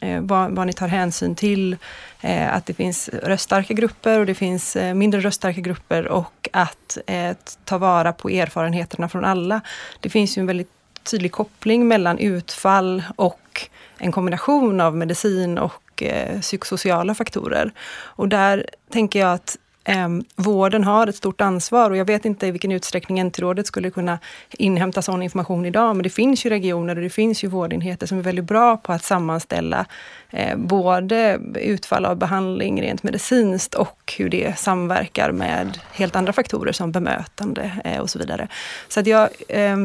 Eh, 0.00 0.20
vad, 0.20 0.50
vad 0.50 0.66
ni 0.66 0.72
tar 0.72 0.88
hänsyn 0.88 1.34
till, 1.34 1.76
eh, 2.20 2.54
att 2.54 2.66
det 2.66 2.74
finns 2.74 3.08
röststarka 3.08 3.74
grupper 3.74 4.18
och 4.18 4.26
det 4.26 4.34
finns 4.34 4.76
eh, 4.76 4.94
mindre 4.94 5.20
röststarka 5.20 5.60
grupper 5.60 6.08
och 6.08 6.48
att 6.52 6.98
eh, 7.06 7.36
ta 7.64 7.78
vara 7.78 8.12
på 8.12 8.28
erfarenheterna 8.28 9.08
från 9.08 9.24
alla. 9.24 9.60
Det 10.00 10.08
finns 10.08 10.38
ju 10.38 10.40
en 10.40 10.46
väldigt 10.46 10.70
tydlig 11.02 11.32
koppling 11.32 11.88
mellan 11.88 12.18
utfall 12.18 13.02
och 13.16 13.68
en 13.98 14.12
kombination 14.12 14.80
av 14.80 14.96
medicin 14.96 15.58
och 15.58 16.02
eh, 16.02 16.40
psykosociala 16.40 17.14
faktorer. 17.14 17.72
Och 17.92 18.28
där 18.28 18.66
tänker 18.90 19.20
jag 19.20 19.32
att 19.32 19.56
Eh, 19.84 20.08
vården 20.36 20.84
har 20.84 21.06
ett 21.06 21.16
stort 21.16 21.40
ansvar 21.40 21.90
och 21.90 21.96
jag 21.96 22.04
vet 22.04 22.24
inte 22.24 22.46
i 22.46 22.50
vilken 22.50 22.72
utsträckning 22.72 23.24
NT-rådet 23.24 23.66
skulle 23.66 23.90
kunna 23.90 24.18
inhämta 24.50 25.02
sån 25.02 25.22
information 25.22 25.66
idag. 25.66 25.96
Men 25.96 26.02
det 26.02 26.10
finns 26.10 26.46
ju 26.46 26.50
regioner 26.50 26.96
och 26.96 27.02
det 27.02 27.10
finns 27.10 27.44
ju 27.44 27.48
vårdenheter 27.48 28.06
som 28.06 28.18
är 28.18 28.22
väldigt 28.22 28.44
bra 28.44 28.76
på 28.76 28.92
att 28.92 29.04
sammanställa 29.04 29.86
eh, 30.30 30.56
både 30.56 31.40
utfall 31.54 32.04
av 32.04 32.16
behandling 32.16 32.82
rent 32.82 33.02
medicinskt 33.02 33.74
och 33.74 34.14
hur 34.18 34.28
det 34.28 34.58
samverkar 34.58 35.32
med 35.32 35.78
helt 35.92 36.16
andra 36.16 36.32
faktorer 36.32 36.72
som 36.72 36.92
bemötande 36.92 37.72
eh, 37.84 37.98
och 37.98 38.10
så 38.10 38.18
vidare. 38.18 38.48
Så 38.88 39.00
att 39.00 39.06
jag, 39.06 39.28
eh, 39.48 39.76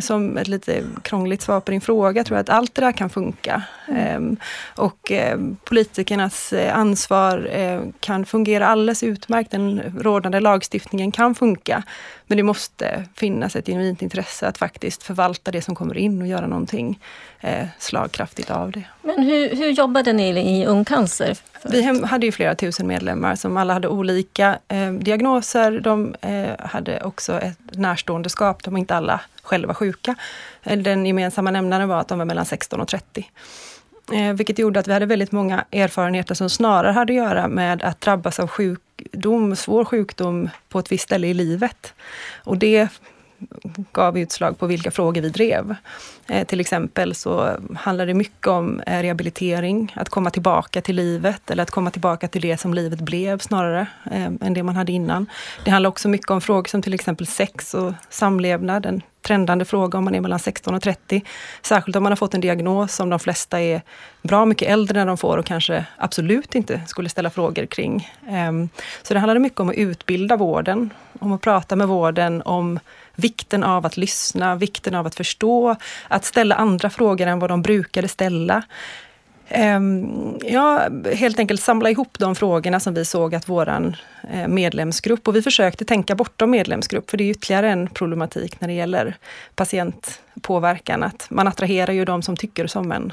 som 0.00 0.36
ett 0.36 0.48
lite 0.48 0.82
krångligt 1.02 1.42
svar 1.42 1.60
på 1.60 1.70
din 1.70 1.80
fråga, 1.80 2.24
tror 2.24 2.36
jag 2.36 2.42
att 2.42 2.50
allt 2.50 2.74
det 2.74 2.80
där 2.80 2.92
kan 2.92 3.10
funka. 3.10 3.62
Eh, 3.88 4.20
och 4.76 5.12
eh, 5.12 5.38
politikernas 5.64 6.52
eh, 6.52 6.78
ansvar 6.78 7.48
eh, 7.52 7.80
kan 8.00 8.26
fungera 8.26 8.66
alldeles 8.66 9.02
utmärkt, 9.02 9.35
utmärkt. 9.40 9.50
Den 9.50 10.02
rådande 10.02 10.40
lagstiftningen 10.40 11.12
kan 11.12 11.34
funka. 11.34 11.82
Men 12.26 12.36
det 12.36 12.42
måste 12.42 13.04
finnas 13.14 13.56
ett 13.56 13.66
genuint 13.66 14.02
intresse 14.02 14.48
att 14.48 14.58
faktiskt 14.58 15.02
förvalta 15.02 15.50
det 15.50 15.62
som 15.62 15.74
kommer 15.74 15.96
in 15.96 16.22
och 16.22 16.28
göra 16.28 16.46
någonting 16.46 16.98
eh, 17.40 17.66
slagkraftigt 17.78 18.50
av 18.50 18.70
det. 18.70 18.84
Men 19.02 19.22
hur, 19.22 19.56
hur 19.56 19.70
jobbade 19.70 20.12
ni 20.12 20.60
i 20.60 20.66
Ung 20.66 20.84
Cancer? 20.84 21.36
Vi 21.64 21.82
hade 22.06 22.26
ju 22.26 22.32
flera 22.32 22.54
tusen 22.54 22.86
medlemmar 22.86 23.36
som 23.36 23.56
alla 23.56 23.72
hade 23.72 23.88
olika 23.88 24.58
eh, 24.68 24.92
diagnoser. 24.92 25.80
De 25.80 26.14
eh, 26.20 26.66
hade 26.66 27.02
också 27.02 27.40
ett 27.40 27.58
närståendeskap. 27.72 28.64
De 28.64 28.74
var 28.74 28.78
inte 28.78 28.94
alla 28.94 29.20
själva 29.42 29.74
sjuka. 29.74 30.14
Eh, 30.62 30.78
Den 30.78 31.06
gemensamma 31.06 31.50
nämnaren 31.50 31.88
var 31.88 32.00
att 32.00 32.08
de 32.08 32.18
var 32.18 32.24
mellan 32.26 32.46
16 32.46 32.80
och 32.80 32.88
30. 32.88 33.30
Eh, 34.12 34.32
vilket 34.32 34.58
gjorde 34.58 34.80
att 34.80 34.88
vi 34.88 34.92
hade 34.92 35.06
väldigt 35.06 35.32
många 35.32 35.64
erfarenheter 35.72 36.34
som 36.34 36.50
snarare 36.50 36.92
hade 36.92 37.12
att 37.12 37.16
göra 37.16 37.48
med 37.48 37.82
att 37.82 38.00
drabbas 38.00 38.40
av 38.40 38.46
sjukdom, 39.12 39.56
svår 39.56 39.84
sjukdom 39.84 40.48
på 40.68 40.78
ett 40.78 40.92
visst 40.92 41.04
ställe 41.04 41.26
i 41.26 41.34
livet. 41.34 41.94
Och 42.44 42.58
det 42.58 42.88
gav 43.92 44.18
utslag 44.18 44.58
på 44.58 44.66
vilka 44.66 44.90
frågor 44.90 45.22
vi 45.22 45.28
drev. 45.28 45.74
Eh, 46.28 46.46
till 46.46 46.60
exempel 46.60 47.14
så 47.14 47.56
handlar 47.76 48.06
det 48.06 48.14
mycket 48.14 48.46
om 48.46 48.80
eh, 48.80 49.02
rehabilitering, 49.02 49.92
att 49.96 50.08
komma 50.08 50.30
tillbaka 50.30 50.80
till 50.80 50.96
livet 50.96 51.50
eller 51.50 51.62
att 51.62 51.70
komma 51.70 51.90
tillbaka 51.90 52.28
till 52.28 52.42
det 52.42 52.56
som 52.56 52.74
livet 52.74 53.00
blev 53.00 53.38
snarare 53.38 53.86
eh, 54.10 54.24
än 54.24 54.54
det 54.54 54.62
man 54.62 54.76
hade 54.76 54.92
innan. 54.92 55.26
Det 55.64 55.70
handlar 55.70 55.88
också 55.88 56.08
mycket 56.08 56.30
om 56.30 56.40
frågor 56.40 56.68
som 56.68 56.82
till 56.82 56.94
exempel 56.94 57.26
sex 57.26 57.74
och 57.74 57.92
samlevnad, 58.10 58.86
en 58.86 59.02
trendande 59.26 59.64
fråga 59.64 59.98
om 59.98 60.04
man 60.04 60.14
är 60.14 60.20
mellan 60.20 60.38
16 60.38 60.74
och 60.74 60.82
30. 60.82 61.22
Särskilt 61.62 61.96
om 61.96 62.02
man 62.02 62.12
har 62.12 62.16
fått 62.16 62.34
en 62.34 62.40
diagnos 62.40 62.94
som 62.94 63.10
de 63.10 63.18
flesta 63.18 63.60
är 63.60 63.82
bra 64.22 64.46
mycket 64.46 64.68
äldre 64.68 64.98
när 64.98 65.06
de 65.06 65.16
får 65.16 65.38
och 65.38 65.46
kanske 65.46 65.84
absolut 65.96 66.54
inte 66.54 66.80
skulle 66.86 67.08
ställa 67.08 67.30
frågor 67.30 67.66
kring. 67.66 68.12
Ehm, 68.28 68.68
så 69.02 69.14
det 69.14 69.20
handlade 69.20 69.40
mycket 69.40 69.60
om 69.60 69.68
att 69.68 69.74
utbilda 69.74 70.36
vården, 70.36 70.90
om 71.18 71.32
att 71.32 71.40
prata 71.40 71.76
med 71.76 71.88
vården 71.88 72.42
om 72.42 72.78
vikten 73.16 73.64
av 73.64 73.86
att 73.86 73.96
lyssna, 73.96 74.56
vikten 74.56 74.94
av 74.94 75.06
att 75.06 75.14
förstå, 75.14 75.76
att 76.08 76.24
ställa 76.24 76.54
andra 76.54 76.90
frågor 76.90 77.26
än 77.26 77.38
vad 77.38 77.50
de 77.50 77.62
brukade 77.62 78.08
ställa. 78.08 78.62
Ehm, 79.48 80.38
ja, 80.42 80.88
helt 81.14 81.38
enkelt 81.38 81.60
samla 81.60 81.90
ihop 81.90 82.18
de 82.18 82.34
frågorna 82.34 82.80
som 82.80 82.94
vi 82.94 83.04
såg 83.04 83.34
att 83.34 83.48
våran 83.48 83.96
eh, 84.32 84.48
medlemsgrupp, 84.48 85.28
och 85.28 85.36
vi 85.36 85.42
försökte 85.42 85.84
tänka 85.84 86.14
bortom 86.14 86.50
medlemsgrupp, 86.50 87.10
för 87.10 87.16
det 87.16 87.24
är 87.24 87.30
ytterligare 87.30 87.70
en 87.70 87.88
problematik 87.88 88.60
när 88.60 88.68
det 88.68 88.74
gäller 88.74 89.16
patientpåverkan, 89.54 91.02
att 91.02 91.26
man 91.30 91.48
attraherar 91.48 91.92
ju 91.92 92.04
de 92.04 92.22
som 92.22 92.36
tycker 92.36 92.66
som 92.66 92.92
en. 92.92 93.12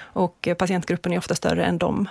Och 0.00 0.48
patientgruppen 0.58 1.12
är 1.12 1.18
ofta 1.18 1.34
större 1.34 1.64
än 1.64 1.78
dem. 1.78 2.08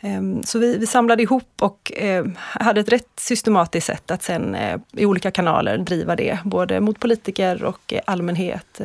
Ehm, 0.00 0.44
så 0.44 0.58
vi, 0.58 0.78
vi, 0.78 0.86
samlade 0.86 1.22
ihop 1.22 1.52
och 1.60 1.92
eh, 1.96 2.26
hade 2.36 2.80
ett 2.80 2.92
rätt 2.92 3.10
systematiskt 3.16 3.86
sätt 3.86 4.10
att 4.10 4.22
sen 4.22 4.54
eh, 4.54 4.80
i 4.92 5.06
olika 5.06 5.30
kanaler 5.30 5.78
driva 5.78 6.16
det, 6.16 6.38
både 6.44 6.80
mot 6.80 7.00
politiker 7.00 7.64
och 7.64 7.94
allmänhet, 8.04 8.80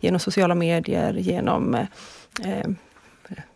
genom 0.00 0.20
sociala 0.20 0.54
medier, 0.54 1.14
genom 1.14 1.86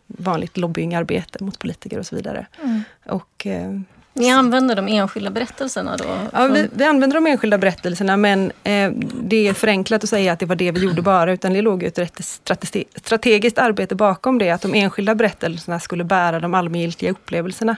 vanligt 0.06 0.56
lobbyingarbete 0.56 1.44
mot 1.44 1.58
politiker 1.58 1.98
och 1.98 2.06
så 2.06 2.16
vidare. 2.16 2.46
Mm. 2.62 2.82
Och, 3.06 3.46
eh, 3.46 3.80
ni 4.16 4.30
använder 4.30 4.76
de 4.76 4.88
enskilda 4.88 5.30
berättelserna 5.30 5.96
då? 5.96 6.04
Ja, 6.32 6.46
vi, 6.46 6.68
vi 6.72 6.84
använder 6.84 7.14
de 7.14 7.26
enskilda 7.26 7.58
berättelserna 7.58 8.16
men 8.16 8.52
eh, 8.64 8.90
det 9.22 9.48
är 9.48 9.52
förenklat 9.52 10.04
att 10.04 10.10
säga 10.10 10.32
att 10.32 10.38
det 10.38 10.46
var 10.46 10.56
det 10.56 10.72
vi 10.72 10.80
gjorde 10.80 11.02
bara, 11.02 11.32
utan 11.32 11.52
det 11.52 11.62
låg 11.62 11.82
ett 11.82 11.98
rätt 11.98 12.24
strate 12.24 12.84
strategiskt 12.94 13.58
arbete 13.58 13.94
bakom 13.94 14.38
det, 14.38 14.50
att 14.50 14.62
de 14.62 14.74
enskilda 14.74 15.14
berättelserna 15.14 15.80
skulle 15.80 16.04
bära 16.04 16.40
de 16.40 16.54
allmängiltiga 16.54 17.10
upplevelserna. 17.10 17.76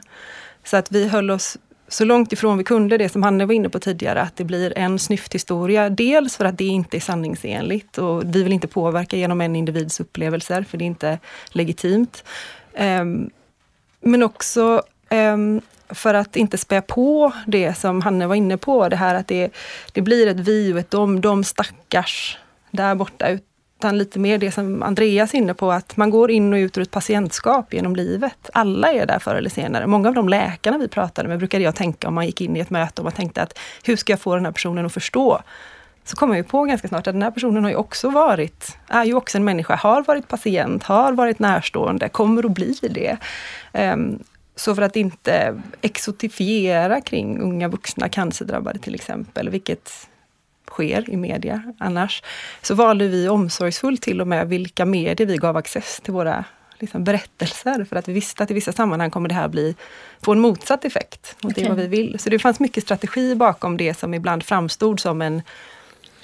Så 0.64 0.77
att 0.77 0.92
vi 0.92 1.09
höll 1.09 1.31
oss 1.31 1.59
så 1.88 2.05
långt 2.05 2.33
ifrån 2.33 2.59
vi 2.59 2.64
kunde 2.64 2.98
det 2.98 3.09
som 3.09 3.22
Hanne 3.22 3.46
var 3.46 3.55
inne 3.55 3.68
på 3.68 3.79
tidigare, 3.79 4.20
att 4.20 4.37
det 4.37 4.44
blir 4.44 4.79
en 4.79 4.98
snyfthistoria. 4.98 5.90
Dels 5.90 6.37
för 6.37 6.44
att 6.44 6.59
det 6.59 6.64
inte 6.64 6.96
är 6.96 7.01
sanningsenligt 7.01 7.98
och 7.98 8.35
vi 8.35 8.42
vill 8.42 8.53
inte 8.53 8.68
påverka 8.68 9.16
genom 9.16 9.40
en 9.40 9.57
individs 9.57 10.01
upplevelser, 10.01 10.62
för 10.62 10.79
det 10.79 10.85
är 10.85 10.87
inte 10.87 11.18
legitimt. 11.51 12.24
Um, 12.79 13.31
men 14.01 14.22
också 14.22 14.83
um, 15.11 15.61
för 15.88 16.14
att 16.14 16.37
inte 16.37 16.59
spä 16.59 16.81
på 16.81 17.33
det 17.46 17.74
som 17.74 18.01
Hanne 18.01 18.27
var 18.27 18.35
inne 18.35 18.57
på, 18.57 18.88
det 18.88 18.96
här 18.96 19.14
att 19.14 19.29
det, 19.29 19.51
det 19.92 20.01
blir 20.01 20.27
ett 20.27 20.40
vi 20.40 20.72
och 20.72 20.79
ett 20.79 20.90
dom, 20.90 21.20
de 21.20 21.44
stackars 21.44 22.38
där 22.70 22.94
borta 22.94 23.29
utan 23.79 23.98
lite 23.98 24.18
mer 24.18 24.38
det 24.38 24.51
som 24.51 24.83
Andreas 24.83 25.35
är 25.35 25.38
inne 25.38 25.55
på, 25.55 25.72
att 25.72 25.96
man 25.96 26.11
går 26.11 26.31
in 26.31 26.53
och 26.53 26.57
ut 26.57 26.79
ur 26.79 26.83
ett 26.83 26.90
patientskap 26.90 27.74
genom 27.74 27.96
livet. 27.96 28.51
Alla 28.53 28.92
är 28.92 29.07
där 29.07 29.18
förr 29.18 29.35
eller 29.35 29.51
senare. 29.51 29.87
Många 29.87 30.09
av 30.09 30.14
de 30.14 30.29
läkarna 30.29 30.79
vi 30.79 30.88
pratade 30.88 31.29
med 31.29 31.38
brukade 31.38 31.64
jag 31.64 31.74
tänka 31.74 32.09
om 32.09 32.14
man 32.14 32.27
gick 32.27 32.40
in 32.40 32.57
i 32.57 32.61
ett 32.61 32.70
möte 32.70 33.01
och 33.01 33.05
man 33.05 33.12
tänkte 33.12 33.42
att 33.42 33.59
hur 33.85 33.96
ska 33.96 34.12
jag 34.12 34.20
få 34.20 34.35
den 34.35 34.44
här 34.44 34.53
personen 34.53 34.87
att 34.87 34.92
förstå? 34.92 35.40
Så 36.05 36.16
kommer 36.16 36.35
jag 36.35 36.44
ju 36.44 36.48
på 36.48 36.64
ganska 36.64 36.88
snart 36.88 37.07
att 37.07 37.14
den 37.14 37.22
här 37.22 37.31
personen 37.31 37.64
har 37.64 37.70
ju 37.70 37.77
också 37.77 38.11
varit, 38.11 38.77
är 38.88 39.05
ju 39.05 39.14
också 39.14 39.38
en 39.38 39.44
människa, 39.44 39.77
har 39.77 40.03
varit 40.03 40.29
patient, 40.29 40.83
har 40.83 41.12
varit 41.12 41.38
närstående, 41.38 42.09
kommer 42.09 42.46
att 42.46 42.53
bli 42.53 42.79
det. 42.81 43.16
Um, 43.72 44.18
så 44.59 44.75
för 44.75 44.83
att 44.83 44.97
inte 44.97 45.62
exotifiera 45.81 47.01
kring 47.01 47.40
unga 47.40 47.68
vuxna 47.68 48.09
cancerdrabbade 48.09 48.79
till 48.79 48.94
exempel, 48.94 49.49
vilket 49.49 50.09
sker 50.71 51.11
i 51.11 51.16
media 51.16 51.75
annars, 51.79 52.23
så 52.62 52.75
valde 52.75 53.09
vi 53.09 53.29
omsorgsfullt 53.29 54.03
till 54.03 54.21
och 54.21 54.29
med 54.29 54.49
vilka 54.49 54.85
medier 54.85 55.27
vi 55.27 55.37
gav 55.37 55.57
access 55.57 56.01
till 56.01 56.12
våra 56.12 56.44
liksom, 56.79 57.05
berättelser. 57.05 57.85
För 57.85 57.97
att 57.97 58.09
vi 58.09 58.12
visste 58.12 58.42
att 58.42 58.51
i 58.51 58.55
vissa 58.55 58.73
sammanhang 58.73 59.11
kommer 59.11 59.29
det 59.29 59.35
här 59.35 59.49
bli, 59.49 59.77
få 60.21 60.33
en 60.33 60.40
motsatt 60.40 60.85
effekt. 60.85 61.37
Och 61.42 61.53
det 61.53 61.62
är 61.62 61.68
vad 61.68 61.77
vi 61.77 61.87
vill. 61.87 62.18
Så 62.18 62.31
det 62.31 62.38
fanns 62.38 62.61
mycket 62.61 62.85
strategi 62.85 63.35
bakom 63.35 63.77
det 63.77 63.94
som 63.94 64.14
ibland 64.14 64.42
framstod 64.42 65.01
som 65.01 65.23
en 65.23 65.42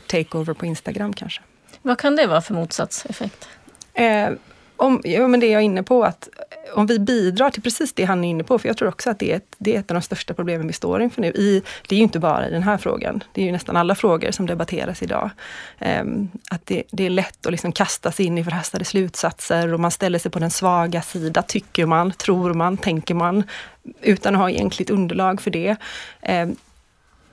takeover 0.06 0.54
på 0.54 0.66
Instagram 0.66 1.12
kanske. 1.12 1.42
Vad 1.82 1.98
kan 1.98 2.16
det 2.16 2.26
vara 2.26 2.40
för 2.40 2.54
motsatseffekt? 2.54 3.48
Eh, 3.94 4.28
om, 4.76 5.00
ja, 5.04 5.28
men 5.28 5.40
det 5.40 5.46
jag 5.46 5.60
är 5.60 5.64
inne 5.64 5.82
på, 5.82 6.04
att 6.04 6.28
om 6.74 6.86
vi 6.86 6.98
bidrar 6.98 7.50
till 7.50 7.62
precis 7.62 7.92
det 7.92 8.04
han 8.04 8.24
är 8.24 8.28
inne 8.28 8.44
på, 8.44 8.58
för 8.58 8.68
jag 8.68 8.76
tror 8.76 8.88
också 8.88 9.10
att 9.10 9.18
det 9.18 9.32
är 9.32 9.36
ett, 9.36 9.54
det 9.58 9.76
är 9.76 9.80
ett 9.80 9.90
av 9.90 9.94
de 9.94 10.02
största 10.02 10.34
problemen 10.34 10.66
vi 10.66 10.72
står 10.72 11.02
inför 11.02 11.20
nu. 11.20 11.28
I, 11.28 11.62
det 11.88 11.94
är 11.94 11.96
ju 11.96 12.02
inte 12.02 12.18
bara 12.18 12.48
i 12.48 12.50
den 12.50 12.62
här 12.62 12.76
frågan, 12.76 13.24
det 13.32 13.40
är 13.40 13.44
ju 13.44 13.52
nästan 13.52 13.76
alla 13.76 13.94
frågor 13.94 14.30
som 14.30 14.46
debatteras 14.46 15.02
idag. 15.02 15.30
Um, 16.00 16.28
att 16.50 16.66
det, 16.66 16.82
det, 16.90 17.06
är 17.06 17.10
lätt 17.10 17.46
att 17.46 17.52
liksom 17.52 17.72
kasta 17.72 18.12
sig 18.12 18.26
in 18.26 18.38
i 18.38 18.44
förhastade 18.44 18.84
slutsatser 18.84 19.74
och 19.74 19.80
man 19.80 19.90
ställer 19.90 20.18
sig 20.18 20.30
på 20.30 20.38
den 20.38 20.50
svaga 20.50 21.02
sida, 21.02 21.42
tycker 21.42 21.86
man, 21.86 22.12
tror 22.12 22.54
man, 22.54 22.76
tänker 22.76 23.14
man, 23.14 23.44
utan 24.00 24.34
att 24.34 24.40
ha 24.40 24.50
egentligt 24.50 24.90
underlag 24.90 25.40
för 25.40 25.50
det. 25.50 25.76
Um, 26.28 26.56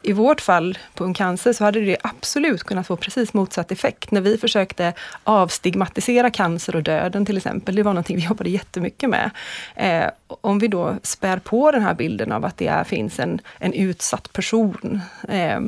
i 0.03 0.13
vårt 0.13 0.41
fall 0.41 0.77
på 0.93 1.03
Ung 1.03 1.13
Cancer 1.13 1.53
så 1.53 1.63
hade 1.63 1.81
det 1.81 1.97
absolut 2.03 2.63
kunnat 2.63 2.87
få 2.87 2.95
precis 2.95 3.33
motsatt 3.33 3.71
effekt. 3.71 4.11
När 4.11 4.21
vi 4.21 4.37
försökte 4.37 4.93
avstigmatisera 5.23 6.29
cancer 6.29 6.75
och 6.75 6.83
döden 6.83 7.25
till 7.25 7.37
exempel, 7.37 7.75
det 7.75 7.83
var 7.83 7.93
någonting 7.93 8.15
vi 8.15 8.25
jobbade 8.25 8.49
jättemycket 8.49 9.09
med. 9.09 9.31
Eh, 9.75 10.09
om 10.27 10.59
vi 10.59 10.67
då 10.67 10.95
spär 11.03 11.37
på 11.37 11.71
den 11.71 11.81
här 11.81 11.93
bilden 11.93 12.31
av 12.31 12.45
att 12.45 12.57
det 12.57 12.67
är, 12.67 12.83
finns 12.83 13.19
en, 13.19 13.41
en 13.59 13.73
utsatt 13.73 14.33
person 14.33 15.01
eh, 15.27 15.59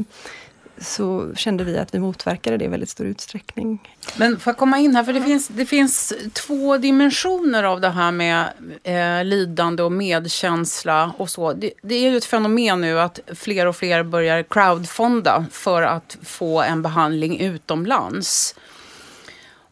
så 0.78 1.36
kände 1.36 1.64
vi 1.64 1.78
att 1.78 1.94
vi 1.94 2.00
motverkade 2.00 2.58
det 2.58 2.66
i 2.66 2.68
väldigt 2.68 2.90
stor 2.90 3.08
utsträckning. 3.08 3.98
Men 4.18 4.40
får 4.40 4.52
jag 4.52 4.58
komma 4.58 4.78
in 4.78 4.96
här, 4.96 5.04
för 5.04 5.14
det 5.14 5.22
finns, 5.22 5.48
det 5.48 5.66
finns 5.66 6.14
två 6.34 6.78
dimensioner 6.78 7.64
av 7.64 7.82
det 7.82 7.90
här 7.90 8.12
med 8.12 8.50
eh, 8.84 9.26
lidande 9.26 9.84
och 9.84 9.92
medkänsla 9.92 11.14
och 11.18 11.30
så. 11.30 11.54
Det, 11.54 11.72
det, 11.82 11.96
är 11.96 12.12
ju 12.12 12.18
ett 12.18 12.26
fenomen 12.26 12.82
nu 12.82 13.00
att 13.00 13.20
fler 13.36 13.66
och 13.66 13.76
fler 13.76 14.04
börjar 14.04 14.44
crowdfonda 14.44 15.46
för 15.52 15.82
att 15.82 16.18
få 16.24 16.62
en 16.62 16.82
behandling 16.82 17.40
utomlands. 17.40 18.56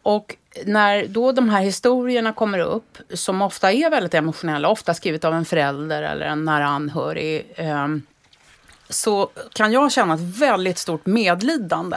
Och 0.02 0.36
när 0.64 1.06
då 1.06 1.32
de 1.32 1.48
här 1.48 1.62
historierna 1.62 2.32
kommer 2.32 2.58
upp, 2.58 2.98
som 3.14 3.42
ofta 3.42 3.72
är 3.72 3.90
väldigt 3.90 4.14
emotionella, 4.14 4.68
ofta 4.68 4.94
skrivet 4.94 5.24
av 5.24 5.34
en 5.34 5.44
förälder 5.44 6.02
eller 6.02 6.26
en 6.26 6.44
nära 6.44 6.66
anhörig, 6.66 7.52
eh, 7.54 7.88
så 8.88 9.30
kan 9.52 9.72
jag 9.72 9.92
känna 9.92 10.14
ett 10.14 10.20
väldigt 10.20 10.78
stort 10.78 11.06
medlidande. 11.06 11.96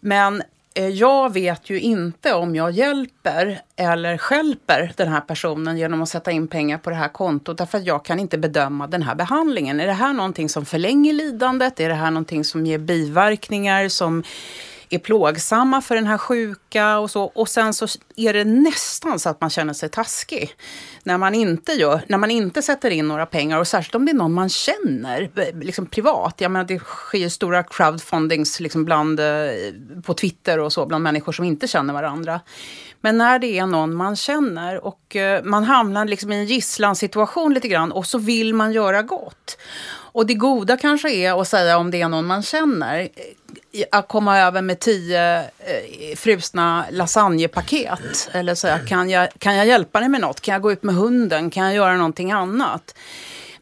Men 0.00 0.42
eh, 0.74 0.88
jag 0.88 1.32
vet 1.32 1.70
ju 1.70 1.80
inte 1.80 2.34
om 2.34 2.56
jag 2.56 2.70
hjälper 2.70 3.62
eller 3.76 4.18
skälper 4.18 4.92
den 4.96 5.08
här 5.08 5.20
personen 5.20 5.78
genom 5.78 6.02
att 6.02 6.08
sätta 6.08 6.30
in 6.30 6.48
pengar 6.48 6.78
på 6.78 6.90
det 6.90 6.96
här 6.96 7.08
kontot. 7.08 7.58
Därför 7.58 7.78
att 7.78 7.86
jag 7.86 8.04
kan 8.04 8.18
inte 8.18 8.38
bedöma 8.38 8.86
den 8.86 9.02
här 9.02 9.14
behandlingen. 9.14 9.80
Är 9.80 9.86
det 9.86 9.92
här 9.92 10.12
någonting 10.12 10.48
som 10.48 10.66
förlänger 10.66 11.12
lidandet? 11.12 11.80
Är 11.80 11.88
det 11.88 11.94
här 11.94 12.10
någonting 12.10 12.44
som 12.44 12.66
ger 12.66 12.78
biverkningar 12.78 13.88
som 13.88 14.22
är 14.92 14.98
plågsamma 14.98 15.80
för 15.80 15.94
den 15.94 16.06
här 16.06 16.18
sjuka 16.18 16.98
och 16.98 17.10
så. 17.10 17.22
Och 17.24 17.48
sen 17.48 17.74
så 17.74 17.86
är 18.16 18.32
det 18.32 18.44
nästan 18.44 19.18
så 19.18 19.28
att 19.28 19.40
man 19.40 19.50
känner 19.50 19.72
sig 19.72 19.88
taskig. 19.88 20.54
När 21.02 21.18
man 21.18 21.34
inte, 21.34 21.72
gör, 21.72 22.00
när 22.06 22.18
man 22.18 22.30
inte 22.30 22.62
sätter 22.62 22.90
in 22.90 23.08
några 23.08 23.26
pengar 23.26 23.58
och 23.58 23.68
särskilt 23.68 23.94
om 23.94 24.06
det 24.06 24.12
är 24.12 24.16
någon 24.16 24.32
man 24.32 24.48
känner 24.48 25.30
eh, 25.36 25.58
liksom 25.60 25.86
privat. 25.86 26.34
Jag 26.38 26.50
menar, 26.50 26.64
det 26.64 26.78
sker 26.78 27.28
stora 27.28 27.62
crowdfundings 27.62 28.60
liksom 28.60 28.84
bland, 28.84 29.20
eh, 29.20 29.26
på 30.04 30.14
Twitter 30.14 30.58
och 30.58 30.72
så 30.72 30.86
bland 30.86 31.04
människor 31.04 31.32
som 31.32 31.44
inte 31.44 31.68
känner 31.68 31.94
varandra. 31.94 32.40
Men 33.00 33.18
när 33.18 33.38
det 33.38 33.58
är 33.58 33.66
någon 33.66 33.94
man 33.94 34.16
känner 34.16 34.84
och 34.84 35.16
eh, 35.16 35.44
man 35.44 35.64
hamnar 35.64 36.04
liksom 36.04 36.32
i 36.32 36.36
en 36.36 36.46
gisslansituation 36.46 37.54
lite 37.54 37.68
grann 37.68 37.92
och 37.92 38.06
så 38.06 38.18
vill 38.18 38.54
man 38.54 38.72
göra 38.72 39.02
gott. 39.02 39.58
Och 40.12 40.26
det 40.26 40.34
goda 40.34 40.76
kanske 40.76 41.12
är 41.12 41.40
att 41.40 41.48
säga 41.48 41.78
om 41.78 41.90
det 41.90 42.00
är 42.00 42.08
någon 42.08 42.26
man 42.26 42.42
känner 42.42 43.08
att 43.90 44.08
komma 44.08 44.38
över 44.38 44.62
med 44.62 44.80
tio 44.80 45.38
eh, 45.40 46.16
frusna 46.16 46.84
lasagnepaket. 46.90 48.30
Eller 48.32 48.54
säga, 48.54 48.78
kan 48.78 49.10
jag, 49.10 49.28
kan 49.38 49.56
jag 49.56 49.66
hjälpa 49.66 50.00
dig 50.00 50.08
med 50.08 50.20
något? 50.20 50.40
Kan 50.40 50.52
jag 50.52 50.62
gå 50.62 50.72
ut 50.72 50.82
med 50.82 50.94
hunden? 50.94 51.50
Kan 51.50 51.64
jag 51.64 51.74
göra 51.74 51.96
någonting 51.96 52.32
annat? 52.32 52.94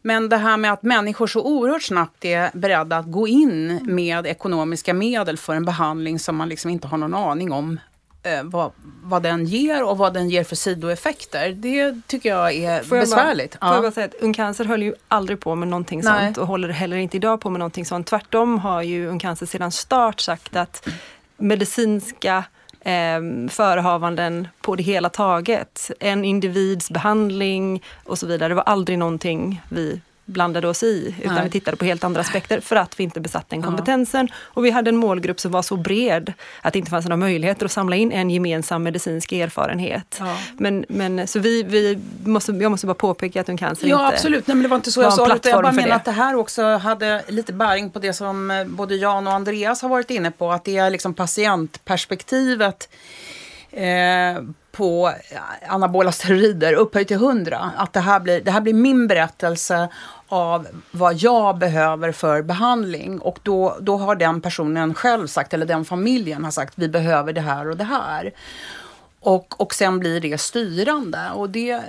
Men 0.02 0.28
det 0.28 0.36
här 0.36 0.56
med 0.56 0.72
att 0.72 0.82
människor 0.82 1.26
så 1.26 1.42
oerhört 1.42 1.82
snabbt 1.82 2.24
är 2.24 2.50
beredda 2.54 2.96
att 2.96 3.12
gå 3.12 3.28
in 3.28 3.80
med 3.86 4.26
ekonomiska 4.26 4.94
medel 4.94 5.36
för 5.38 5.54
en 5.54 5.64
behandling 5.64 6.18
som 6.18 6.36
man 6.36 6.48
liksom 6.48 6.70
inte 6.70 6.88
har 6.88 6.98
någon 6.98 7.14
aning 7.14 7.52
om 7.52 7.80
eh, 8.22 8.42
vad, 8.44 8.72
vad 9.02 9.22
den 9.22 9.44
ger 9.44 9.84
och 9.84 9.98
vad 9.98 10.14
den 10.14 10.30
ger 10.30 10.44
för 10.44 10.56
sidoeffekter. 10.56 11.50
Det 11.50 12.00
tycker 12.06 12.28
jag 12.28 12.54
är 12.54 12.82
Får 12.82 12.98
jag 12.98 13.06
besvärligt. 13.06 13.60
Bara, 13.60 13.68
får 13.68 13.76
jag 13.76 13.78
ja. 13.78 13.82
bara 13.82 13.92
säga 13.92 14.06
att 14.06 14.14
Ung 14.14 14.34
Cancer 14.34 14.64
höll 14.64 14.82
ju 14.82 14.94
aldrig 15.08 15.40
på 15.40 15.54
med 15.54 15.68
någonting 15.68 16.00
Nej. 16.04 16.26
sånt 16.26 16.38
och 16.38 16.46
håller 16.46 16.68
heller 16.68 16.96
inte 16.96 17.16
idag 17.16 17.40
på 17.40 17.50
med 17.50 17.58
någonting 17.58 17.84
sånt. 17.84 18.06
Tvärtom 18.06 18.58
har 18.58 18.82
ju 18.82 19.06
Ung 19.06 19.18
Cancer 19.18 19.46
sedan 19.46 19.72
start 19.72 20.20
sagt 20.20 20.56
att 20.56 20.88
medicinska 21.36 22.44
eh, 22.80 23.20
förehavanden 23.48 24.48
på 24.60 24.76
det 24.76 24.82
hela 24.82 25.08
taget, 25.08 25.90
en 26.00 26.24
individs 26.24 26.90
behandling 26.90 27.82
och 28.04 28.18
så 28.18 28.26
vidare, 28.26 28.48
det 28.48 28.54
var 28.54 28.62
aldrig 28.62 28.98
någonting 28.98 29.62
vi 29.68 30.00
blandade 30.30 30.68
oss 30.68 30.82
i, 30.82 31.14
utan 31.20 31.34
Nej. 31.34 31.44
vi 31.44 31.50
tittade 31.50 31.76
på 31.76 31.84
helt 31.84 32.04
andra 32.04 32.20
aspekter 32.20 32.60
för 32.60 32.76
att 32.76 33.00
vi 33.00 33.04
inte 33.04 33.20
besatt 33.20 33.50
den 33.50 33.60
Ja. 33.60 33.66
kompetensen. 33.66 34.28
Och 34.36 34.64
vi 34.64 34.70
hade 34.70 34.88
en 34.88 34.96
målgrupp 34.96 35.40
som 35.40 35.50
var 35.52 35.62
så 35.62 35.76
bred 35.76 36.32
att 36.62 36.72
det 36.72 36.78
inte 36.78 36.90
fanns 36.90 37.04
några 37.04 37.16
möjligheter 37.16 37.64
att 37.66 37.72
samla 37.72 37.96
in 37.96 38.12
en 38.12 38.30
gemensam 38.30 38.82
medicinsk 38.82 39.32
erfarenhet. 39.32 40.16
Ja. 40.20 40.36
Men, 40.58 40.84
men 40.88 41.26
så 41.26 41.38
vi, 41.38 41.62
vi 41.62 41.98
måste, 42.24 42.52
jag 42.52 42.70
måste 42.70 42.86
bara 42.86 42.94
påpeka 42.94 43.40
att 43.40 43.48
Ung 43.48 43.56
Cancer 43.56 43.86
Ja 43.86 44.04
inte... 44.04 44.16
absolut, 44.16 44.46
Nej, 44.46 44.54
men 44.54 44.62
det 44.62 44.68
var 44.68 44.76
inte 44.76 44.92
så 44.92 45.00
var 45.00 45.04
jag 45.06 45.12
sa 45.12 45.36
utan 45.36 45.50
Jag 45.50 45.62
bara 45.62 45.72
menar 45.72 45.96
att 45.96 46.04
det 46.04 46.10
här 46.10 46.34
också 46.34 46.62
hade 46.76 47.22
lite 47.28 47.52
bäring 47.52 47.90
på 47.90 47.98
det 47.98 48.12
som 48.12 48.50
eh, 48.50 48.64
både 48.64 48.96
Jan 48.96 49.26
och 49.26 49.32
Andreas 49.32 49.82
har 49.82 49.88
varit 49.88 50.10
inne 50.10 50.30
på. 50.30 50.52
Att 50.52 50.64
det 50.64 50.76
är 50.76 50.90
liksom 50.90 51.14
patientperspektivet 51.14 52.88
eh, 53.72 54.42
på 54.72 55.12
anabola 55.68 56.12
steroider 56.12 56.72
upphöjt 56.72 57.08
till 57.08 57.16
100. 57.16 57.70
Att 57.76 57.92
det 57.92 58.00
här, 58.00 58.20
blir, 58.20 58.40
det 58.40 58.50
här 58.50 58.60
blir 58.60 58.74
min 58.74 59.06
berättelse 59.06 59.88
av 60.28 60.66
vad 60.90 61.16
jag 61.16 61.58
behöver 61.58 62.12
för 62.12 62.42
behandling. 62.42 63.18
Och 63.18 63.38
då, 63.42 63.76
då 63.80 63.96
har 63.96 64.16
den 64.16 64.40
personen 64.40 64.94
själv 64.94 65.26
sagt, 65.26 65.54
eller 65.54 65.66
den 65.66 65.84
familjen 65.84 66.44
har 66.44 66.50
sagt, 66.50 66.72
vi 66.76 66.88
behöver 66.88 67.32
det 67.32 67.40
här 67.40 67.68
och 67.68 67.76
det 67.76 67.84
här. 67.84 68.32
Och, 69.20 69.60
och 69.60 69.74
sen 69.74 69.98
blir 69.98 70.20
det 70.20 70.40
styrande. 70.40 71.30
Och 71.34 71.50
det, 71.50 71.80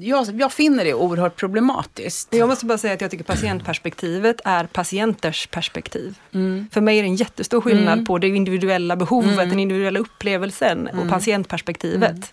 jag, 0.00 0.40
jag 0.40 0.52
finner 0.52 0.84
det 0.84 0.94
oerhört 0.94 1.36
problematiskt. 1.36 2.28
Jag 2.34 2.48
måste 2.48 2.66
bara 2.66 2.78
säga 2.78 2.94
att 2.94 3.00
jag 3.00 3.10
tycker 3.10 3.24
patientperspektivet 3.24 4.40
är 4.44 4.64
patienters 4.66 5.46
perspektiv. 5.46 6.18
Mm. 6.34 6.68
För 6.72 6.80
mig 6.80 6.98
är 6.98 7.02
det 7.02 7.08
en 7.08 7.16
jättestor 7.16 7.60
skillnad 7.60 7.92
Mm. 7.92 8.04
på 8.04 8.18
det 8.18 8.28
individuella 8.28 8.96
behovet, 8.96 9.32
Mm. 9.34 9.48
den 9.48 9.58
individuella 9.58 9.98
upplevelsen 10.00 10.88
och 10.88 11.08
patientperspektivet. 11.08 12.32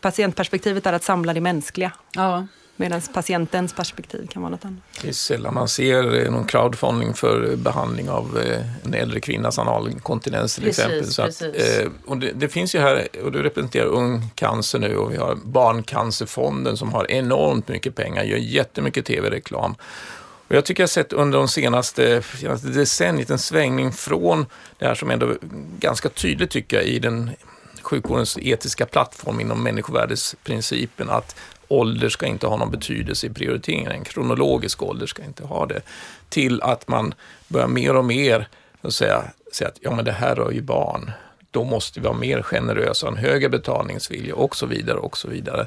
Patientperspektivet 0.00 0.86
är 0.86 0.92
att 0.92 1.04
samla 1.04 1.34
det 1.34 1.40
mänskliga. 1.40 1.92
Ja. 2.14 2.46
Medan 2.76 3.00
patientens 3.14 3.72
perspektiv 3.72 4.26
kan 4.26 4.42
vara 4.42 4.50
något 4.50 4.64
annat. 4.64 4.82
Det 5.02 5.08
är 5.08 5.12
sällan 5.12 5.54
man 5.54 5.68
ser 5.68 6.24
eh, 6.24 6.30
någon 6.30 6.46
crowdfunding 6.46 7.14
för 7.14 7.56
behandling 7.56 8.10
av 8.10 8.38
eh, 8.38 8.60
en 8.84 8.94
äldre 8.94 9.20
kvinnas 9.20 9.58
analinkontinens 9.58 10.54
till 10.54 10.64
Precis, 10.64 10.84
exempel. 10.84 11.12
Så 11.12 11.22
att, 11.22 11.38
precis. 11.38 11.78
eh, 11.78 11.88
och 12.06 12.18
det, 12.18 12.32
det 12.32 12.48
finns 12.48 12.74
ju 12.74 12.78
här, 12.78 13.08
och 13.24 13.32
du 13.32 13.42
representerar 13.42 13.86
Ung 13.86 14.30
Cancer 14.34 14.78
nu 14.78 14.96
och 14.96 15.12
vi 15.12 15.16
har 15.16 15.34
Barncancerfonden 15.34 16.76
som 16.76 16.92
har 16.92 17.10
enormt 17.10 17.68
mycket 17.68 17.94
pengar, 17.94 18.24
gör 18.24 18.38
jättemycket 18.38 19.04
tv-reklam. 19.04 19.74
Och 20.48 20.54
jag 20.54 20.64
tycker 20.64 20.82
jag 20.82 20.90
sett 20.90 21.12
under 21.12 21.38
de 21.38 21.48
senaste, 21.48 22.22
senaste 22.22 22.68
decenniet 22.68 23.30
en 23.30 23.38
svängning 23.38 23.92
från 23.92 24.46
det 24.78 24.86
här 24.86 24.94
som 24.94 25.10
ändå 25.10 25.34
ganska 25.78 26.08
tydligt 26.08 26.50
tycker 26.50 26.76
jag 26.76 26.86
i 26.86 26.98
den 26.98 27.30
sjukvårdens 27.86 28.38
etiska 28.38 28.86
plattform 28.86 29.40
inom 29.40 29.62
människovärdesprincipen 29.62 31.10
att 31.10 31.36
ålder 31.68 32.08
ska 32.08 32.26
inte 32.26 32.46
ha 32.46 32.56
någon 32.56 32.70
betydelse 32.70 33.26
i 33.26 33.30
prioriteringen, 33.30 33.92
en 33.92 34.04
kronologisk 34.04 34.82
ålder 34.82 35.06
ska 35.06 35.24
inte 35.24 35.44
ha 35.44 35.66
det, 35.66 35.80
till 36.28 36.62
att 36.62 36.88
man 36.88 37.14
börjar 37.48 37.68
mer 37.68 37.96
och 37.96 38.04
mer 38.04 38.48
och 38.80 38.94
säga, 38.94 39.22
säga 39.52 39.68
att 39.68 39.78
ja, 39.80 39.94
men 39.94 40.04
det 40.04 40.12
här 40.12 40.34
rör 40.34 40.50
ju 40.50 40.62
barn, 40.62 41.10
då 41.50 41.64
måste 41.64 42.00
vi 42.00 42.04
vara 42.04 42.16
mer 42.16 42.42
generösa, 42.42 43.08
en 43.08 43.16
högre 43.16 43.48
betalningsvilja 43.48 44.34
och 44.34 44.56
så 44.56 44.66
vidare 44.66 44.98
och 44.98 45.18
så 45.18 45.28
vidare. 45.28 45.66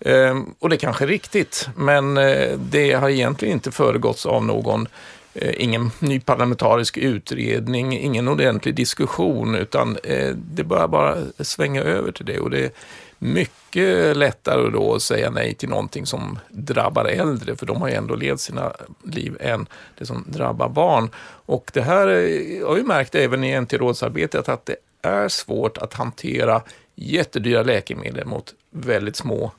Ehm, 0.00 0.54
och 0.58 0.68
det 0.68 0.76
kanske 0.76 1.04
är 1.04 1.08
riktigt, 1.08 1.68
men 1.76 2.18
eh, 2.18 2.58
det 2.58 2.92
har 2.92 3.08
egentligen 3.08 3.54
inte 3.54 3.70
föregåtts 3.70 4.26
av 4.26 4.44
någon 4.44 4.88
Eh, 5.34 5.54
ingen 5.58 5.90
ny 5.98 6.20
parlamentarisk 6.20 6.96
utredning, 6.96 7.98
ingen 7.98 8.28
ordentlig 8.28 8.74
diskussion, 8.74 9.54
utan 9.54 9.96
eh, 10.04 10.34
det 10.34 10.64
börjar 10.64 10.88
bara 10.88 11.16
svänga 11.38 11.82
över 11.82 12.12
till 12.12 12.26
det. 12.26 12.40
Och 12.40 12.50
det 12.50 12.64
är 12.64 12.70
mycket 13.18 14.16
lättare 14.16 14.70
då 14.70 14.94
att 14.94 15.02
säga 15.02 15.30
nej 15.30 15.54
till 15.54 15.68
någonting 15.68 16.06
som 16.06 16.38
drabbar 16.48 17.04
äldre, 17.04 17.56
för 17.56 17.66
de 17.66 17.80
har 17.80 17.88
ju 17.88 17.94
ändå 17.94 18.14
levt 18.14 18.40
sina 18.40 18.72
liv 19.04 19.36
än 19.40 19.66
det 19.98 20.06
som 20.06 20.24
drabbar 20.28 20.68
barn. 20.68 21.10
Och 21.46 21.70
det 21.74 21.82
här 21.82 22.08
eh, 22.08 22.66
har 22.66 22.74
vi 22.74 22.82
märkt 22.82 23.14
även 23.14 23.44
i 23.44 23.60
NT-rådsarbetet, 23.60 24.48
att 24.48 24.66
det 24.66 24.76
är 25.02 25.28
svårt 25.28 25.78
att 25.78 25.94
hantera 25.94 26.62
jättedyra 26.94 27.62
läkemedel 27.62 28.26
mot 28.26 28.54
väldigt 28.70 29.16
små 29.16 29.52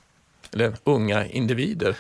eller 0.54 0.74
unga 0.84 1.26
individer. 1.28 1.96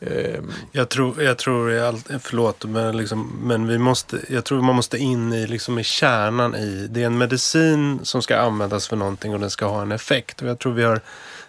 Ehm. 0.00 0.52
Jag 0.72 0.88
tror, 0.88 1.22
jag 1.22 1.38
tror 1.38 1.78
allt, 1.78 2.06
förlåt, 2.20 2.64
men, 2.64 2.96
liksom, 2.96 3.32
men 3.42 3.66
vi 3.66 3.78
måste, 3.78 4.18
jag 4.28 4.44
tror 4.44 4.62
man 4.62 4.76
måste 4.76 4.98
in 4.98 5.32
i, 5.32 5.46
liksom, 5.46 5.78
i 5.78 5.84
kärnan 5.84 6.54
i, 6.54 6.86
det 6.90 7.02
är 7.02 7.06
en 7.06 7.18
medicin 7.18 8.00
som 8.02 8.22
ska 8.22 8.38
användas 8.38 8.88
för 8.88 8.96
någonting 8.96 9.34
och 9.34 9.40
den 9.40 9.50
ska 9.50 9.66
ha 9.66 9.82
en 9.82 9.92
effekt. 9.92 10.42
Och 10.42 10.48
jag 10.48 10.58
tror 10.58 10.72
vi 10.72 10.82
har, 10.82 11.00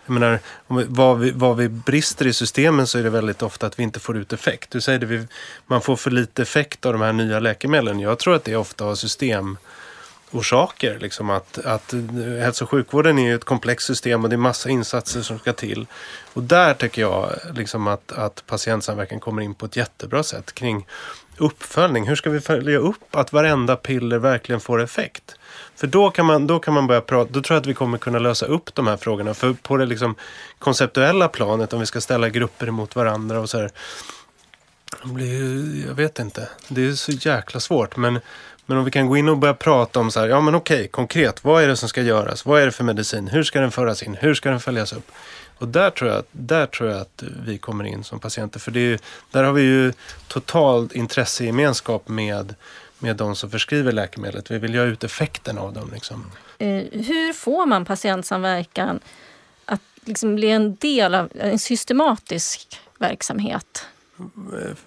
jag 0.05 0.13
menar, 0.13 0.39
vi, 0.67 0.85
vad, 0.87 1.19
vi, 1.19 1.31
vad 1.31 1.57
vi 1.57 1.69
brister 1.69 2.27
i 2.27 2.33
systemen 2.33 2.87
så 2.87 2.99
är 2.99 3.03
det 3.03 3.09
väldigt 3.09 3.41
ofta 3.41 3.67
att 3.67 3.79
vi 3.79 3.83
inte 3.83 3.99
får 3.99 4.17
ut 4.17 4.33
effekt. 4.33 4.71
Du 4.71 4.81
säger 4.81 4.99
det, 4.99 5.05
vi, 5.05 5.27
man 5.67 5.81
får 5.81 5.95
för 5.95 6.11
lite 6.11 6.41
effekt 6.41 6.85
av 6.85 6.93
de 6.93 7.01
här 7.01 7.13
nya 7.13 7.39
läkemedlen. 7.39 7.99
Jag 7.99 8.19
tror 8.19 8.35
att 8.35 8.43
det 8.43 8.55
ofta 8.55 8.83
har 8.83 8.95
system 8.95 9.57
orsaker. 10.31 10.99
Liksom 10.99 11.29
att, 11.29 11.65
att 11.65 11.93
hälso 12.39 12.65
och 12.65 12.69
sjukvården 12.69 13.19
är 13.19 13.23
ju 13.23 13.35
ett 13.35 13.43
komplext 13.43 13.87
system 13.87 14.23
och 14.23 14.29
det 14.29 14.35
är 14.35 14.37
massa 14.37 14.69
insatser 14.69 15.21
som 15.21 15.39
ska 15.39 15.53
till. 15.53 15.87
Och 16.33 16.43
där 16.43 16.73
tycker 16.73 17.01
jag 17.01 17.31
liksom 17.53 17.87
att, 17.87 18.11
att 18.11 18.43
patientsamverkan 18.47 19.19
kommer 19.19 19.41
in 19.41 19.53
på 19.55 19.65
ett 19.65 19.75
jättebra 19.75 20.23
sätt 20.23 20.53
kring 20.53 20.87
uppföljning. 21.37 22.07
Hur 22.07 22.15
ska 22.15 22.29
vi 22.29 22.39
följa 22.39 22.77
upp 22.77 23.15
att 23.15 23.33
varenda 23.33 23.75
piller 23.75 24.17
verkligen 24.17 24.61
får 24.61 24.81
effekt? 24.81 25.35
För 25.75 25.87
då 25.87 26.11
kan 26.11 26.25
man, 26.25 26.47
då 26.47 26.59
kan 26.59 26.73
man 26.73 26.87
börja 26.87 27.01
prata, 27.01 27.31
då 27.33 27.41
tror 27.41 27.55
jag 27.55 27.61
att 27.61 27.67
vi 27.67 27.73
kommer 27.73 27.97
kunna 27.97 28.19
lösa 28.19 28.45
upp 28.45 28.75
de 28.75 28.87
här 28.87 28.97
frågorna. 28.97 29.33
För 29.33 29.53
på 29.53 29.77
det 29.77 29.85
liksom 29.85 30.15
konceptuella 30.59 31.27
planet, 31.27 31.73
om 31.73 31.79
vi 31.79 31.85
ska 31.85 32.01
ställa 32.01 32.29
grupper 32.29 32.67
emot 32.67 32.95
varandra 32.95 33.39
och 33.39 33.49
så 33.49 33.57
här. 33.57 33.71
Det 35.03 35.09
blir 35.09 35.27
ju, 35.27 35.83
jag 35.87 35.93
vet 35.93 36.19
inte, 36.19 36.49
det 36.67 36.87
är 36.87 36.93
så 36.93 37.11
jäkla 37.11 37.59
svårt. 37.59 37.97
Men, 37.97 38.19
men 38.69 38.77
om 38.77 38.85
vi 38.85 38.91
kan 38.91 39.07
gå 39.07 39.17
in 39.17 39.29
och 39.29 39.37
börja 39.37 39.53
prata 39.53 39.99
om 39.99 40.11
så 40.11 40.19
här, 40.19 40.27
ja 40.27 40.41
men 40.41 40.55
okej, 40.55 40.87
konkret, 40.87 41.43
vad 41.43 41.63
är 41.63 41.67
det 41.67 41.75
som 41.75 41.89
ska 41.89 42.01
göras? 42.01 42.45
Vad 42.45 42.61
är 42.61 42.65
det 42.65 42.71
för 42.71 42.83
medicin? 42.83 43.27
Hur 43.27 43.43
ska 43.43 43.59
den 43.61 43.71
föras 43.71 44.03
in? 44.03 44.15
Hur 44.21 44.33
ska 44.33 44.49
den 44.49 44.59
följas 44.59 44.93
upp? 44.93 45.11
Och 45.57 45.67
där 45.67 45.89
tror 45.89 46.11
jag, 46.11 46.23
där 46.31 46.65
tror 46.65 46.89
jag 46.89 47.01
att 47.01 47.23
vi 47.45 47.57
kommer 47.57 47.83
in 47.83 48.03
som 48.03 48.19
patienter. 48.19 48.59
För 48.59 48.71
det 48.71 48.79
är, 48.79 48.83
ju- 48.83 48.97
där 49.31 49.43
har 49.43 49.53
vi 49.53 49.61
ju 49.61 49.93
total 50.27 50.89
intressegemenskap 50.93 52.07
med, 52.07 52.55
med 52.99 53.15
de 53.15 53.35
som 53.35 53.51
förskriver 53.51 53.91
läkemedlet. 53.91 54.51
Vi 54.51 54.57
vill 54.57 54.73
ju 54.73 54.79
ha 54.79 54.85
ut 54.87 55.03
effekten 55.03 55.57
av 55.57 55.73
dem. 55.73 55.89
Liksom. 55.93 56.31
Eh, 56.57 56.67
hur 56.91 57.33
får 57.33 57.65
man 57.65 57.85
patientsamverkan 57.85 58.99
att 59.65 59.81
liksom 60.05 60.35
bli 60.35 60.49
en 60.51 60.75
del 60.75 61.15
av 61.15 61.31
en 61.39 61.59
systematisk 61.59 62.79
verksamhet? 62.97 63.85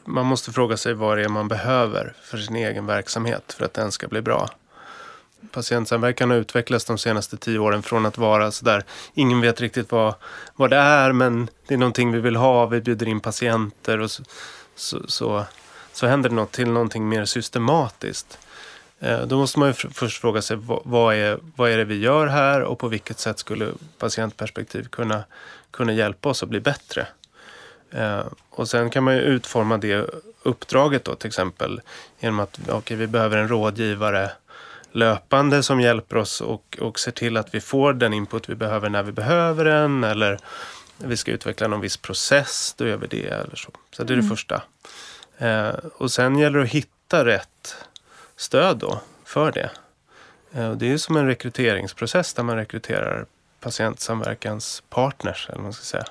Man 0.04 0.26
måste 0.26 0.52
fråga 0.52 0.76
sig 0.76 0.94
vad 0.94 1.18
det 1.18 1.24
är 1.24 1.28
man 1.28 1.48
behöver 1.48 2.14
för 2.22 2.38
sin 2.38 2.56
egen 2.56 2.86
verksamhet 2.86 3.52
för 3.58 3.64
att 3.64 3.74
den 3.74 3.92
ska 3.92 4.08
bli 4.08 4.22
bra. 4.22 4.48
Patientsamverkan 5.50 6.30
har 6.30 6.36
utvecklats 6.36 6.84
de 6.84 6.98
senaste 6.98 7.36
tio 7.36 7.58
åren 7.58 7.82
från 7.82 8.06
att 8.06 8.18
vara 8.18 8.50
sådär, 8.50 8.84
ingen 9.14 9.40
vet 9.40 9.60
riktigt 9.60 9.92
vad, 9.92 10.14
vad 10.56 10.70
det 10.70 10.76
är 10.76 11.12
men 11.12 11.48
det 11.66 11.74
är 11.74 11.78
någonting 11.78 12.12
vi 12.12 12.20
vill 12.20 12.36
ha, 12.36 12.66
vi 12.66 12.80
bjuder 12.80 13.08
in 13.08 13.20
patienter 13.20 14.00
och 14.00 14.10
så, 14.10 14.22
så, 14.74 15.08
så, 15.08 15.44
så 15.92 16.06
händer 16.06 16.28
det 16.28 16.34
något 16.34 16.52
till 16.52 16.70
någonting 16.70 17.08
mer 17.08 17.24
systematiskt. 17.24 18.38
Eh, 19.00 19.20
då 19.26 19.38
måste 19.38 19.58
man 19.58 19.68
ju 19.68 19.74
först 19.74 20.20
fråga 20.20 20.42
sig 20.42 20.56
vad, 20.56 20.80
vad, 20.84 21.14
är, 21.14 21.38
vad 21.56 21.70
är 21.70 21.76
det 21.76 21.84
vi 21.84 21.98
gör 21.98 22.26
här 22.26 22.62
och 22.62 22.78
på 22.78 22.88
vilket 22.88 23.18
sätt 23.18 23.38
skulle 23.38 23.72
patientperspektiv 23.98 24.88
kunna, 24.88 25.24
kunna 25.70 25.92
hjälpa 25.92 26.28
oss 26.28 26.42
att 26.42 26.48
bli 26.48 26.60
bättre. 26.60 27.06
Eh, 27.92 28.24
och 28.50 28.68
sen 28.68 28.90
kan 28.90 29.04
man 29.04 29.14
ju 29.14 29.20
utforma 29.20 29.78
det 29.78 30.10
uppdraget 30.42 31.04
då 31.04 31.14
till 31.14 31.28
exempel 31.28 31.80
genom 32.20 32.40
att 32.40 32.68
okay, 32.68 32.96
vi 32.96 33.06
behöver 33.06 33.38
en 33.38 33.48
rådgivare 33.48 34.30
löpande 34.92 35.62
som 35.62 35.80
hjälper 35.80 36.16
oss 36.16 36.40
och, 36.40 36.78
och 36.80 36.98
ser 36.98 37.12
till 37.12 37.36
att 37.36 37.54
vi 37.54 37.60
får 37.60 37.92
den 37.92 38.12
input 38.12 38.48
vi 38.48 38.54
behöver 38.54 38.88
när 38.88 39.02
vi 39.02 39.12
behöver 39.12 39.64
den 39.64 40.04
eller 40.04 40.38
vi 40.96 41.16
ska 41.16 41.30
utveckla 41.30 41.68
någon 41.68 41.80
viss 41.80 41.96
process, 41.96 42.74
då 42.76 42.86
gör 42.86 42.96
vi 42.96 43.06
det 43.06 43.26
eller 43.26 43.56
så. 43.56 43.70
Så 43.90 44.04
det 44.04 44.12
är 44.14 44.16
det 44.16 44.22
första. 44.22 44.62
Eh, 45.38 45.68
och 45.96 46.10
sen 46.10 46.38
gäller 46.38 46.58
det 46.58 46.64
att 46.64 46.70
hitta 46.70 47.24
rätt 47.24 47.76
stöd 48.36 48.78
då 48.78 49.00
för 49.24 49.52
det. 49.52 49.70
Eh, 50.52 50.70
och 50.70 50.76
det 50.76 50.86
är 50.86 50.90
ju 50.90 50.98
som 50.98 51.16
en 51.16 51.26
rekryteringsprocess 51.26 52.34
där 52.34 52.42
man 52.42 52.56
rekryterar 52.56 53.26
patientsamverkanspartners 53.60 55.46
eller 55.48 55.56
vad 55.58 55.64
man 55.64 55.72
ska 55.72 55.84
säga. 55.84 56.06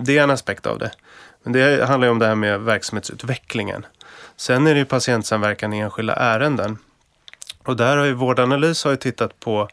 Det 0.00 0.18
är 0.18 0.22
en 0.22 0.30
aspekt 0.30 0.66
av 0.66 0.78
det. 0.78 0.90
Men 1.42 1.52
det 1.52 1.86
handlar 1.86 2.06
ju 2.06 2.12
om 2.12 2.18
det 2.18 2.26
här 2.26 2.34
med 2.34 2.60
verksamhetsutvecklingen. 2.60 3.86
Sen 4.36 4.66
är 4.66 4.74
det 4.74 4.78
ju 4.78 4.84
patientsamverkan 4.84 5.72
i 5.72 5.78
enskilda 5.78 6.14
ärenden. 6.14 6.78
Och 7.64 7.76
där 7.76 7.96
har 7.96 8.04
ju 8.04 8.12
Vårdanalys 8.12 8.84
har 8.84 8.90
ju 8.90 8.96
tittat 8.96 9.40
på, 9.40 9.68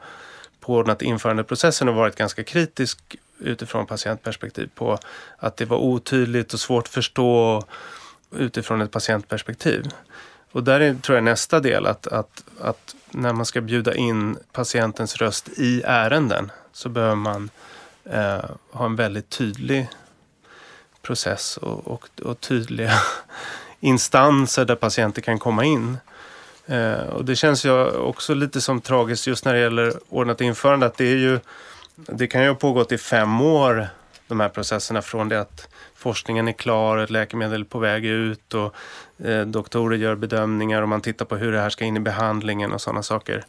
på 0.59 0.81
att 0.81 1.01
införandeprocessen 1.01 1.87
har 1.87 1.95
varit 1.95 2.15
ganska 2.15 2.43
kritisk 2.43 3.15
utifrån 3.39 3.85
patientperspektiv 3.85 4.69
på 4.75 4.97
att 5.37 5.57
det 5.57 5.65
var 5.65 5.77
otydligt 5.77 6.53
och 6.53 6.59
svårt 6.59 6.83
att 6.83 6.93
förstå 6.93 7.63
utifrån 8.35 8.81
ett 8.81 8.91
patientperspektiv. 8.91 9.87
Och 10.51 10.63
där 10.63 10.79
är, 10.79 10.93
tror 10.93 11.15
jag 11.17 11.23
nästa 11.23 11.59
del 11.59 11.85
att, 11.85 12.07
att, 12.07 12.43
att 12.61 12.95
när 13.11 13.33
man 13.33 13.45
ska 13.45 13.61
bjuda 13.61 13.95
in 13.95 14.37
patientens 14.51 15.15
röst 15.17 15.49
i 15.57 15.81
ärenden 15.85 16.51
så 16.73 16.89
behöver 16.89 17.15
man 17.15 17.49
eh, 18.03 18.45
ha 18.71 18.85
en 18.85 18.95
väldigt 18.95 19.29
tydlig 19.29 19.87
process 21.01 21.57
och, 21.57 21.87
och, 21.87 22.09
och 22.23 22.39
tydliga 22.39 22.93
instanser 23.79 24.65
där 24.65 24.75
patienter 24.75 25.21
kan 25.21 25.39
komma 25.39 25.65
in. 25.65 25.97
Eh, 26.65 26.93
och 26.93 27.25
det 27.25 27.35
känns 27.35 27.65
ju 27.65 27.85
också 27.91 28.33
lite 28.33 28.61
som 28.61 28.81
tragiskt 28.81 29.27
just 29.27 29.45
när 29.45 29.53
det 29.53 29.59
gäller 29.59 29.93
ordnat 30.09 30.41
införande 30.41 30.85
att 30.85 30.97
det 30.97 31.05
är 31.05 31.17
ju 31.17 31.39
det 31.95 32.27
kan 32.27 32.41
ju 32.41 32.47
ha 32.47 32.55
pågått 32.55 32.91
i 32.91 32.97
fem 32.97 33.41
år 33.41 33.87
de 34.27 34.39
här 34.39 34.49
processerna 34.49 35.01
från 35.01 35.29
det 35.29 35.39
att 35.39 35.67
forskningen 35.95 36.47
är 36.47 36.51
klar, 36.51 36.97
ett 36.97 37.09
läkemedel 37.09 37.61
är 37.61 37.65
på 37.65 37.79
väg 37.79 38.05
ut 38.05 38.53
och 38.53 38.75
eh, 39.25 39.45
doktorer 39.45 39.97
gör 39.97 40.15
bedömningar 40.15 40.81
och 40.81 40.89
man 40.89 41.01
tittar 41.01 41.25
på 41.25 41.35
hur 41.35 41.51
det 41.51 41.59
här 41.59 41.69
ska 41.69 41.85
in 41.85 41.97
i 41.97 41.99
behandlingen 41.99 42.73
och 42.73 42.81
sådana 42.81 43.03
saker. 43.03 43.45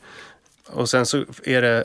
Och 0.67 0.89
sen 0.89 1.07
så 1.07 1.25
är 1.45 1.63
det 1.63 1.85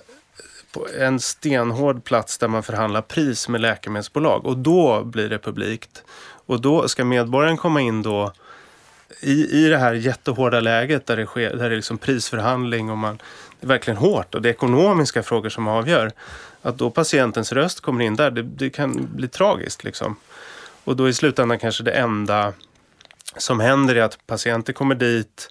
på 0.76 0.88
en 1.00 1.20
stenhård 1.20 2.04
plats 2.04 2.38
där 2.38 2.48
man 2.48 2.64
förhandlar 2.64 3.02
pris 3.02 3.48
med 3.48 3.62
läkemedelsbolag 3.62 4.46
och 4.46 4.58
då 4.58 5.04
blir 5.04 5.30
det 5.30 5.40
publikt. 5.40 6.04
Och 6.46 6.62
då 6.62 6.88
ska 6.88 7.06
medborgaren 7.06 7.58
komma 7.58 7.82
in 7.82 8.02
då 8.02 8.34
i, 9.22 9.66
i 9.66 9.70
det 9.70 9.78
här 9.78 9.94
jättehårda 9.94 10.60
läget 10.60 11.06
där 11.06 11.18
det, 11.18 11.26
sker, 11.26 11.50
där 11.50 11.70
det 11.70 11.76
är 11.76 11.76
liksom 11.76 11.98
prisförhandling 11.98 12.92
och 12.92 12.98
man, 12.98 13.18
det 13.60 13.66
är 13.66 13.68
verkligen 13.68 13.98
hårt 13.98 14.36
och 14.36 14.42
det 14.42 14.50
är 14.50 14.54
ekonomiska 14.54 15.24
frågor 15.24 15.50
som 15.50 15.68
avgör. 15.68 16.12
Att 16.62 16.78
då 16.78 16.90
patientens 16.90 17.52
röst 17.52 17.80
kommer 17.80 18.06
in 18.06 18.16
där, 18.16 18.32
det, 18.32 18.44
det 18.44 18.70
kan 18.70 19.10
bli 19.16 19.28
tragiskt. 19.28 19.84
Liksom. 19.84 20.16
Och 20.84 20.96
då 20.96 21.10
i 21.10 21.14
slutändan 21.14 21.60
kanske 21.60 21.84
det 21.84 21.92
enda 21.92 22.54
som 23.38 23.60
händer 23.60 23.96
är 23.96 24.02
att 24.02 24.28
patienter 24.28 24.74
kommer 24.74 24.96
dit, 24.96 25.50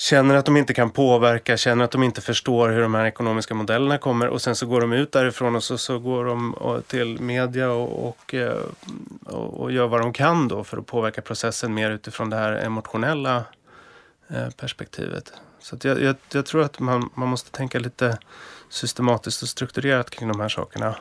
känner 0.00 0.34
att 0.34 0.44
de 0.44 0.56
inte 0.56 0.74
kan 0.74 0.90
påverka, 0.90 1.56
känner 1.56 1.84
att 1.84 1.90
de 1.90 2.02
inte 2.02 2.20
förstår 2.20 2.68
hur 2.68 2.82
de 2.82 2.94
här 2.94 3.04
ekonomiska 3.04 3.54
modellerna 3.54 3.98
kommer 3.98 4.28
och 4.28 4.42
sen 4.42 4.56
så 4.56 4.66
går 4.66 4.80
de 4.80 4.92
ut 4.92 5.12
därifrån 5.12 5.56
och 5.56 5.64
så, 5.64 5.78
så 5.78 5.98
går 5.98 6.24
de 6.24 6.54
till 6.86 7.20
media 7.20 7.70
och, 7.70 8.08
och, 8.08 8.34
eh, 8.34 8.58
och, 9.24 9.60
och 9.60 9.72
gör 9.72 9.86
vad 9.86 10.00
de 10.00 10.12
kan 10.12 10.48
då 10.48 10.64
för 10.64 10.78
att 10.78 10.86
påverka 10.86 11.22
processen 11.22 11.74
mer 11.74 11.90
utifrån 11.90 12.30
det 12.30 12.36
här 12.36 12.52
emotionella 12.52 13.44
eh, 14.28 14.50
perspektivet. 14.56 15.32
Så 15.58 15.76
jag, 15.82 16.02
jag, 16.02 16.16
jag, 16.32 16.46
tror 16.46 16.62
att 16.62 16.80
man, 16.80 17.10
man 17.14 17.28
måste 17.28 17.50
tänka 17.50 17.78
lite 17.78 18.18
systematiskt 18.68 19.42
och 19.42 19.48
strukturerat 19.48 20.10
kring 20.10 20.28
de 20.28 20.40
här 20.40 20.48
sakerna. 20.48 20.94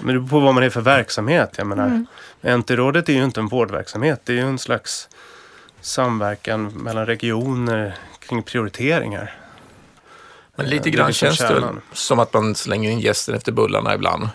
Men 0.00 0.14
det 0.14 0.20
beror 0.20 0.28
på 0.28 0.40
vad 0.40 0.54
man 0.54 0.62
är 0.62 0.70
för 0.70 0.80
verksamhet. 0.80 1.54
Jag 1.58 1.66
menar, 1.66 1.86
mm. 1.86 2.60
NT-rådet 2.60 3.08
är 3.08 3.12
ju 3.12 3.24
inte 3.24 3.40
en 3.40 3.48
vårdverksamhet. 3.48 4.20
Det 4.24 4.32
är 4.32 4.36
ju 4.36 4.48
en 4.48 4.58
slags 4.58 5.08
samverkan 5.86 6.66
mellan 6.66 7.06
regioner 7.06 7.98
kring 8.18 8.42
prioriteringar. 8.42 9.34
Men 10.56 10.68
lite 10.68 10.90
grann 10.90 11.12
känns 11.12 11.38
det 11.38 11.64
som 11.92 12.18
att 12.18 12.32
man 12.32 12.54
slänger 12.54 12.90
in 12.90 13.00
gästen 13.00 13.34
efter 13.34 13.52
bullarna 13.52 13.94
ibland. 13.94 14.28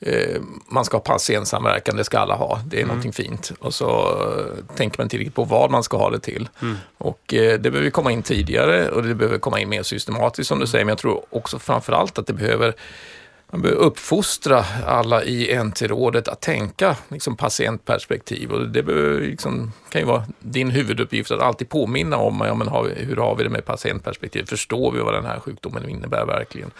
Eh, 0.00 0.40
man 0.68 0.84
ska 0.84 0.96
ha 0.96 1.02
patientsamverkan, 1.02 1.96
det 1.96 2.04
ska 2.04 2.18
alla 2.18 2.34
ha. 2.34 2.60
Det 2.66 2.76
är 2.76 2.80
mm. 2.80 2.88
någonting 2.88 3.12
fint. 3.12 3.52
Och 3.58 3.74
så 3.74 3.88
eh, 3.88 4.74
tänker 4.76 4.98
man 4.98 5.04
inte 5.04 5.16
riktigt 5.16 5.34
på 5.34 5.44
vad 5.44 5.70
man 5.70 5.82
ska 5.82 5.96
ha 5.96 6.10
det 6.10 6.20
till. 6.20 6.48
Mm. 6.62 6.76
Och 6.98 7.34
eh, 7.34 7.60
det 7.60 7.70
behöver 7.70 7.90
komma 7.90 8.12
in 8.12 8.22
tidigare 8.22 8.90
och 8.90 9.02
det 9.02 9.14
behöver 9.14 9.38
komma 9.38 9.60
in 9.60 9.68
mer 9.68 9.82
systematiskt 9.82 10.48
som 10.48 10.58
du 10.58 10.66
säger. 10.66 10.84
Men 10.84 10.92
jag 10.92 10.98
tror 10.98 11.24
också 11.30 11.58
framförallt 11.58 12.18
att 12.18 12.26
det 12.26 12.32
behöver 12.32 12.74
man 13.52 13.62
behöver 13.62 13.82
uppfostra 13.82 14.64
alla 14.86 15.24
i 15.24 15.64
NT-rådet 15.64 16.28
att 16.28 16.40
tänka 16.40 16.96
liksom, 17.08 17.36
patientperspektiv. 17.36 18.52
Och 18.52 18.68
det 18.68 18.82
behöver, 18.82 19.20
liksom, 19.20 19.72
kan 19.90 20.00
ju 20.00 20.06
vara 20.06 20.24
din 20.40 20.70
huvuduppgift 20.70 21.30
att 21.30 21.40
alltid 21.40 21.68
påminna 21.68 22.16
om 22.16 22.42
ja, 22.46 22.54
men 22.54 22.68
har, 22.68 22.88
hur 22.96 23.16
har 23.16 23.36
vi 23.36 23.44
det 23.44 23.50
med 23.50 23.64
patientperspektiv. 23.64 24.44
Förstår 24.44 24.92
vi 24.92 25.00
vad 25.00 25.14
den 25.14 25.24
här 25.24 25.40
sjukdomen 25.40 25.88
innebär 25.88 26.26
verkligen? 26.26 26.70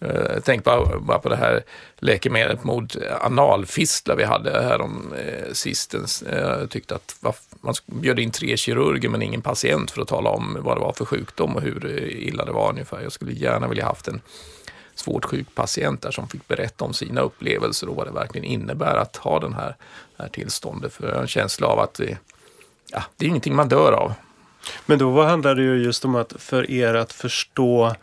Eh, 0.00 0.40
tänk 0.44 0.64
bara, 0.64 0.98
bara, 0.98 1.18
på 1.18 1.28
det 1.28 1.36
här 1.36 1.62
läkemedlet 1.98 2.64
mot 2.64 2.96
analfistlar 3.20 4.16
vi 4.16 4.24
hade 4.24 4.62
här 4.62 4.80
om 4.80 5.14
eh, 5.18 5.52
sistens. 5.52 6.22
Eh, 6.22 6.40
jag 6.40 6.60
eh, 6.60 6.66
tyckte 6.66 6.94
att 6.94 7.16
va, 7.20 7.34
man 7.60 7.74
bjöd 7.86 8.18
in 8.18 8.30
tre 8.30 8.56
kirurger 8.56 9.08
men 9.08 9.22
ingen 9.22 9.42
patient 9.42 9.90
för 9.90 10.02
att 10.02 10.08
tala 10.08 10.30
om 10.30 10.58
vad 10.60 10.76
det 10.76 10.80
var 10.80 10.92
för 10.92 11.04
sjukdom 11.04 11.56
och 11.56 11.62
hur 11.62 11.86
eh, 11.86 12.28
illa 12.28 12.44
det 12.44 12.52
var 12.52 12.70
ungefär. 12.70 13.00
Jag 13.02 13.12
skulle 13.12 13.32
gärna 13.32 13.68
vilja 13.68 13.84
haft 13.84 14.08
en 14.08 14.20
svårt 15.00 15.24
sjuk 15.24 15.54
patient 15.54 16.02
där 16.02 16.10
som 16.10 16.28
fick 16.28 16.48
berätta 16.48 16.84
om 16.84 16.94
sina 16.94 17.20
upplevelser 17.20 17.88
och 17.88 17.96
vad 17.96 18.06
det 18.06 18.12
verkligen 18.12 18.44
innebär 18.44 18.96
att 18.96 19.16
ha 19.16 19.40
den 19.40 19.54
här, 19.54 19.76
här 20.18 20.28
tillståndet. 20.28 20.92
För 20.92 21.06
jag 21.06 21.14
har 21.14 21.22
en 21.22 21.28
känsla 21.28 21.66
av 21.66 21.78
att 21.80 21.94
det, 21.94 22.18
ja, 22.92 23.02
det 23.16 23.24
är 23.24 23.28
ingenting 23.28 23.54
man 23.54 23.68
dör 23.68 23.92
av. 23.92 24.12
Men 24.86 24.98
då 24.98 25.22
handlar 25.22 25.54
det 25.54 25.62
ju 25.62 25.82
just 25.82 26.04
om 26.04 26.14
att 26.14 26.32
för 26.38 26.70
er 26.70 26.94
att 26.94 27.12
förstå 27.12 27.94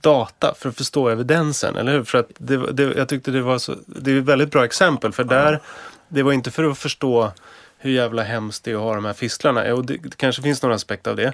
data 0.00 0.54
för 0.58 0.68
att 0.68 0.76
förstå 0.76 1.08
evidensen, 1.08 1.76
eller 1.76 1.92
hur? 1.92 2.04
För 2.04 2.18
att 2.18 2.28
det, 2.38 2.72
det, 2.72 2.82
jag 2.82 3.08
tyckte 3.08 3.30
det 3.30 3.42
var 3.42 3.58
så, 3.58 3.74
det 3.86 4.12
är 4.12 4.18
ett 4.18 4.24
väldigt 4.24 4.50
bra 4.50 4.64
exempel 4.64 5.12
för 5.12 5.24
där, 5.24 5.60
det 6.08 6.22
var 6.22 6.32
inte 6.32 6.50
för 6.50 6.64
att 6.64 6.78
förstå 6.78 7.32
hur 7.78 7.90
jävla 7.90 8.22
hemskt 8.22 8.64
det 8.64 8.70
är 8.70 8.74
att 8.74 8.80
ha 8.80 8.94
de 8.94 9.04
här 9.04 9.12
fistlarna. 9.12 9.74
Och 9.74 9.84
det, 9.84 9.96
det 9.96 10.16
kanske 10.16 10.42
finns 10.42 10.62
några 10.62 10.74
aspekter 10.74 11.10
av 11.10 11.16
det. 11.16 11.32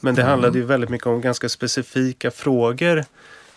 Men 0.00 0.14
det 0.14 0.22
mm. 0.22 0.30
handlade 0.30 0.58
ju 0.58 0.64
väldigt 0.64 0.90
mycket 0.90 1.06
om 1.06 1.20
ganska 1.20 1.48
specifika 1.48 2.30
frågor 2.30 3.04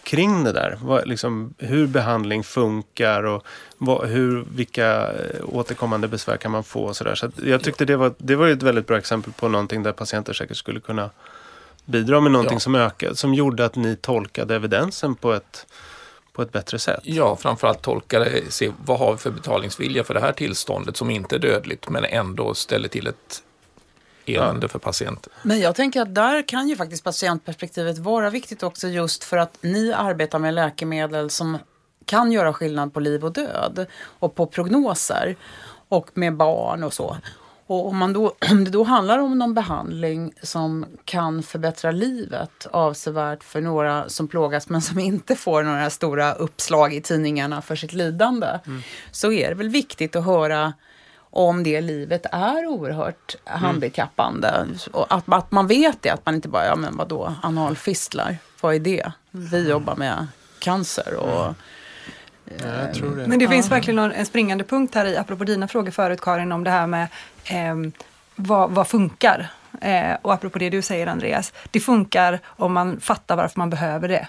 kring 0.10 0.44
det 0.44 0.52
där. 0.52 0.78
Vad, 0.82 1.08
liksom, 1.08 1.54
hur 1.58 1.88
behandling 1.88 2.44
funkar 2.44 3.24
och 3.24 3.44
vad, 3.78 4.10
hur, 4.10 4.46
vilka 4.56 5.12
eh, 5.12 5.46
återkommande 5.46 6.08
besvär 6.08 6.38
kan 6.38 6.52
man 6.52 6.64
få. 6.64 6.84
Och 6.84 6.96
så 6.96 7.04
där. 7.04 7.16
så 7.16 7.30
jag 7.44 7.64
tyckte 7.64 7.86
det 7.86 7.96
var, 7.96 8.14
det 8.18 8.36
var 8.36 8.48
ett 8.48 8.64
väldigt 8.64 8.88
bra 8.88 8.98
exempel 8.98 9.34
på 9.34 9.48
någonting 9.48 9.84
där 9.84 9.92
patienter 9.92 10.34
säkert 10.34 10.58
skulle 10.58 10.80
kunna 10.80 11.10
bidra 11.86 12.20
med 12.22 12.32
någonting 12.32 12.56
ja. 12.56 12.60
som 12.60 12.76
ökade, 12.76 13.16
som 13.16 13.34
gjorde 13.34 13.66
att 13.66 13.76
ni 13.76 13.96
tolkade 13.96 14.56
evidensen 14.56 15.16
på 15.16 15.34
ett, 15.34 15.66
på 16.34 16.42
ett 16.42 16.52
bättre 16.52 16.80
sätt. 16.80 17.02
Ja, 17.04 17.36
framförallt 17.36 17.82
tolka 17.82 18.20
det, 18.20 18.52
se 18.52 18.72
vad 18.86 19.00
har 19.00 19.12
vi 19.12 19.18
för 19.18 19.32
betalningsvilja 19.32 20.04
för 20.04 20.14
det 20.14 20.20
här 20.20 20.32
tillståndet 20.32 20.98
som 20.98 21.10
inte 21.10 21.36
är 21.36 21.40
dödligt 21.40 21.90
men 21.90 22.06
ändå 22.06 22.54
ställer 22.54 22.88
till 22.88 23.08
ett 23.08 23.44
elände 24.36 24.68
för 24.68 24.80
patienten. 24.80 25.34
Men 25.42 25.60
jag 25.60 25.76
tänker 25.76 26.02
att 26.02 26.16
där 26.16 26.48
kan 26.48 26.70
ju 26.70 26.76
faktiskt 26.76 27.04
patientperspektivet 27.04 27.98
vara 27.98 28.30
viktigt 28.30 28.64
också 28.64 28.88
just 28.88 29.24
för 29.24 29.38
att 29.38 29.58
ni 29.62 29.94
arbetar 29.94 30.40
med 30.40 30.54
läkemedel 30.54 31.30
som 31.30 31.58
kan 32.06 32.32
göra 32.32 32.54
skillnad 32.54 32.94
på 32.94 33.00
liv 33.00 33.26
och 33.26 33.34
död 33.34 33.86
och 34.20 34.36
på 34.36 34.46
prognoser 34.46 35.36
och 35.90 36.10
med 36.14 36.38
barn 36.38 36.84
och 36.84 36.94
så. 36.94 37.18
Och 37.70 37.88
om, 37.88 37.98
man 37.98 38.14
då, 38.14 38.36
om 38.52 38.64
det 38.64 38.72
då 38.72 38.84
handlar 38.84 39.20
om 39.20 39.40
någon 39.40 39.54
behandling 39.54 40.34
som 40.42 40.86
kan 41.06 41.44
förbättra 41.44 41.92
livet 41.92 42.68
avsevärt 42.72 43.44
för 43.44 43.62
några 43.62 44.10
som 44.10 44.28
plågas 44.28 44.70
men 44.70 44.82
som 44.82 45.00
inte 45.00 45.36
får 45.36 45.64
några 45.64 45.90
stora 45.90 46.34
uppslag 46.34 46.94
i 46.94 47.02
tidningarna 47.02 47.62
för 47.62 47.76
sitt 47.76 47.94
lidande, 47.94 48.48
mm. 48.66 48.82
så 49.12 49.32
är 49.32 49.50
det 49.50 49.56
väl 49.56 49.70
viktigt 49.70 50.16
att 50.16 50.26
höra 50.26 50.74
om 51.32 51.64
det 51.64 51.82
livet 51.82 52.26
är 52.32 52.66
oerhört 52.66 53.36
mm. 53.46 53.62
handikappande. 53.62 54.66
Och 54.92 55.14
att, 55.14 55.24
att 55.28 55.52
man 55.52 55.68
vet 55.68 56.02
det, 56.02 56.10
att 56.10 56.26
man 56.26 56.36
inte 56.36 56.48
bara, 56.48 56.66
ja 56.66 56.76
men 56.76 56.98
vadå, 56.98 57.34
analfistlar, 57.44 58.38
vad 58.62 58.76
är 58.76 58.80
det? 58.80 59.12
Vi 59.32 59.70
jobbar 59.70 59.96
med 59.96 60.28
cancer 60.60 61.16
och 61.16 61.42
mm. 61.42 61.56
Ja, 62.58 63.08
det. 63.16 63.28
Men 63.28 63.40
det 63.40 63.48
finns 63.48 63.72
verkligen 63.72 64.00
en 64.00 64.26
springande 64.26 64.64
punkt 64.64 64.96
här 64.96 65.06
i, 65.06 65.18
apropå 65.18 65.44
dina 65.44 65.68
frågor 65.68 65.92
förut 65.92 66.22
Karin, 66.22 66.52
om 66.52 66.64
det 66.64 66.72
här 66.72 66.88
med 66.88 67.08
eh, 67.46 67.76
vad, 68.36 68.72
vad 68.72 68.88
funkar? 68.88 69.52
Eh, 69.82 70.18
och 70.22 70.34
apropå 70.34 70.60
det 70.60 70.70
du 70.70 70.82
säger 70.82 71.08
Andreas, 71.08 71.54
det 71.72 71.80
funkar 71.80 72.40
om 72.46 72.74
man 72.74 73.00
fattar 73.00 73.36
varför 73.36 73.60
man 73.60 73.70
behöver 73.70 74.08
det. 74.08 74.28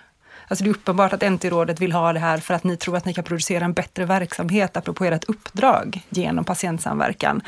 Alltså 0.50 0.64
det 0.64 0.70
är 0.70 0.74
uppenbart 0.74 1.12
att 1.12 1.22
NT-rådet 1.22 1.80
vill 1.80 1.92
ha 1.92 2.12
det 2.12 2.18
här 2.18 2.38
för 2.38 2.54
att 2.54 2.64
ni 2.64 2.76
tror 2.76 2.96
att 2.96 3.04
ni 3.04 3.14
kan 3.14 3.24
producera 3.24 3.64
en 3.64 3.72
bättre 3.72 4.04
verksamhet, 4.04 4.76
apropå 4.76 5.04
ert 5.04 5.24
uppdrag, 5.24 6.02
genom 6.08 6.44
patientsamverkan. 6.44 7.42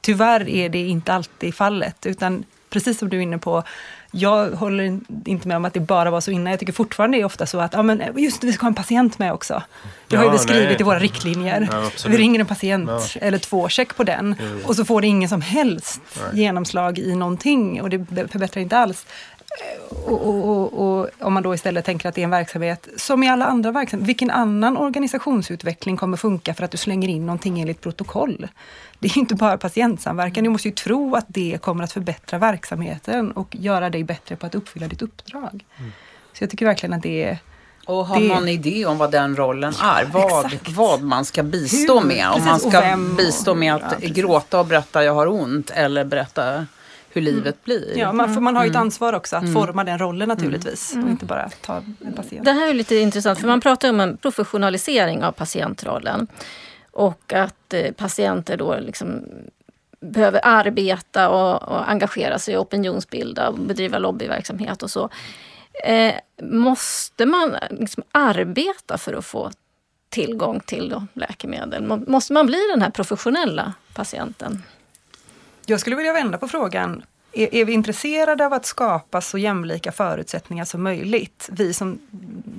Tyvärr 0.00 0.48
är 0.48 0.68
det 0.68 0.78
inte 0.78 1.12
alltid 1.12 1.54
fallet, 1.54 2.06
utan 2.06 2.44
precis 2.70 2.98
som 2.98 3.08
du 3.08 3.16
är 3.16 3.20
inne 3.20 3.38
på, 3.38 3.62
jag 4.10 4.50
håller 4.50 5.00
inte 5.24 5.48
med 5.48 5.56
om 5.56 5.64
att 5.64 5.74
det 5.74 5.80
bara 5.80 6.10
var 6.10 6.20
så 6.20 6.30
innan. 6.30 6.50
Jag 6.50 6.60
tycker 6.60 6.72
fortfarande 6.72 7.16
det 7.16 7.20
är 7.20 7.24
ofta 7.24 7.46
så 7.46 7.60
att, 7.60 7.72
ja 7.72 7.82
men 7.82 8.02
just 8.16 8.44
vi 8.44 8.52
ska 8.52 8.62
ha 8.62 8.68
en 8.68 8.74
patient 8.74 9.18
med 9.18 9.32
också. 9.32 9.62
Det 10.08 10.16
har 10.16 10.24
ju 10.24 10.30
vi 10.30 10.38
skrivit 10.38 10.80
i 10.80 10.84
våra 10.84 10.98
riktlinjer. 10.98 11.68
Ja, 11.72 11.90
vi 12.08 12.16
ringer 12.16 12.40
en 12.40 12.46
patient 12.46 12.90
ja. 12.90 13.20
eller 13.20 13.38
två, 13.38 13.68
check 13.68 13.96
på 13.96 14.04
den. 14.04 14.36
Mm. 14.40 14.64
Och 14.64 14.76
så 14.76 14.84
får 14.84 15.00
det 15.00 15.06
ingen 15.06 15.28
som 15.28 15.40
helst 15.40 16.00
Nej. 16.16 16.42
genomslag 16.42 16.98
i 16.98 17.14
någonting 17.14 17.82
och 17.82 17.90
det 17.90 18.28
förbättrar 18.32 18.62
inte 18.62 18.78
alls. 18.78 19.06
Och, 20.06 20.26
och, 20.26 20.48
och, 20.48 20.98
och, 21.00 21.08
om 21.20 21.32
man 21.32 21.42
då 21.42 21.54
istället 21.54 21.84
tänker 21.84 22.08
att 22.08 22.14
det 22.14 22.20
är 22.20 22.24
en 22.24 22.30
verksamhet 22.30 22.88
som 22.96 23.22
i 23.22 23.28
alla 23.28 23.44
andra 23.46 23.70
verksamheter, 23.72 24.06
vilken 24.06 24.30
annan 24.30 24.76
organisationsutveckling 24.76 25.96
kommer 25.96 26.16
funka 26.16 26.54
för 26.54 26.64
att 26.64 26.70
du 26.70 26.76
slänger 26.76 27.08
in 27.08 27.26
någonting 27.26 27.60
enligt 27.60 27.80
protokoll? 27.80 28.48
Det 28.98 29.08
är 29.08 29.14
ju 29.14 29.20
inte 29.20 29.34
bara 29.34 29.58
patientsamverkan, 29.58 30.44
du 30.44 30.50
måste 30.50 30.68
ju 30.68 30.74
tro 30.74 31.14
att 31.16 31.24
det 31.28 31.58
kommer 31.62 31.84
att 31.84 31.92
förbättra 31.92 32.38
verksamheten 32.38 33.32
och 33.32 33.56
göra 33.56 33.90
dig 33.90 34.04
bättre 34.04 34.36
på 34.36 34.46
att 34.46 34.54
uppfylla 34.54 34.88
ditt 34.88 35.02
uppdrag. 35.02 35.64
Mm. 35.78 35.92
Så 36.32 36.42
jag 36.44 36.50
tycker 36.50 36.66
verkligen 36.66 36.92
att 36.92 37.02
det 37.02 37.24
är 37.24 37.38
Och 37.86 38.06
har 38.06 38.20
Det- 38.20 38.28
man 38.28 38.48
idé 38.48 38.86
om 38.86 38.98
vad 38.98 39.10
den 39.10 39.36
rollen 39.36 39.72
är? 39.82 40.04
Vad, 40.04 40.46
exakt. 40.46 40.68
vad 40.68 41.02
man 41.02 41.24
ska 41.24 41.42
bistå 41.42 42.00
Hur? 42.00 42.06
med? 42.06 42.28
Om 42.28 42.32
Precis, 42.34 42.46
man 42.64 42.72
ska 42.72 42.96
bistå 43.16 43.54
med 43.54 43.74
att 43.74 43.94
ja, 44.00 44.08
gråta 44.12 44.60
och 44.60 44.66
berätta 44.66 45.04
jag 45.04 45.14
har 45.14 45.26
ont 45.26 45.70
eller 45.70 46.04
berätta 46.04 46.66
hur 47.16 47.22
livet 47.22 47.64
blir. 47.64 47.98
Ja, 47.98 48.12
man, 48.12 48.42
man 48.42 48.56
har 48.56 48.64
ju 48.64 48.68
ett 48.70 48.74
Mm. 48.76 48.86
ansvar 48.86 49.12
också 49.12 49.36
att 49.36 49.52
forma 49.52 49.84
den 49.84 49.98
rollen 49.98 50.28
naturligtvis. 50.28 50.92
Och 51.04 51.10
inte 51.10 51.24
bara 51.26 51.48
ta 51.60 51.76
en 51.76 52.12
patient. 52.16 52.44
Det 52.44 52.52
här 52.52 52.68
är 52.70 52.74
lite 52.74 52.96
intressant 52.96 53.38
för 53.40 53.46
man 53.48 53.60
pratar 53.60 53.90
om 53.90 54.00
en 54.00 54.16
professionalisering 54.16 55.24
av 55.24 55.32
patientrollen. 55.32 56.26
Och 56.90 57.32
att 57.32 57.74
eh, 57.74 57.92
patienter 57.92 58.56
då 58.56 58.76
liksom 58.80 59.24
behöver 60.00 60.40
arbeta 60.42 61.28
och, 61.28 61.62
och 61.62 61.90
engagera 61.90 62.38
sig 62.38 62.58
opinionsbilda 62.58 63.48
och 63.48 63.58
bedriva 63.58 63.98
lobbyverksamhet 63.98 64.82
och 64.82 64.90
så. 64.90 65.08
Eh, 65.84 66.14
måste 66.42 67.26
man 67.26 67.56
liksom 67.70 68.02
arbeta 68.12 68.98
för 68.98 69.14
att 69.14 69.24
få 69.24 69.50
tillgång 70.08 70.60
till 70.60 71.00
läkemedel? 71.12 71.82
Må- 71.86 72.04
Måste 72.06 72.32
man 72.32 72.46
bli 72.46 72.58
den 72.72 72.82
här 72.82 72.90
professionella 72.90 73.72
patienten? 73.94 74.62
Jag 75.68 75.80
skulle 75.80 75.96
vilja 75.96 76.12
vända 76.12 76.38
på 76.38 76.48
frågan. 76.48 77.02
Är, 77.32 77.54
är 77.54 77.64
vi 77.64 77.72
intresserade 77.72 78.46
av 78.46 78.52
att 78.52 78.66
skapa 78.66 79.20
så 79.20 79.38
jämlika 79.38 79.92
förutsättningar 79.92 80.64
som 80.64 80.82
möjligt? 80.82 81.48
Vi 81.52 81.74
som, 81.74 81.98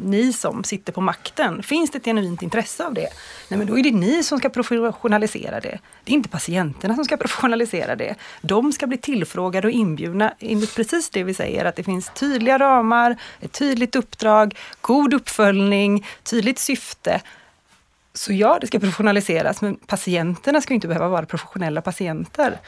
ni 0.03 0.33
som 0.33 0.63
sitter 0.63 0.93
på 0.93 1.01
makten, 1.01 1.63
finns 1.63 1.91
det 1.91 1.97
ett 1.97 2.05
genuint 2.05 2.41
intresse 2.41 2.85
av 2.85 2.93
det? 2.93 3.07
Nej, 3.49 3.57
men 3.57 3.67
då 3.67 3.79
är 3.79 3.83
det 3.83 3.91
ni 3.91 4.23
som 4.23 4.39
ska 4.39 4.49
professionalisera 4.49 5.59
det. 5.59 5.79
Det 6.03 6.11
är 6.11 6.15
inte 6.15 6.29
patienterna 6.29 6.95
som 6.95 7.05
ska 7.05 7.17
professionalisera 7.17 7.95
det. 7.95 8.15
De 8.41 8.73
ska 8.73 8.87
bli 8.87 8.97
tillfrågade 8.97 9.67
och 9.67 9.73
inbjudna 9.73 10.33
enligt 10.39 10.75
precis 10.75 11.09
det 11.09 11.23
vi 11.23 11.33
säger, 11.33 11.65
att 11.65 11.75
det 11.75 11.83
finns 11.83 12.11
tydliga 12.13 12.57
ramar, 12.57 13.17
ett 13.39 13.51
tydligt 13.51 13.95
uppdrag, 13.95 14.57
god 14.81 15.13
uppföljning, 15.13 16.05
tydligt 16.23 16.59
syfte. 16.59 17.21
Så 18.13 18.33
ja, 18.33 18.57
det 18.61 18.67
ska 18.67 18.79
professionaliseras, 18.79 19.61
men 19.61 19.75
patienterna 19.75 20.61
ska 20.61 20.73
inte 20.73 20.87
behöva 20.87 21.07
vara 21.07 21.25
professionella 21.25 21.81
patienter. 21.81 22.59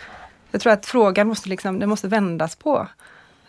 Jag 0.51 0.61
tror 0.61 0.73
att 0.73 0.85
frågan 0.85 1.27
måste, 1.27 1.49
liksom, 1.49 1.79
den 1.79 1.89
måste 1.89 2.07
vändas 2.07 2.55
på. 2.55 2.87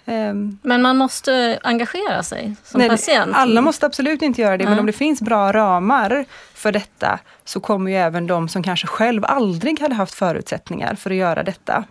Ehm, 0.06 0.58
Men 0.62 0.82
man 0.82 0.96
måste 0.96 1.58
engagera 1.62 2.22
sig 2.22 2.56
som 2.64 2.78
nej, 2.80 2.88
patient. 2.88 3.32
Alla 3.34 3.60
måste 3.60 3.86
absolut 3.86 4.22
inte 4.22 4.40
göra 4.40 4.56
det, 4.56 4.64
men 4.64 4.72
Mm. 4.72 4.80
om 4.80 4.86
det 4.86 4.92
finns 4.92 5.20
bra 5.22 5.52
ramar 5.52 6.24
för 6.54 6.72
detta 6.72 7.18
så 7.44 7.60
kommer 7.60 7.90
ju 7.90 7.96
även 7.96 8.26
de 8.26 8.48
som 8.48 8.62
kanske 8.62 8.86
själv 8.86 9.24
aldrig 9.24 9.80
hade 9.80 9.94
haft 9.94 10.14
förutsättningar 10.14 10.94
för 10.94 11.10
att 11.10 11.16
göra 11.16 11.42
detta, 11.42 11.84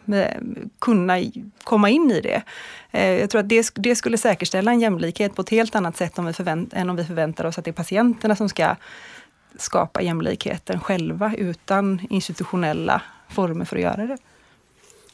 kunna 0.79 1.13
komma 1.63 1.89
in 1.89 2.11
i 2.11 2.21
det. 2.21 2.41
Eh, 2.91 3.09
Jag 3.19 3.29
tror 3.29 3.39
att 3.41 3.49
det, 3.49 3.71
det 3.75 3.95
skulle 3.95 4.17
säkerställa 4.17 4.71
en 4.71 4.79
jämlikhet 4.79 5.35
på 5.35 5.41
ett 5.41 5.49
helt 5.49 5.75
annat 5.75 5.97
sätt 5.97 6.19
om 6.19 6.25
vi 6.25 6.33
förvänt, 6.33 6.73
än 6.73 6.89
om 6.89 6.95
vi 6.95 7.05
förväntar 7.05 7.45
oss 7.45 7.57
att 7.57 7.65
det 7.65 7.71
är 7.71 7.73
patienterna 7.73 8.35
som 8.35 8.49
ska 8.49 8.75
skapa 9.57 10.01
jämlikheten 10.01 10.79
själva 10.79 11.33
utan 11.37 12.07
institutionella 12.09 13.01
former 13.29 13.65
för 13.65 13.75
att 13.75 13.81
göra 13.81 14.05
det. 14.05 14.17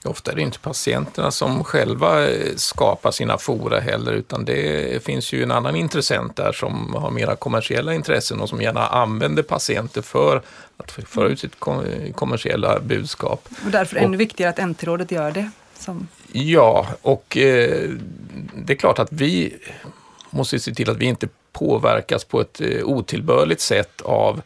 Ofta 0.05 0.31
är 0.31 0.35
det 0.35 0.41
inte 0.41 0.59
patienterna 0.59 1.31
som 1.31 1.63
själva 1.63 2.29
eh, 2.29 2.55
skapar 2.55 3.11
sina 3.11 3.37
fora 3.37 3.79
heller, 3.79 4.11
utan 4.13 4.45
det 4.45 5.03
finns 5.03 5.33
ju 5.33 5.43
en 5.43 5.51
annan 5.51 5.75
intressent 5.75 6.35
där 6.35 6.51
som 6.51 6.93
har 6.93 7.11
mera 7.11 7.35
kommersiella 7.35 7.93
intressen 7.93 8.39
och 8.41 8.49
som 8.49 8.61
gärna 8.61 8.87
använder 8.87 9.43
patienter 9.43 10.01
för 10.01 10.41
att 10.77 10.91
föra 10.91 11.27
ut 11.27 11.39
sitt 11.39 11.59
kom- 11.59 12.13
kommersiella 12.15 12.79
budskap. 12.79 13.49
Och 13.65 13.71
därför 13.71 13.97
ännu 13.97 14.17
viktigare 14.17 14.49
att 14.49 14.57
NT-rådet 14.69 15.11
gör 15.11 15.31
det. 15.31 15.49
Som, 15.79 16.07
Ja, 16.31 16.87
och 17.01 17.37
eh, 17.37 17.89
det 18.55 18.73
är 18.73 18.77
klart 18.77 18.99
att 18.99 19.11
vi 19.11 19.53
måste 20.29 20.59
se 20.59 20.73
till 20.73 20.89
att 20.89 20.97
vi 20.97 21.05
inte 21.05 21.27
påverkas 21.53 22.23
på 22.23 22.41
ett 22.41 22.61
eh, 22.61 22.83
otillbörligt 22.83 23.61
sätt 23.61 24.01
av 24.01 24.41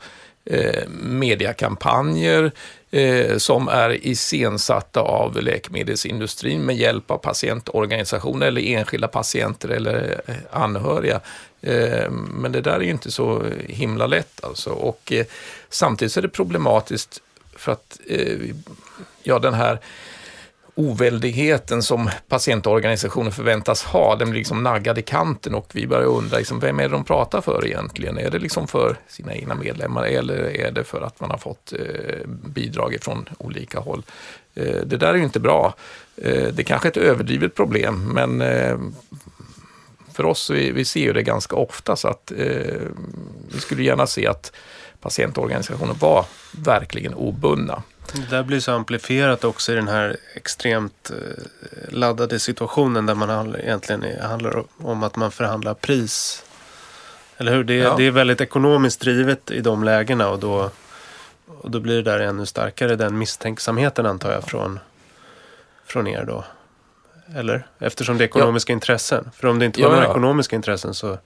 eh, 0.45 0.88
mediakampanjer 0.89 2.51
eh, 2.92 3.38
som 3.38 3.68
är 3.68 4.08
iscensatta 4.08 5.02
av 5.02 5.42
läkemedelsindustrin 5.42 6.62
med 6.62 6.76
hjälp 6.76 7.12
av 7.12 7.18
patientorganisationer 7.18 8.48
eller 8.48 8.62
enskilda 8.62 9.08
patienter 9.08 9.70
eller 9.70 10.22
eh, 10.28 10.36
anhöriga. 10.52 11.20
Eh, 11.62 12.10
men 12.12 12.52
det 12.52 12.62
där 12.62 12.76
är 12.76 12.80
ju 12.82 12.90
inte 12.90 13.12
så 13.12 13.44
himla 13.68 14.08
lätt 14.08 14.44
alltså. 14.44 14.70
Och 14.70 15.12
eh, 15.12 15.26
samtidigt 15.70 16.12
så 16.12 16.20
är 16.20 16.22
det 16.22 16.30
problematiskt 16.30 17.22
för 17.56 17.72
att 17.72 18.00
eh, 18.08 18.38
ja, 19.24 19.40
den 19.40 19.54
här 19.54 19.80
oväldigheten 20.80 21.84
som 21.84 22.10
patientorganisationer 22.28 23.32
förväntas 23.32 23.84
ha, 23.84 24.16
den 24.16 24.30
blir 24.30 24.40
liksom 24.40 24.64
naggad 24.64 24.98
i 24.98 25.02
kanten 25.02 25.56
och 25.56 25.70
vi 25.74 25.88
börjar 25.88 26.06
undra, 26.06 26.38
liksom, 26.38 26.60
vem 26.60 26.80
är 26.80 26.84
det 26.84 26.90
de 26.90 27.04
pratar 27.04 27.42
för 27.42 27.68
egentligen? 27.68 28.18
Är 28.18 28.30
det 28.30 28.40
liksom 28.40 28.68
för 28.68 28.98
sina 29.08 29.36
egna 29.36 29.56
medlemmar 29.56 30.04
eller 30.04 30.36
är 30.36 30.72
det 30.72 30.84
för 30.84 31.02
att 31.02 31.20
man 31.20 31.32
har 31.32 31.38
fått 31.38 31.74
eh, 31.74 32.28
bidrag 32.28 32.98
från 33.02 33.30
olika 33.38 33.80
håll? 33.80 34.04
Eh, 34.56 34.82
det 34.86 34.98
där 34.98 35.08
är 35.08 35.16
ju 35.16 35.24
inte 35.24 35.40
bra. 35.40 35.74
Eh, 36.18 36.48
det 36.54 36.62
är 36.62 36.64
kanske 36.64 36.88
är 36.88 36.92
ett 36.92 36.98
överdrivet 36.98 37.56
problem, 37.56 38.12
men 38.14 38.42
eh, 38.42 38.78
för 40.14 40.26
oss, 40.26 40.50
vi, 40.50 40.72
vi 40.72 40.86
ser 40.86 41.00
ju 41.00 41.14
det 41.14 41.24
ganska 41.24 41.56
ofta, 41.56 41.96
så 41.96 42.08
att 42.08 42.32
eh, 42.32 42.82
vi 43.54 43.60
skulle 43.60 43.84
gärna 43.84 44.08
se 44.08 44.28
att 44.28 44.52
patientorganisationer 45.02 45.94
var 45.94 46.26
verkligen 46.52 47.14
obundna. 47.14 47.84
Det 48.14 48.30
där 48.30 48.43
blir 48.43 48.60
så 48.60 48.72
amplifierat 48.72 49.43
också 49.43 49.72
i 49.72 49.76
den 49.76 49.88
här 49.88 50.18
extremt 50.36 51.12
eh, 51.12 51.93
laddade 51.93 52.39
situationen 52.39 53.05
där 53.05 53.16
man 53.16 53.55
egentligen 53.55 54.22
handlar 54.22 54.64
om 54.78 55.03
att 55.03 55.16
man 55.16 55.32
förhandlar 55.32 55.74
pris. 55.74 56.43
Eller 57.38 57.51
hur? 57.55 57.64
Det, 57.64 57.74
är- 57.74 57.84
Ja. 57.84 57.95
det 57.97 58.03
är 58.03 58.12
väldigt 58.12 58.41
ekonomiskt 58.41 58.99
drivet 59.01 59.51
i 59.51 59.62
de 59.62 59.84
lägena 59.84 60.30
och 60.30 60.39
då, 60.39 60.72
och 61.62 61.72
då 61.72 61.80
blir 61.80 61.95
det 61.95 62.01
där 62.12 62.20
ännu 62.20 62.45
starkare 62.45 62.95
den 62.95 63.18
misstänksamheten 63.18 64.05
antar 64.05 64.32
jag 64.32 64.43
från, 64.43 64.80
från 65.86 66.07
er 66.07 66.24
då. 66.28 66.45
Eller? 67.36 67.68
Eftersom 67.80 68.18
det 68.18 68.24
är 68.24 68.26
ekonomiska 68.26 68.74
intressen. 68.74 69.30
För 69.36 69.47
om 69.47 69.60
det 69.60 69.66
inte 69.66 69.82
var 69.82 69.88
Ja, 69.88 69.91
några 69.91 70.05
ja. 70.05 70.12
ekonomiska 70.12 70.55
intressen 70.55 70.93
så... 70.93 71.18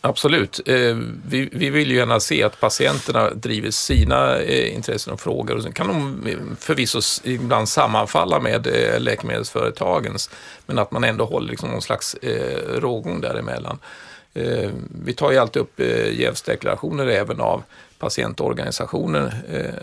Absolut. 0.00 0.60
Eh, 0.66 0.96
vi, 1.28 1.48
vi 1.52 1.70
vill 1.70 1.90
ju 1.90 1.96
gärna 1.96 2.20
se 2.20 2.42
att 2.42 2.60
patienterna 2.60 3.30
driver 3.30 3.70
sina 3.70 4.38
eh, 4.38 4.74
intressen 4.74 5.12
och 5.12 5.20
frågor. 5.20 5.56
Och 5.56 5.62
sen 5.62 5.72
kan 5.72 5.88
de 5.88 6.26
eh, 6.26 6.36
förvisso 6.60 7.00
ibland 7.24 7.68
sammanfalla 7.68 8.40
med 8.40 8.66
läkemedelsföretagens, 8.98 10.30
men 10.66 10.78
att 10.78 10.90
man 10.90 11.04
ändå 11.04 11.24
håller 11.24 11.50
liksom 11.50 11.70
någon 11.70 11.82
slags 11.82 12.16
rågång 12.68 13.20
däremellan. 13.20 13.78
Vi 15.04 15.14
tar 15.14 15.30
ju 15.30 15.38
alltid 15.38 15.62
upp 15.62 15.80
jävsdeklarationer 16.12 17.06
även 17.06 17.40
av 17.40 17.62
patientorganisationer 17.98 19.34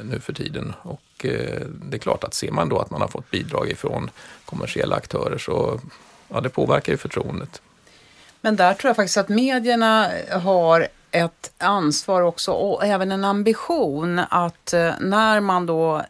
nu 0.04 0.20
för 0.20 0.34
tiden. 0.34 0.74
Och 0.82 1.02
det 1.68 1.94
är 1.94 1.98
klart 1.98 2.24
att 2.24 2.34
ser 2.34 2.52
man 2.52 2.70
då 2.70 2.80
att 2.80 2.90
man 2.90 3.02
har 3.02 3.08
fått 3.08 3.32
bidrag 3.32 3.70
ifrån 3.70 4.10
kommersiella 4.46 4.96
aktörer 4.96 5.38
så 5.38 5.80
ja, 6.30 6.42
det 6.42 6.50
påverkar 6.50 6.94
ju 6.94 6.98
förtroendet. 6.98 7.62
Men 8.46 8.56
där 8.56 8.74
tror 8.74 8.90
jag 8.90 8.96
faktiskt 8.96 9.18
att 9.18 9.30
medierna 9.30 10.12
har 10.32 10.88
ett 11.12 11.54
ansvar 11.58 12.22
också 12.22 12.52
och 12.52 12.86
även 12.86 13.12
en 13.12 13.26
ambition 13.26 14.20
att 14.30 14.74
eh, 14.74 14.94
när 15.00 15.40
man 15.40 15.66
då 15.66 15.98
eh, 15.98 16.04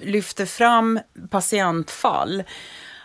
lyfter 0.00 0.46
fram 0.46 1.00
patientfall 1.30 2.42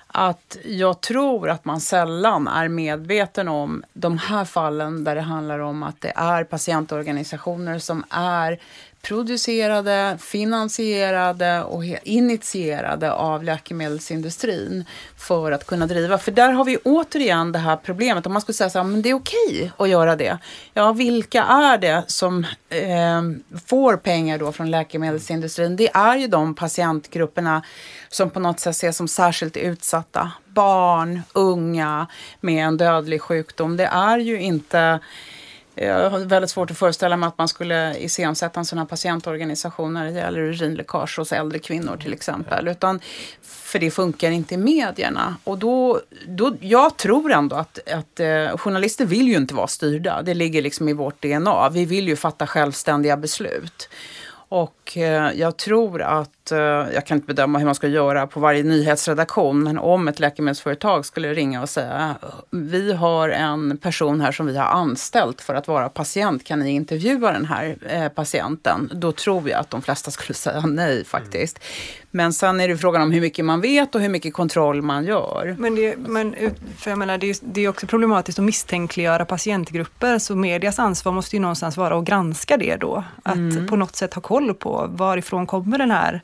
att 0.08 0.58
jag 0.66 1.02
tror 1.02 1.50
att 1.50 1.66
man 1.66 1.82
sällan 1.82 2.48
är 2.48 2.68
medveten 2.68 3.48
om 3.48 3.84
de 3.94 4.18
här 4.18 4.46
fallen 4.46 5.04
där 5.04 5.16
det 5.16 5.22
handlar 5.22 5.60
om 5.60 5.84
att 5.84 6.02
det 6.02 6.14
är 6.16 6.44
patientorganisationer 6.44 7.80
som 7.80 8.04
är 8.10 8.60
producerade, 9.02 10.18
finansierade 10.22 11.64
och 11.64 11.84
initierade 12.04 13.12
av 13.12 13.44
läkemedelsindustrin 13.44 14.86
för 15.18 15.52
att 15.52 15.66
kunna 15.66 15.88
driva. 15.88 16.18
För 16.18 16.32
där 16.32 16.52
har 16.52 16.66
vi 16.66 16.78
återigen 16.78 17.52
det 17.52 17.60
här 17.60 17.76
problemet. 17.76 18.26
Om 18.26 18.34
man 18.34 18.42
skulle 18.42 18.54
säga 18.54 18.70
så 18.70 18.80
här, 18.80 18.86
men 18.86 19.02
det 19.02 19.10
är 19.10 19.14
okej 19.14 19.72
att 19.78 19.90
göra 19.90 20.16
det. 20.16 20.38
Ja, 20.74 20.92
vilka 20.92 21.44
är 21.44 21.78
det 21.78 22.04
som 22.08 22.46
eh, 22.70 23.22
får 23.66 23.98
pengar 23.98 24.38
då 24.38 24.52
från 24.52 24.72
läkemedelsindustrin? 24.72 25.76
Det 25.76 25.90
är 25.94 26.18
ju 26.18 26.28
de 26.28 26.56
patientgrupperna 26.56 27.64
som 28.10 28.30
på 28.30 28.40
något 28.40 28.60
sätt 28.60 28.76
ses 28.76 28.98
som 28.98 29.08
särskilt 29.08 29.58
utsatta. 29.58 30.32
Barn, 30.46 31.22
unga 31.34 32.08
med 32.40 32.66
en 32.66 32.78
dödlig 32.78 33.22
sjukdom. 33.22 33.78
Det 33.78 33.86
är 33.86 34.18
ju 34.18 34.42
inte 34.42 35.00
jag 35.76 36.10
har 36.10 36.20
väldigt 36.20 36.52
svårt 36.52 36.72
att 36.72 36.78
föreställa 36.78 37.18
mig 37.18 37.28
att 37.28 37.38
man 37.38 37.48
skulle 37.48 37.98
iscensätta 37.98 38.60
en 38.60 38.66
sån 38.66 38.80
här 38.80 38.86
patientorganisation 38.86 39.94
när 39.94 40.06
det 40.06 40.12
gäller 40.12 40.40
urinläckage 40.40 41.18
hos 41.18 41.32
äldre 41.32 41.60
kvinnor 41.60 41.98
till 41.98 42.14
exempel. 42.14 42.68
Utan, 42.68 43.00
för 43.42 43.80
det 43.80 43.92
funkar 43.92 44.32
inte 44.32 44.54
i 44.54 44.58
medierna. 44.58 45.36
Och 45.44 45.58
då, 45.58 46.02
då, 46.28 46.56
jag 46.60 46.98
tror 46.98 47.32
ändå 47.32 47.56
att, 47.56 47.90
att 47.90 48.20
eh, 48.20 48.58
journalister 48.58 49.06
vill 49.06 49.28
ju 49.28 49.38
inte 49.38 49.54
vara 49.54 49.68
styrda. 49.68 50.22
Det 50.22 50.34
ligger 50.34 50.62
liksom 50.62 50.90
i 50.90 50.94
vårt 50.94 51.22
DNA. 51.22 51.70
Vi 51.70 51.86
vill 51.86 52.08
ju 52.08 52.16
fatta 52.16 52.48
självständiga 52.48 53.18
beslut. 53.18 53.90
Och 54.50 54.98
eh, 54.98 55.32
jag 55.36 55.58
tror 55.58 56.02
att 56.02 56.41
eh, 56.52 56.58
jag 56.94 57.06
kan 57.06 57.18
inte 57.18 57.28
bedöma 57.28 57.60
hur 57.60 57.66
man 57.66 57.76
ska 57.76 57.88
göra 57.88 58.28
på 58.28 58.40
varje 58.40 58.64
nyhetsredaktion, 58.64 59.64
men 59.64 59.78
om 59.78 60.08
ett 60.08 60.20
läkemedelsföretag 60.20 61.06
skulle 61.06 61.34
ringa 61.34 61.62
och 61.62 61.70
säga 61.70 62.16
vi 62.50 62.94
har 62.94 63.30
en 63.30 63.78
person 63.78 64.22
här 64.22 64.32
som 64.32 64.46
vi 64.46 64.58
har 64.58 64.66
anställt 64.66 65.42
för 65.42 65.56
att 65.56 65.68
vara 65.68 65.90
patient, 65.90 66.44
kan 66.44 66.60
ni 66.60 66.72
intervjua 66.72 67.32
den 67.32 67.46
här 67.46 67.78
eh, 67.90 68.10
patienten? 68.10 68.92
Då 68.94 69.12
tror 69.12 69.50
jag 69.50 69.60
att 69.60 69.70
de 69.70 69.82
flesta 69.82 70.12
skulle 70.12 70.34
säga 70.34 70.62
nej 70.62 71.06
faktiskt. 71.06 71.60
Men 72.12 72.34
sen 72.34 72.60
är 72.60 72.68
det 72.68 72.78
frågan 72.78 73.02
om 73.02 73.12
hur 73.12 73.22
mycket 73.22 73.46
man 73.46 73.62
vet 73.62 73.96
och 73.96 74.02
hur 74.02 74.10
mycket 74.10 74.34
kontroll 74.34 74.82
man 74.82 75.06
gör. 75.06 75.56
Men, 75.60 75.76
det, 75.76 75.96
men 75.98 76.36
för 76.78 76.92
jag 76.92 76.98
menar, 76.98 77.18
det, 77.18 77.30
är, 77.30 77.36
det 77.42 77.62
är 77.62 77.68
också 77.68 77.88
problematiskt 77.88 78.40
att 78.40 78.46
misstänkliggöra 78.46 79.26
patientgrupper, 79.26 80.20
så 80.20 80.36
medias 80.36 80.80
ansvar 80.80 81.12
måste 81.12 81.36
ju 81.36 81.40
någonstans 81.40 81.78
vara 81.78 81.98
att 81.98 82.06
granska 82.06 82.58
det 82.58 82.76
då. 82.76 83.04
Att 83.24 83.36
mm. 83.36 83.68
på 83.68 83.76
något 83.76 83.96
sätt 83.96 84.14
ha 84.14 84.22
koll 84.22 84.54
på 84.54 84.88
varifrån 84.90 85.48
kommer 85.48 85.78
den 85.78 85.92
här 85.92 86.22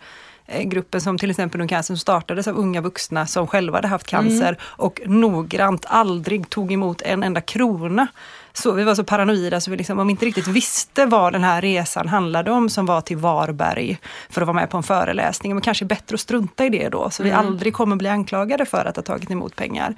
gruppen 0.48 1.02
som 1.02 1.18
till 1.18 1.30
exempel 1.30 1.62
Ung 1.62 1.68
Cancer 1.68 1.94
som 1.94 1.98
startades 1.98 2.48
av 2.48 2.58
unga 2.58 2.82
vuxna 2.82 3.28
som 3.28 3.48
själva 3.48 3.78
hade 3.78 3.88
haft 3.88 4.08
cancer 4.08 4.48
mm. 4.48 4.60
och 4.62 5.02
noggrant 5.06 5.86
aldrig 5.88 6.50
tog 6.50 6.74
emot 6.74 7.02
en 7.02 7.24
enda 7.24 7.42
krona 7.42 8.08
så, 8.54 8.72
vi 8.72 8.84
var 8.84 8.96
så 8.96 9.04
paranoida 9.04 9.62
så 9.62 9.72
vi 9.72 9.78
liksom, 9.78 10.00
om 10.00 10.08
vi 10.08 10.12
inte 10.12 10.26
riktigt 10.26 10.48
visste 10.48 11.06
vad 11.06 11.34
den 11.34 11.44
här 11.44 11.62
resan 11.62 12.08
handlade 12.08 12.52
om 12.52 12.70
som 12.70 12.86
var 12.86 13.02
till 13.02 13.18
Varberg 13.18 13.98
för 14.30 14.42
att 14.42 14.48
vara 14.48 14.56
med 14.56 14.70
på 14.70 14.78
en 14.78 14.84
föreläsning. 14.84 15.54
Men 15.54 15.62
kanske 15.62 15.86
bättre 15.86 16.14
att 16.14 16.20
strunta 16.20 16.66
i 16.66 16.70
det 16.70 16.90
då 16.90 17.10
så 17.10 17.24
mm. 17.24 17.32
vi 17.32 17.48
aldrig 17.48 17.74
kommer 17.74 17.96
bli 17.96 18.10
anklagade 18.10 18.66
för 18.66 18.86
att 18.86 18.96
ha 18.96 19.04
tagit 19.04 19.32
emot 19.32 19.56
pengar. 19.56 19.96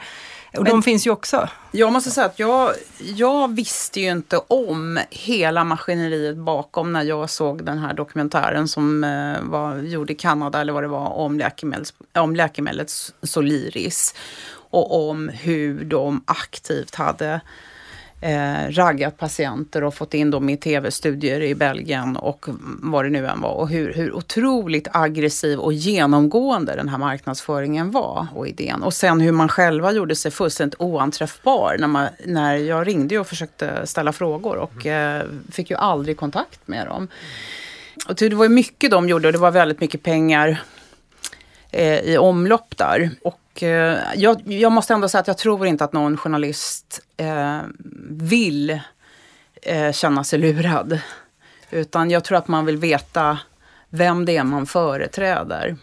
Och 0.57 0.63
Men, 0.63 0.71
de 0.71 0.83
finns 0.83 1.07
ju 1.07 1.11
också. 1.11 1.49
Jag 1.71 1.93
måste 1.93 2.11
säga 2.11 2.27
att 2.27 2.39
jag, 2.39 2.73
jag 2.97 3.55
visste 3.55 4.01
ju 4.01 4.11
inte 4.11 4.37
om 4.37 4.99
hela 5.09 5.63
maskineriet 5.63 6.37
bakom 6.37 6.93
när 6.93 7.03
jag 7.03 7.29
såg 7.29 7.65
den 7.65 7.77
här 7.77 7.93
dokumentären 7.93 8.67
som 8.67 9.03
eh, 9.03 9.41
var 9.41 9.77
gjord 9.77 10.11
i 10.11 10.15
Kanada 10.15 10.61
eller 10.61 10.73
vad 10.73 10.83
det 10.83 10.87
var 10.87 11.07
om, 11.09 11.37
läkemedels, 11.37 11.93
om 12.13 12.35
läkemedlet 12.35 12.91
Soliris. 13.23 14.15
Och 14.71 15.09
om 15.09 15.29
hur 15.29 15.83
de 15.83 16.23
aktivt 16.25 16.95
hade 16.95 17.41
eh, 18.21 18.71
raggat 18.71 19.17
patienter 19.17 19.83
och 19.83 19.93
fått 19.93 20.13
in 20.13 20.31
dem 20.31 20.49
i 20.49 20.57
tv-studier 20.57 21.41
i 21.41 21.55
Belgien 21.55 22.17
och 22.17 22.45
vad 22.81 23.05
det 23.05 23.09
nu 23.09 23.27
än 23.27 23.41
var. 23.41 23.53
Och 23.53 23.69
hur, 23.69 23.93
hur 23.93 24.15
otroligt 24.15 24.87
aggressiv 24.91 25.59
och 25.59 25.73
genomgående 25.73 26.75
den 26.75 26.89
här 26.89 26.97
marknadsföringen 26.97 27.91
var 27.91 28.27
och 28.35 28.47
idén. 28.47 28.83
Och 28.83 28.93
sen 28.93 29.21
hur 29.21 29.31
man 29.31 29.47
själva 29.47 29.91
gjorde 29.91 30.15
sig 30.15 30.31
fullständigt 30.31 30.79
oanträffbar 30.79 31.75
när, 31.79 31.87
man, 31.87 32.07
när 32.25 32.55
jag 32.55 32.87
ringde 32.87 33.19
och 33.19 33.27
försökte 33.27 33.87
ställa 33.87 34.13
frågor 34.13 34.57
och 34.57 34.85
eh, 34.85 35.23
fick 35.51 35.69
ju 35.69 35.75
aldrig 35.75 36.17
kontakt 36.17 36.67
med 36.67 36.87
dem. 36.87 37.07
Och 38.07 38.15
det 38.15 38.33
var 38.33 38.49
mycket 38.49 38.91
de 38.91 39.09
gjorde 39.09 39.27
och 39.27 39.31
det 39.31 39.39
var 39.39 39.51
väldigt 39.51 39.81
mycket 39.81 40.03
pengar 40.03 40.61
Eh, 41.71 41.99
i 41.99 42.17
omlopp 42.17 42.77
där. 42.77 43.11
Och 43.23 43.39
Eh, 43.63 43.97
jag, 44.15 44.41
jag, 44.45 44.71
måste 44.71 44.93
ändå 44.93 45.09
säga 45.09 45.21
att 45.21 45.27
jag 45.27 45.37
tror 45.37 45.67
inte 45.67 45.83
att 45.83 45.93
någon 45.93 46.17
journalist 46.17 47.01
eh, 47.17 47.59
vill 48.09 48.79
eh, 49.61 49.91
känna 49.91 50.23
sig 50.23 50.39
lurad. 50.39 50.99
Utan 51.69 52.11
jag 52.11 52.23
tror 52.23 52.37
att 52.37 52.47
man 52.47 52.65
vill 52.65 52.77
veta 52.77 53.39
vem 53.89 54.25
det 54.25 54.37
är 54.37 54.43
man 54.43 54.65
företräder. 54.65 55.75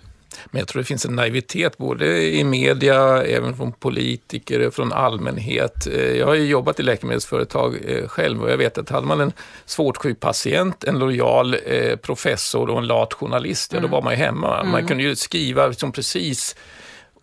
Men 0.47 0.59
jag 0.59 0.69
tror 0.69 0.83
det 0.83 0.87
finns 0.87 1.05
en 1.05 1.17
naivitet 1.17 1.79
både 1.79 2.23
i 2.23 2.45
media, 2.45 3.23
även 3.23 3.57
från 3.57 3.73
politiker, 3.73 4.71
från 4.71 4.93
allmänhet. 4.93 5.87
Eh, 5.87 6.17
jag 6.17 6.27
har 6.27 6.35
ju 6.35 6.47
jobbat 6.47 6.81
i 6.81 6.83
läkemedelsföretag 6.83 7.79
eh, 7.85 8.09
själv 8.09 8.43
och 8.43 8.51
jag 8.51 8.57
vet 8.57 8.79
att 8.79 8.91
hade 8.91 9.07
man 9.07 9.21
en 9.21 9.33
svårt 9.65 9.97
sjuk 9.97 10.21
patient, 10.21 10.85
en 10.85 10.99
lojal 10.99 11.57
professor 12.03 12.71
och 12.71 12.79
en 12.79 12.87
lat 12.87 13.13
journalist, 13.13 13.73
mm. 13.73 13.79
ja 13.79 13.89
då 13.89 13.89
mm. 13.89 13.93
var 13.93 14.03
man 14.03 14.13
ju 14.13 14.25
hemma. 14.25 14.61
Mm. 14.61 14.73
Man 14.73 14.87
kunde 14.87 15.03
ju 15.03 15.17
skriva 15.17 15.67
liksom 15.67 15.93
precis 15.93 16.57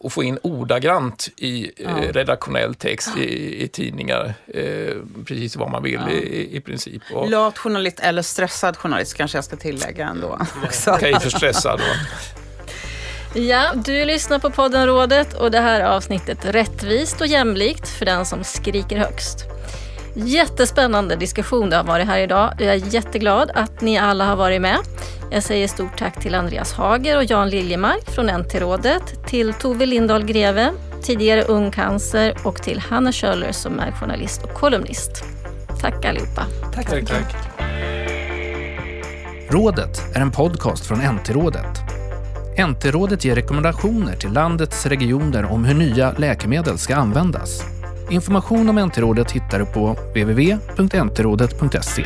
och 0.03 0.13
få 0.13 0.23
in 0.23 0.39
ordagrant 0.43 1.29
i 1.37 1.71
ja. 1.77 1.89
eh, 1.89 2.13
redaktionell 2.13 2.75
text 2.75 3.17
i, 3.17 3.63
i 3.63 3.67
tidningar, 3.67 4.33
eh, 4.47 4.95
precis 5.25 5.55
vad 5.55 5.71
man 5.71 5.83
vill 5.83 6.01
ja. 6.07 6.11
i, 6.11 6.57
i 6.57 6.61
princip. 6.61 7.01
Och, 7.13 7.29
Lat 7.29 7.57
journalist 7.57 7.99
eller 7.99 8.21
stressad 8.21 8.77
journalist 8.77 9.13
kanske 9.17 9.37
jag 9.37 9.45
ska 9.45 9.55
tillägga 9.55 10.07
ändå. 10.07 10.39
Okej, 10.87 10.93
okay, 10.95 11.19
för 11.19 11.29
stressad 11.29 11.79
då. 11.79 12.42
Ja, 13.35 13.71
du 13.85 14.05
lyssnar 14.05 14.39
på 14.39 14.49
podden 14.49 14.87
Rådet 14.87 15.33
och 15.33 15.51
det 15.51 15.59
här 15.59 15.81
avsnittet 15.81 16.45
Rättvist 16.45 17.21
och 17.21 17.27
jämlikt 17.27 17.87
för 17.87 18.05
den 18.05 18.25
som 18.25 18.43
skriker 18.43 18.97
högst. 18.97 19.45
Jättespännande 20.15 21.15
diskussion 21.15 21.69
det 21.69 21.75
har 21.75 21.83
varit 21.83 22.07
här 22.07 22.19
idag. 22.19 22.53
Jag 22.59 22.67
är 22.67 22.93
jätteglad 22.93 23.51
att 23.55 23.81
ni 23.81 23.97
alla 23.97 24.25
har 24.25 24.35
varit 24.35 24.61
med. 24.61 24.77
Jag 25.31 25.43
säger 25.43 25.67
stort 25.67 25.97
tack 25.97 26.21
till 26.21 26.35
Andreas 26.35 26.73
Hager 26.73 27.17
och 27.17 27.23
Jan 27.23 27.49
Liljemark 27.49 28.09
från 28.09 28.25
NT-rådet, 28.25 29.27
till 29.27 29.53
Tove 29.53 29.85
Lindahl 29.85 30.25
Greve, 30.25 30.71
tidigare 31.03 31.43
Ung 31.43 31.71
Cancer 31.71 32.37
och 32.43 32.63
till 32.63 32.79
Hanna 32.79 33.11
Schöller 33.11 33.51
som 33.51 33.79
är 33.79 33.91
journalist 33.91 34.43
och 34.43 34.53
kolumnist. 34.53 35.23
Tack 35.81 36.05
allihopa. 36.05 36.45
Tack, 36.73 36.89
tack. 36.89 37.07
tack. 37.07 37.35
Rådet 39.49 40.01
är 40.15 40.21
en 40.21 40.31
podcast 40.31 40.85
från 40.85 40.97
NT-rådet. 40.99 42.02
NT-rådet 42.57 43.25
ger 43.25 43.35
rekommendationer 43.35 44.15
till 44.15 44.33
landets 44.33 44.85
regioner 44.85 45.45
om 45.45 45.65
hur 45.65 45.75
nya 45.75 46.11
läkemedel 46.11 46.77
ska 46.77 46.95
användas. 46.95 47.63
Information 48.09 48.69
om 48.69 48.75
NT-rådet 48.75 49.31
hittar 49.31 49.59
du 49.59 49.65
på 49.65 49.93
www.ntrådet.se. 49.93 52.05